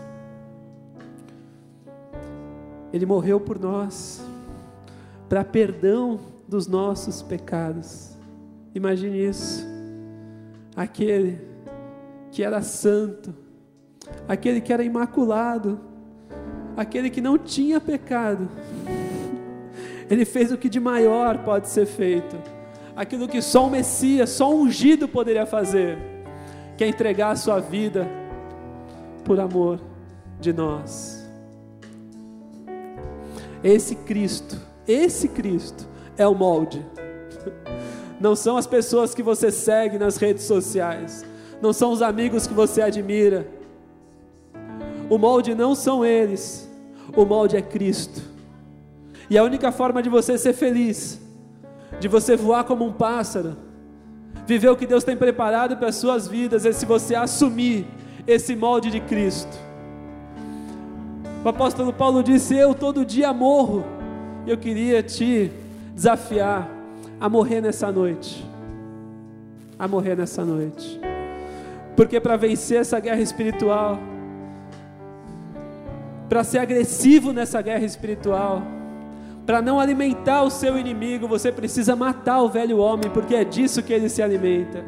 Ele 2.92 3.06
morreu 3.06 3.40
por 3.40 3.58
nós, 3.58 4.22
para 5.28 5.44
perdão 5.44 6.20
dos 6.46 6.66
nossos 6.66 7.22
pecados. 7.22 8.16
Imagine 8.74 9.24
isso. 9.26 9.66
Aquele 10.76 11.40
que 12.30 12.42
era 12.42 12.62
santo, 12.62 13.34
aquele 14.28 14.60
que 14.60 14.72
era 14.72 14.82
imaculado, 14.82 15.80
aquele 16.76 17.10
que 17.10 17.20
não 17.20 17.38
tinha 17.38 17.80
pecado. 17.80 18.48
Ele 20.10 20.24
fez 20.24 20.52
o 20.52 20.58
que 20.58 20.68
de 20.68 20.80
maior 20.80 21.38
pode 21.38 21.68
ser 21.68 21.86
feito, 21.86 22.36
aquilo 22.94 23.28
que 23.28 23.40
só 23.40 23.66
o 23.66 23.70
Messias, 23.70 24.30
só 24.30 24.52
um 24.52 24.62
ungido 24.62 25.08
poderia 25.08 25.46
fazer, 25.46 25.98
que 26.76 26.84
é 26.84 26.88
entregar 26.88 27.30
a 27.30 27.36
sua 27.36 27.60
vida 27.60 28.06
por 29.24 29.40
amor 29.40 29.80
de 30.40 30.52
nós. 30.52 31.21
Esse 33.62 33.94
Cristo, 33.94 34.60
esse 34.86 35.28
Cristo 35.28 35.86
é 36.16 36.26
o 36.26 36.34
molde. 36.34 36.84
Não 38.20 38.36
são 38.36 38.56
as 38.56 38.66
pessoas 38.66 39.14
que 39.14 39.22
você 39.22 39.50
segue 39.50 39.98
nas 39.98 40.16
redes 40.16 40.44
sociais, 40.44 41.24
não 41.60 41.72
são 41.72 41.92
os 41.92 42.02
amigos 42.02 42.46
que 42.46 42.54
você 42.54 42.82
admira. 42.82 43.46
O 45.10 45.18
molde 45.18 45.54
não 45.54 45.74
são 45.74 46.04
eles, 46.04 46.70
o 47.16 47.24
molde 47.24 47.56
é 47.56 47.62
Cristo. 47.62 48.22
E 49.28 49.38
a 49.38 49.42
única 49.42 49.72
forma 49.72 50.02
de 50.02 50.08
você 50.08 50.36
ser 50.36 50.52
feliz, 50.52 51.20
de 52.00 52.08
você 52.08 52.36
voar 52.36 52.64
como 52.64 52.84
um 52.84 52.92
pássaro, 52.92 53.56
viver 54.46 54.68
o 54.68 54.76
que 54.76 54.86
Deus 54.86 55.04
tem 55.04 55.16
preparado 55.16 55.76
para 55.76 55.88
as 55.88 55.96
suas 55.96 56.26
vidas, 56.26 56.66
é 56.66 56.72
se 56.72 56.84
você 56.84 57.14
assumir 57.14 57.86
esse 58.26 58.54
molde 58.56 58.90
de 58.90 59.00
Cristo. 59.00 59.71
O 61.44 61.48
apóstolo 61.48 61.92
Paulo 61.92 62.22
disse: 62.22 62.54
Eu 62.56 62.74
todo 62.74 63.04
dia 63.04 63.32
morro. 63.32 63.84
Eu 64.46 64.56
queria 64.56 65.02
te 65.02 65.50
desafiar 65.94 66.68
a 67.20 67.28
morrer 67.28 67.60
nessa 67.60 67.90
noite. 67.90 68.46
A 69.78 69.88
morrer 69.88 70.16
nessa 70.16 70.44
noite. 70.44 71.00
Porque 71.96 72.20
para 72.20 72.36
vencer 72.36 72.80
essa 72.80 72.98
guerra 73.00 73.20
espiritual, 73.20 73.98
para 76.28 76.44
ser 76.44 76.58
agressivo 76.58 77.32
nessa 77.32 77.60
guerra 77.60 77.84
espiritual, 77.84 78.62
para 79.44 79.60
não 79.60 79.78
alimentar 79.80 80.44
o 80.44 80.50
seu 80.50 80.78
inimigo, 80.78 81.26
você 81.26 81.50
precisa 81.50 81.94
matar 81.96 82.40
o 82.40 82.48
velho 82.48 82.78
homem, 82.78 83.10
porque 83.10 83.34
é 83.34 83.44
disso 83.44 83.82
que 83.82 83.92
ele 83.92 84.08
se 84.08 84.22
alimenta. 84.22 84.84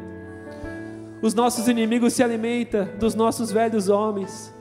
Os 1.21 1.33
nossos 1.33 1.67
inimigos 1.67 2.13
se 2.13 2.23
alimentam 2.23 2.87
dos 2.97 3.13
nossos 3.13 3.51
velhos 3.51 3.89
homens 3.89 4.53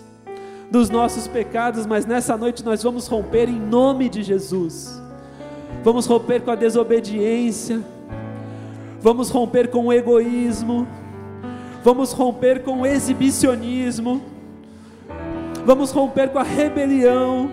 dos 0.74 0.90
nossos 0.90 1.28
pecados, 1.28 1.86
mas 1.86 2.04
nessa 2.04 2.36
noite 2.36 2.64
nós 2.64 2.82
vamos 2.82 3.06
romper 3.06 3.48
em 3.48 3.60
nome 3.60 4.08
de 4.08 4.24
Jesus. 4.24 5.00
Vamos 5.84 6.04
romper 6.04 6.42
com 6.42 6.50
a 6.50 6.56
desobediência, 6.56 7.80
vamos 9.00 9.30
romper 9.30 9.70
com 9.70 9.86
o 9.86 9.92
egoísmo, 9.92 10.84
vamos 11.84 12.10
romper 12.10 12.64
com 12.64 12.80
o 12.80 12.86
exibicionismo, 12.86 14.20
vamos 15.64 15.92
romper 15.92 16.30
com 16.30 16.40
a 16.40 16.42
rebelião, 16.42 17.52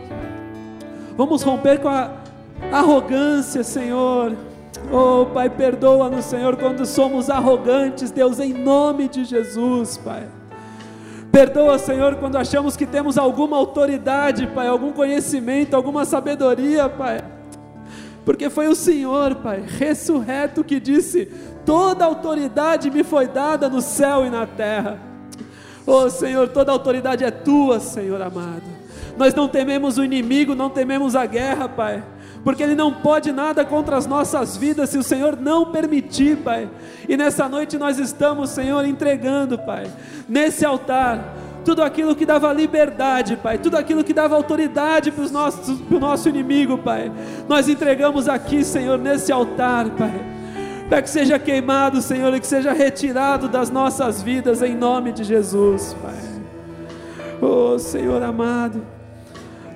vamos 1.15 1.43
romper 1.43 1.79
com 1.79 1.89
a 1.89 2.13
arrogância, 2.71 3.63
Senhor. 3.63 4.35
Oh, 4.91 5.27
Pai, 5.27 5.47
perdoa-nos, 5.47 6.25
Senhor, 6.25 6.57
quando 6.57 6.87
somos 6.87 7.29
arrogantes, 7.29 8.09
Deus, 8.09 8.39
em 8.39 8.51
nome 8.51 9.07
de 9.07 9.23
Jesus, 9.25 9.95
Pai. 9.95 10.40
Perdoa, 11.31 11.79
Senhor, 11.79 12.15
quando 12.15 12.37
achamos 12.37 12.75
que 12.75 12.85
temos 12.85 13.17
alguma 13.17 13.55
autoridade, 13.55 14.47
Pai, 14.47 14.67
algum 14.67 14.91
conhecimento, 14.91 15.75
alguma 15.75 16.03
sabedoria, 16.03 16.89
Pai. 16.89 17.23
Porque 18.25 18.49
foi 18.49 18.67
o 18.67 18.75
Senhor, 18.75 19.35
Pai, 19.35 19.63
ressurreto, 19.65 20.63
que 20.63 20.79
disse: 20.79 21.31
Toda 21.65 22.03
autoridade 22.03 22.91
me 22.91 23.03
foi 23.03 23.27
dada 23.27 23.69
no 23.69 23.81
céu 23.81 24.25
e 24.25 24.29
na 24.29 24.45
terra. 24.45 24.99
Oh 25.87 26.09
Senhor, 26.09 26.49
toda 26.49 26.71
autoridade 26.71 27.23
é 27.23 27.31
tua, 27.31 27.79
Senhor 27.79 28.21
amado. 28.21 28.63
Nós 29.17 29.33
não 29.33 29.47
tememos 29.47 29.97
o 29.97 30.03
inimigo, 30.03 30.53
não 30.53 30.69
tememos 30.69 31.15
a 31.15 31.25
guerra, 31.25 31.69
Pai 31.69 32.03
porque 32.43 32.63
Ele 32.63 32.75
não 32.75 32.91
pode 32.91 33.31
nada 33.31 33.63
contra 33.63 33.95
as 33.95 34.07
nossas 34.07 34.57
vidas 34.57 34.89
se 34.89 34.97
o 34.97 35.03
Senhor 35.03 35.37
não 35.39 35.71
permitir, 35.71 36.37
Pai. 36.37 36.69
E 37.07 37.15
nessa 37.15 37.47
noite 37.47 37.77
nós 37.77 37.99
estamos, 37.99 38.49
Senhor, 38.49 38.83
entregando, 38.85 39.59
Pai, 39.59 39.85
nesse 40.27 40.65
altar, 40.65 41.35
tudo 41.63 41.83
aquilo 41.83 42.15
que 42.15 42.25
dava 42.25 42.51
liberdade, 42.51 43.35
Pai, 43.35 43.59
tudo 43.59 43.77
aquilo 43.77 44.03
que 44.03 44.13
dava 44.13 44.35
autoridade 44.35 45.11
para, 45.11 45.23
o 45.23 45.99
nosso 45.99 46.29
inimigo, 46.29 46.79
Pai. 46.79 47.11
Nós 47.47 47.69
entregamos 47.69 48.27
aqui, 48.27 48.63
Senhor, 48.63 48.97
nesse 48.97 49.31
altar, 49.31 49.89
Pai. 49.91 50.25
Para 50.89 51.01
que 51.01 51.09
seja 51.09 51.37
queimado, 51.37 52.01
Senhor, 52.01 52.33
e 52.33 52.39
que 52.39 52.47
seja 52.47 52.73
retirado 52.73 53.47
das 53.47 53.69
nossas 53.69 54.21
vidas, 54.21 54.61
em 54.61 54.75
nome 54.75 55.11
de 55.11 55.23
Jesus, 55.23 55.95
Pai. 56.01 56.31
Oh, 57.39 57.77
Senhor 57.79 58.21
amado, 58.21 58.85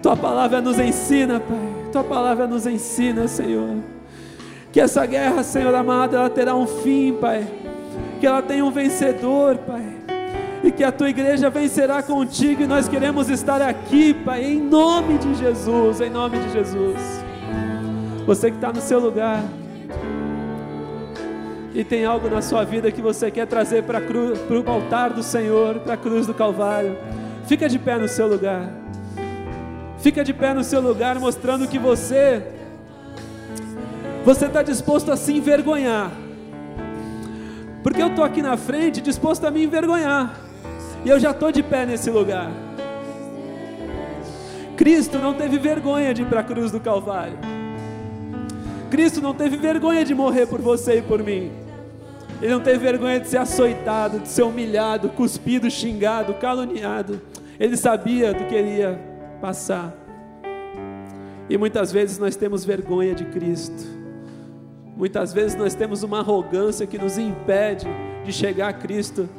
Tua 0.01 0.15
palavra 0.15 0.61
nos 0.61 0.77
ensina, 0.77 1.39
Pai 1.39 1.84
tua 1.95 2.03
palavra 2.03 2.45
nos 2.45 2.67
ensina, 2.67 3.25
Senhor. 3.25 3.77
Que 4.69 4.81
essa 4.81 5.05
guerra, 5.05 5.43
Senhor 5.43 5.73
amado, 5.73 6.17
ela 6.17 6.29
terá 6.29 6.53
um 6.53 6.67
fim, 6.67 7.13
Pai. 7.13 7.47
Que 8.19 8.27
ela 8.27 8.41
tenha 8.41 8.65
um 8.65 8.71
vencedor, 8.71 9.55
Pai. 9.59 9.85
E 10.61 10.71
que 10.71 10.83
a 10.83 10.91
tua 10.91 11.09
igreja 11.09 11.49
vencerá 11.49 12.03
contigo. 12.03 12.63
E 12.63 12.67
nós 12.67 12.89
queremos 12.89 13.29
estar 13.29 13.61
aqui, 13.61 14.13
Pai, 14.13 14.43
em 14.43 14.59
nome 14.59 15.17
de 15.17 15.35
Jesus. 15.35 16.01
Em 16.01 16.09
nome 16.09 16.37
de 16.37 16.51
Jesus. 16.51 16.99
Você 18.25 18.51
que 18.51 18.57
está 18.57 18.73
no 18.73 18.81
seu 18.81 18.99
lugar. 18.99 19.41
E 21.73 21.81
tem 21.85 22.03
algo 22.03 22.29
na 22.29 22.41
sua 22.41 22.65
vida 22.65 22.91
que 22.91 23.01
você 23.01 23.31
quer 23.31 23.47
trazer 23.47 23.83
para 23.83 24.01
o 24.01 24.69
altar 24.69 25.11
do 25.11 25.23
Senhor, 25.23 25.75
para 25.79 25.93
a 25.93 25.97
cruz 25.97 26.27
do 26.27 26.33
Calvário. 26.33 26.97
Fica 27.45 27.69
de 27.69 27.79
pé 27.79 27.97
no 27.97 28.09
seu 28.09 28.27
lugar. 28.27 28.84
Fica 30.05 30.23
de 30.23 30.35
pé 30.35 30.53
no 30.53 30.63
seu 30.63 30.79
lugar, 30.79 31.19
mostrando 31.19 31.67
que 31.67 31.79
você 31.79 32.43
você 34.23 34.45
está 34.45 34.61
disposto 34.61 35.11
a 35.11 35.17
se 35.17 35.33
envergonhar. 35.33 36.11
Porque 37.81 38.03
eu 38.03 38.09
estou 38.09 38.23
aqui 38.23 38.39
na 38.39 38.55
frente 38.55 39.01
disposto 39.01 39.47
a 39.47 39.49
me 39.49 39.63
envergonhar. 39.63 40.39
E 41.03 41.09
eu 41.09 41.19
já 41.19 41.31
estou 41.31 41.51
de 41.51 41.63
pé 41.63 41.87
nesse 41.87 42.11
lugar. 42.11 42.51
Cristo 44.77 45.17
não 45.17 45.33
teve 45.33 45.57
vergonha 45.57 46.13
de 46.13 46.21
ir 46.21 46.25
para 46.25 46.41
a 46.41 46.43
cruz 46.43 46.71
do 46.71 46.79
Calvário. 46.79 47.39
Cristo 48.91 49.23
não 49.23 49.33
teve 49.33 49.57
vergonha 49.57 50.05
de 50.05 50.13
morrer 50.13 50.45
por 50.45 50.61
você 50.61 50.99
e 50.99 51.01
por 51.01 51.23
mim. 51.23 51.51
Ele 52.39 52.53
não 52.53 52.61
teve 52.61 52.77
vergonha 52.77 53.19
de 53.19 53.27
ser 53.27 53.37
açoitado, 53.37 54.19
de 54.19 54.27
ser 54.27 54.43
humilhado, 54.43 55.09
cuspido, 55.09 55.67
xingado, 55.67 56.35
caluniado. 56.35 57.19
Ele 57.59 57.75
sabia 57.75 58.35
do 58.35 58.45
que 58.45 58.53
ele 58.53 58.77
ia 58.77 59.14
passar. 59.45 59.93
E 61.47 61.55
muitas 61.55 61.91
vezes 61.91 62.17
nós 62.17 62.35
temos 62.35 62.65
vergonha 62.65 63.13
de 63.13 63.25
Cristo. 63.25 63.85
Muitas 64.97 65.31
vezes 65.31 65.55
nós 65.55 65.75
temos 65.75 66.01
uma 66.01 66.19
arrogância 66.19 66.87
que 66.87 66.97
nos 66.97 67.19
impede 67.19 67.85
de 68.23 68.33
chegar 68.33 68.69
a 68.69 68.73
Cristo. 68.73 69.29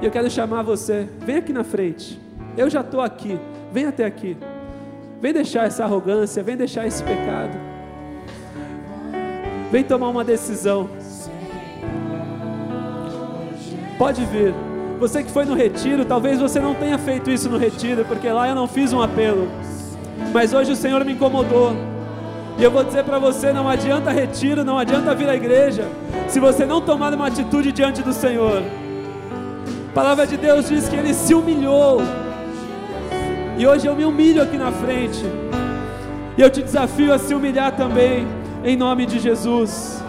E 0.00 0.04
eu 0.04 0.10
quero 0.10 0.28
chamar 0.28 0.62
você, 0.62 1.06
vem 1.20 1.36
aqui 1.36 1.52
na 1.52 1.62
frente. 1.62 2.20
Eu 2.56 2.68
já 2.68 2.80
estou 2.80 3.00
aqui, 3.00 3.38
vem 3.72 3.86
até 3.86 4.04
aqui. 4.04 4.36
Vem 5.20 5.32
deixar 5.32 5.68
essa 5.68 5.84
arrogância, 5.84 6.42
vem 6.42 6.56
deixar 6.56 6.84
esse 6.88 7.00
pecado. 7.04 7.56
Vem 9.70 9.84
tomar 9.84 10.08
uma 10.08 10.24
decisão. 10.24 10.90
Pode 13.96 14.24
vir. 14.24 14.71
Você 15.02 15.20
que 15.24 15.32
foi 15.32 15.44
no 15.44 15.56
retiro, 15.56 16.04
talvez 16.04 16.38
você 16.38 16.60
não 16.60 16.74
tenha 16.74 16.96
feito 16.96 17.28
isso 17.28 17.50
no 17.50 17.58
retiro, 17.58 18.04
porque 18.04 18.30
lá 18.30 18.48
eu 18.48 18.54
não 18.54 18.68
fiz 18.68 18.92
um 18.92 19.02
apelo. 19.02 19.48
Mas 20.32 20.54
hoje 20.54 20.70
o 20.70 20.76
Senhor 20.76 21.04
me 21.04 21.14
incomodou. 21.14 21.74
E 22.56 22.62
eu 22.62 22.70
vou 22.70 22.84
dizer 22.84 23.02
para 23.02 23.18
você: 23.18 23.52
não 23.52 23.68
adianta 23.68 24.12
retiro, 24.12 24.62
não 24.62 24.78
adianta 24.78 25.12
vir 25.12 25.28
à 25.28 25.34
igreja, 25.34 25.88
se 26.28 26.38
você 26.38 26.64
não 26.64 26.80
tomar 26.80 27.12
uma 27.14 27.26
atitude 27.26 27.72
diante 27.72 28.00
do 28.00 28.12
Senhor. 28.12 28.62
A 29.90 29.92
palavra 29.92 30.24
de 30.24 30.36
Deus 30.36 30.68
diz 30.68 30.88
que 30.88 30.94
ele 30.94 31.12
se 31.12 31.34
humilhou. 31.34 32.00
E 33.58 33.66
hoje 33.66 33.88
eu 33.88 33.96
me 33.96 34.04
humilho 34.04 34.40
aqui 34.40 34.56
na 34.56 34.70
frente. 34.70 35.24
E 36.38 36.40
eu 36.40 36.48
te 36.48 36.62
desafio 36.62 37.12
a 37.12 37.18
se 37.18 37.34
humilhar 37.34 37.72
também, 37.72 38.24
em 38.62 38.76
nome 38.76 39.04
de 39.04 39.18
Jesus. 39.18 40.00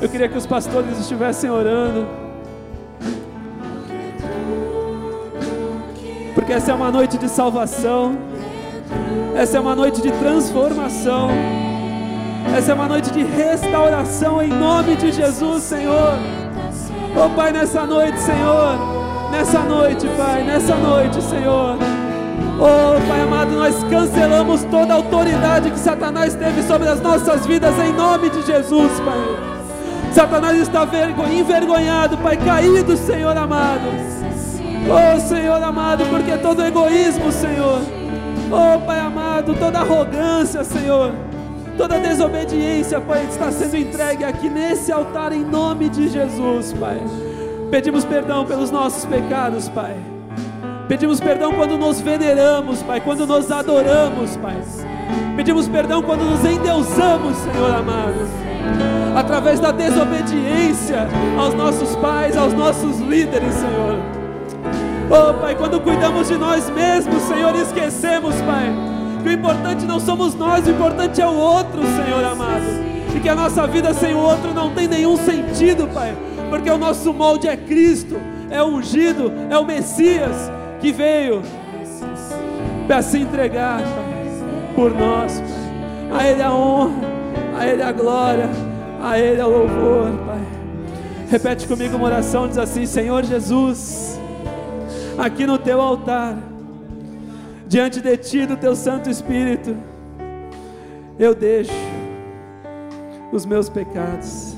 Eu 0.00 0.08
queria 0.08 0.26
que 0.26 0.38
os 0.38 0.46
pastores 0.46 0.98
estivessem 0.98 1.50
orando. 1.50 2.21
Porque 6.42 6.54
essa 6.54 6.72
é 6.72 6.74
uma 6.74 6.90
noite 6.90 7.16
de 7.18 7.28
salvação, 7.28 8.18
essa 9.36 9.58
é 9.58 9.60
uma 9.60 9.76
noite 9.76 10.02
de 10.02 10.10
transformação, 10.10 11.30
essa 12.56 12.72
é 12.72 12.74
uma 12.74 12.88
noite 12.88 13.12
de 13.12 13.22
restauração 13.22 14.42
em 14.42 14.48
nome 14.48 14.96
de 14.96 15.12
Jesus, 15.12 15.62
Senhor. 15.62 16.14
Oh 17.14 17.30
Pai, 17.36 17.52
nessa 17.52 17.86
noite, 17.86 18.18
Senhor, 18.18 18.76
nessa 19.30 19.60
noite, 19.60 20.08
Pai, 20.16 20.42
nessa 20.42 20.74
noite, 20.74 21.22
Senhor. 21.22 21.76
Oh 22.58 23.08
Pai 23.08 23.20
amado, 23.20 23.52
nós 23.52 23.84
cancelamos 23.84 24.64
toda 24.64 24.94
a 24.94 24.96
autoridade 24.96 25.70
que 25.70 25.78
Satanás 25.78 26.34
teve 26.34 26.60
sobre 26.64 26.88
as 26.88 27.00
nossas 27.00 27.46
vidas 27.46 27.78
em 27.78 27.92
nome 27.92 28.28
de 28.30 28.42
Jesus, 28.44 28.90
Pai. 28.98 30.10
Satanás 30.12 30.58
está 30.58 30.88
envergonhado, 31.32 32.18
Pai, 32.18 32.36
caído, 32.36 32.96
Senhor 32.96 33.36
amado. 33.36 34.12
Oh 34.88 35.20
Senhor 35.20 35.62
amado, 35.62 36.04
porque 36.06 36.36
todo 36.38 36.64
egoísmo, 36.64 37.30
Senhor. 37.30 37.80
Oh 38.50 38.78
Pai 38.80 39.00
amado, 39.00 39.54
toda 39.54 39.80
arrogância, 39.80 40.64
Senhor. 40.64 41.12
Toda 41.76 41.98
desobediência, 41.98 43.00
Pai, 43.00 43.24
está 43.24 43.50
sendo 43.50 43.76
entregue 43.76 44.24
aqui 44.24 44.48
nesse 44.48 44.92
altar 44.92 45.32
em 45.32 45.44
nome 45.44 45.88
de 45.88 46.08
Jesus, 46.08 46.72
Pai. 46.74 47.00
Pedimos 47.70 48.04
perdão 48.04 48.44
pelos 48.44 48.70
nossos 48.70 49.06
pecados, 49.06 49.68
Pai. 49.70 49.96
Pedimos 50.86 51.18
perdão 51.20 51.54
quando 51.54 51.78
nos 51.78 52.00
veneramos, 52.00 52.82
Pai, 52.82 53.00
quando 53.00 53.26
nos 53.26 53.50
adoramos, 53.50 54.36
Pai. 54.36 54.60
Pedimos 55.34 55.66
perdão 55.66 56.02
quando 56.02 56.24
nos 56.24 56.44
endeusamos, 56.44 57.38
Senhor 57.38 57.74
amado. 57.74 58.28
Através 59.16 59.58
da 59.58 59.72
desobediência 59.72 61.08
aos 61.38 61.54
nossos 61.54 61.96
pais, 61.96 62.36
aos 62.36 62.52
nossos 62.52 63.00
líderes, 63.00 63.54
Senhor. 63.54 64.21
Oh, 65.14 65.34
Pai, 65.34 65.54
quando 65.54 65.78
cuidamos 65.78 66.28
de 66.28 66.38
nós 66.38 66.70
mesmos, 66.70 67.24
Senhor, 67.24 67.54
esquecemos, 67.54 68.34
Pai, 68.36 68.72
que 69.22 69.28
o 69.28 69.32
importante 69.32 69.84
não 69.84 70.00
somos 70.00 70.34
nós, 70.34 70.66
o 70.66 70.70
importante 70.70 71.20
é 71.20 71.26
o 71.26 71.34
outro, 71.34 71.82
Senhor 71.82 72.24
amado. 72.24 72.64
E 73.14 73.20
que 73.20 73.28
a 73.28 73.34
nossa 73.34 73.66
vida 73.66 73.92
sem 73.92 74.14
o 74.14 74.18
outro 74.18 74.54
não 74.54 74.70
tem 74.70 74.88
nenhum 74.88 75.18
sentido, 75.18 75.86
Pai, 75.92 76.16
porque 76.48 76.70
o 76.70 76.78
nosso 76.78 77.12
molde 77.12 77.46
é 77.46 77.58
Cristo, 77.58 78.18
é 78.48 78.62
o 78.62 78.68
ungido, 78.68 79.30
é 79.50 79.58
o 79.58 79.66
Messias 79.66 80.50
que 80.80 80.90
veio 80.90 81.42
para 82.86 83.02
se 83.02 83.18
entregar, 83.18 83.82
Pai, 83.82 84.74
por 84.74 84.94
nós. 84.94 85.42
A 86.10 86.26
Ele 86.26 86.42
a 86.42 86.54
honra, 86.54 86.94
a 87.58 87.66
Ele 87.66 87.82
a 87.82 87.92
glória, 87.92 88.48
a 88.98 89.18
Ele 89.18 89.42
a 89.42 89.46
louvor, 89.46 90.10
Pai. 90.26 90.40
Repete 91.28 91.68
comigo 91.68 91.98
uma 91.98 92.06
oração, 92.06 92.48
diz 92.48 92.56
assim: 92.56 92.86
Senhor 92.86 93.22
Jesus 93.24 94.11
aqui 95.18 95.46
no 95.46 95.58
teu 95.58 95.80
altar, 95.80 96.36
diante 97.66 98.00
de 98.00 98.16
ti, 98.16 98.46
do 98.46 98.56
teu 98.56 98.74
Santo 98.74 99.10
Espírito, 99.10 99.76
eu 101.18 101.34
deixo 101.34 101.72
os 103.30 103.44
meus 103.46 103.68
pecados, 103.68 104.56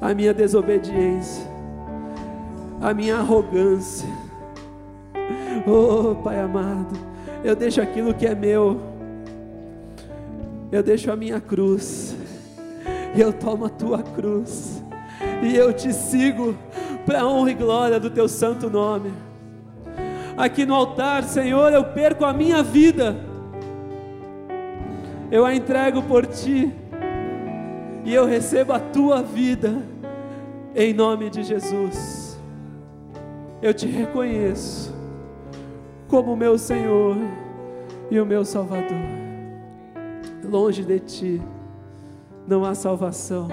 a 0.00 0.14
minha 0.14 0.32
desobediência, 0.32 1.44
a 2.80 2.92
minha 2.92 3.16
arrogância. 3.16 4.08
Oh, 5.66 6.14
Pai 6.16 6.40
amado, 6.40 6.98
eu 7.44 7.54
deixo 7.54 7.80
aquilo 7.80 8.14
que 8.14 8.26
é 8.26 8.34
meu, 8.34 8.80
eu 10.70 10.82
deixo 10.82 11.10
a 11.12 11.16
minha 11.16 11.40
cruz, 11.40 12.16
eu 13.16 13.32
tomo 13.32 13.66
a 13.66 13.68
tua 13.68 14.02
cruz, 14.02 14.82
e 15.42 15.54
eu 15.54 15.72
te 15.72 15.92
sigo 15.92 16.56
para 17.06 17.20
a 17.20 17.26
honra 17.26 17.50
e 17.50 17.54
glória 17.54 18.00
do 18.00 18.10
teu 18.10 18.28
santo 18.28 18.70
nome 18.70 19.12
aqui 20.36 20.64
no 20.64 20.74
altar, 20.74 21.24
Senhor, 21.24 21.72
eu 21.72 21.84
perco 21.84 22.24
a 22.24 22.32
minha 22.32 22.62
vida, 22.62 23.16
eu 25.30 25.44
a 25.44 25.54
entrego 25.54 26.02
por 26.02 26.26
Ti, 26.26 26.72
e 28.04 28.12
eu 28.12 28.26
recebo 28.26 28.72
a 28.72 28.80
Tua 28.80 29.22
vida, 29.22 29.82
em 30.74 30.92
nome 30.92 31.30
de 31.30 31.42
Jesus. 31.42 32.38
Eu 33.60 33.72
te 33.72 33.86
reconheço 33.86 34.92
como 36.08 36.36
meu 36.36 36.58
Senhor 36.58 37.16
e 38.10 38.18
o 38.20 38.26
meu 38.26 38.44
Salvador. 38.44 38.98
Longe 40.44 40.84
de 40.84 40.98
Ti 40.98 41.42
não 42.46 42.64
há 42.64 42.74
salvação. 42.74 43.48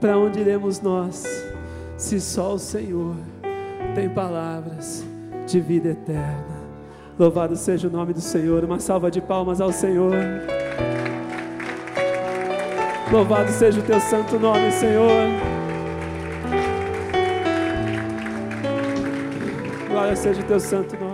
Para 0.00 0.18
onde 0.18 0.40
iremos 0.40 0.80
nós, 0.80 1.24
se 1.96 2.20
só 2.20 2.54
o 2.54 2.58
Senhor 2.58 3.16
tem 3.94 4.08
palavras 4.08 5.09
de 5.50 5.60
vida 5.60 5.90
eterna. 5.90 6.60
Louvado 7.18 7.56
seja 7.56 7.88
o 7.88 7.90
nome 7.90 8.12
do 8.12 8.20
Senhor. 8.20 8.64
Uma 8.64 8.78
salva 8.78 9.10
de 9.10 9.20
palmas 9.20 9.60
ao 9.60 9.72
Senhor. 9.72 10.14
Louvado 13.12 13.50
seja 13.50 13.80
o 13.80 13.82
teu 13.82 14.00
santo 14.00 14.38
nome, 14.38 14.70
Senhor. 14.70 15.28
Glória 19.88 20.14
seja 20.14 20.40
o 20.40 20.44
teu 20.44 20.60
santo 20.60 20.96
nome. 20.96 21.09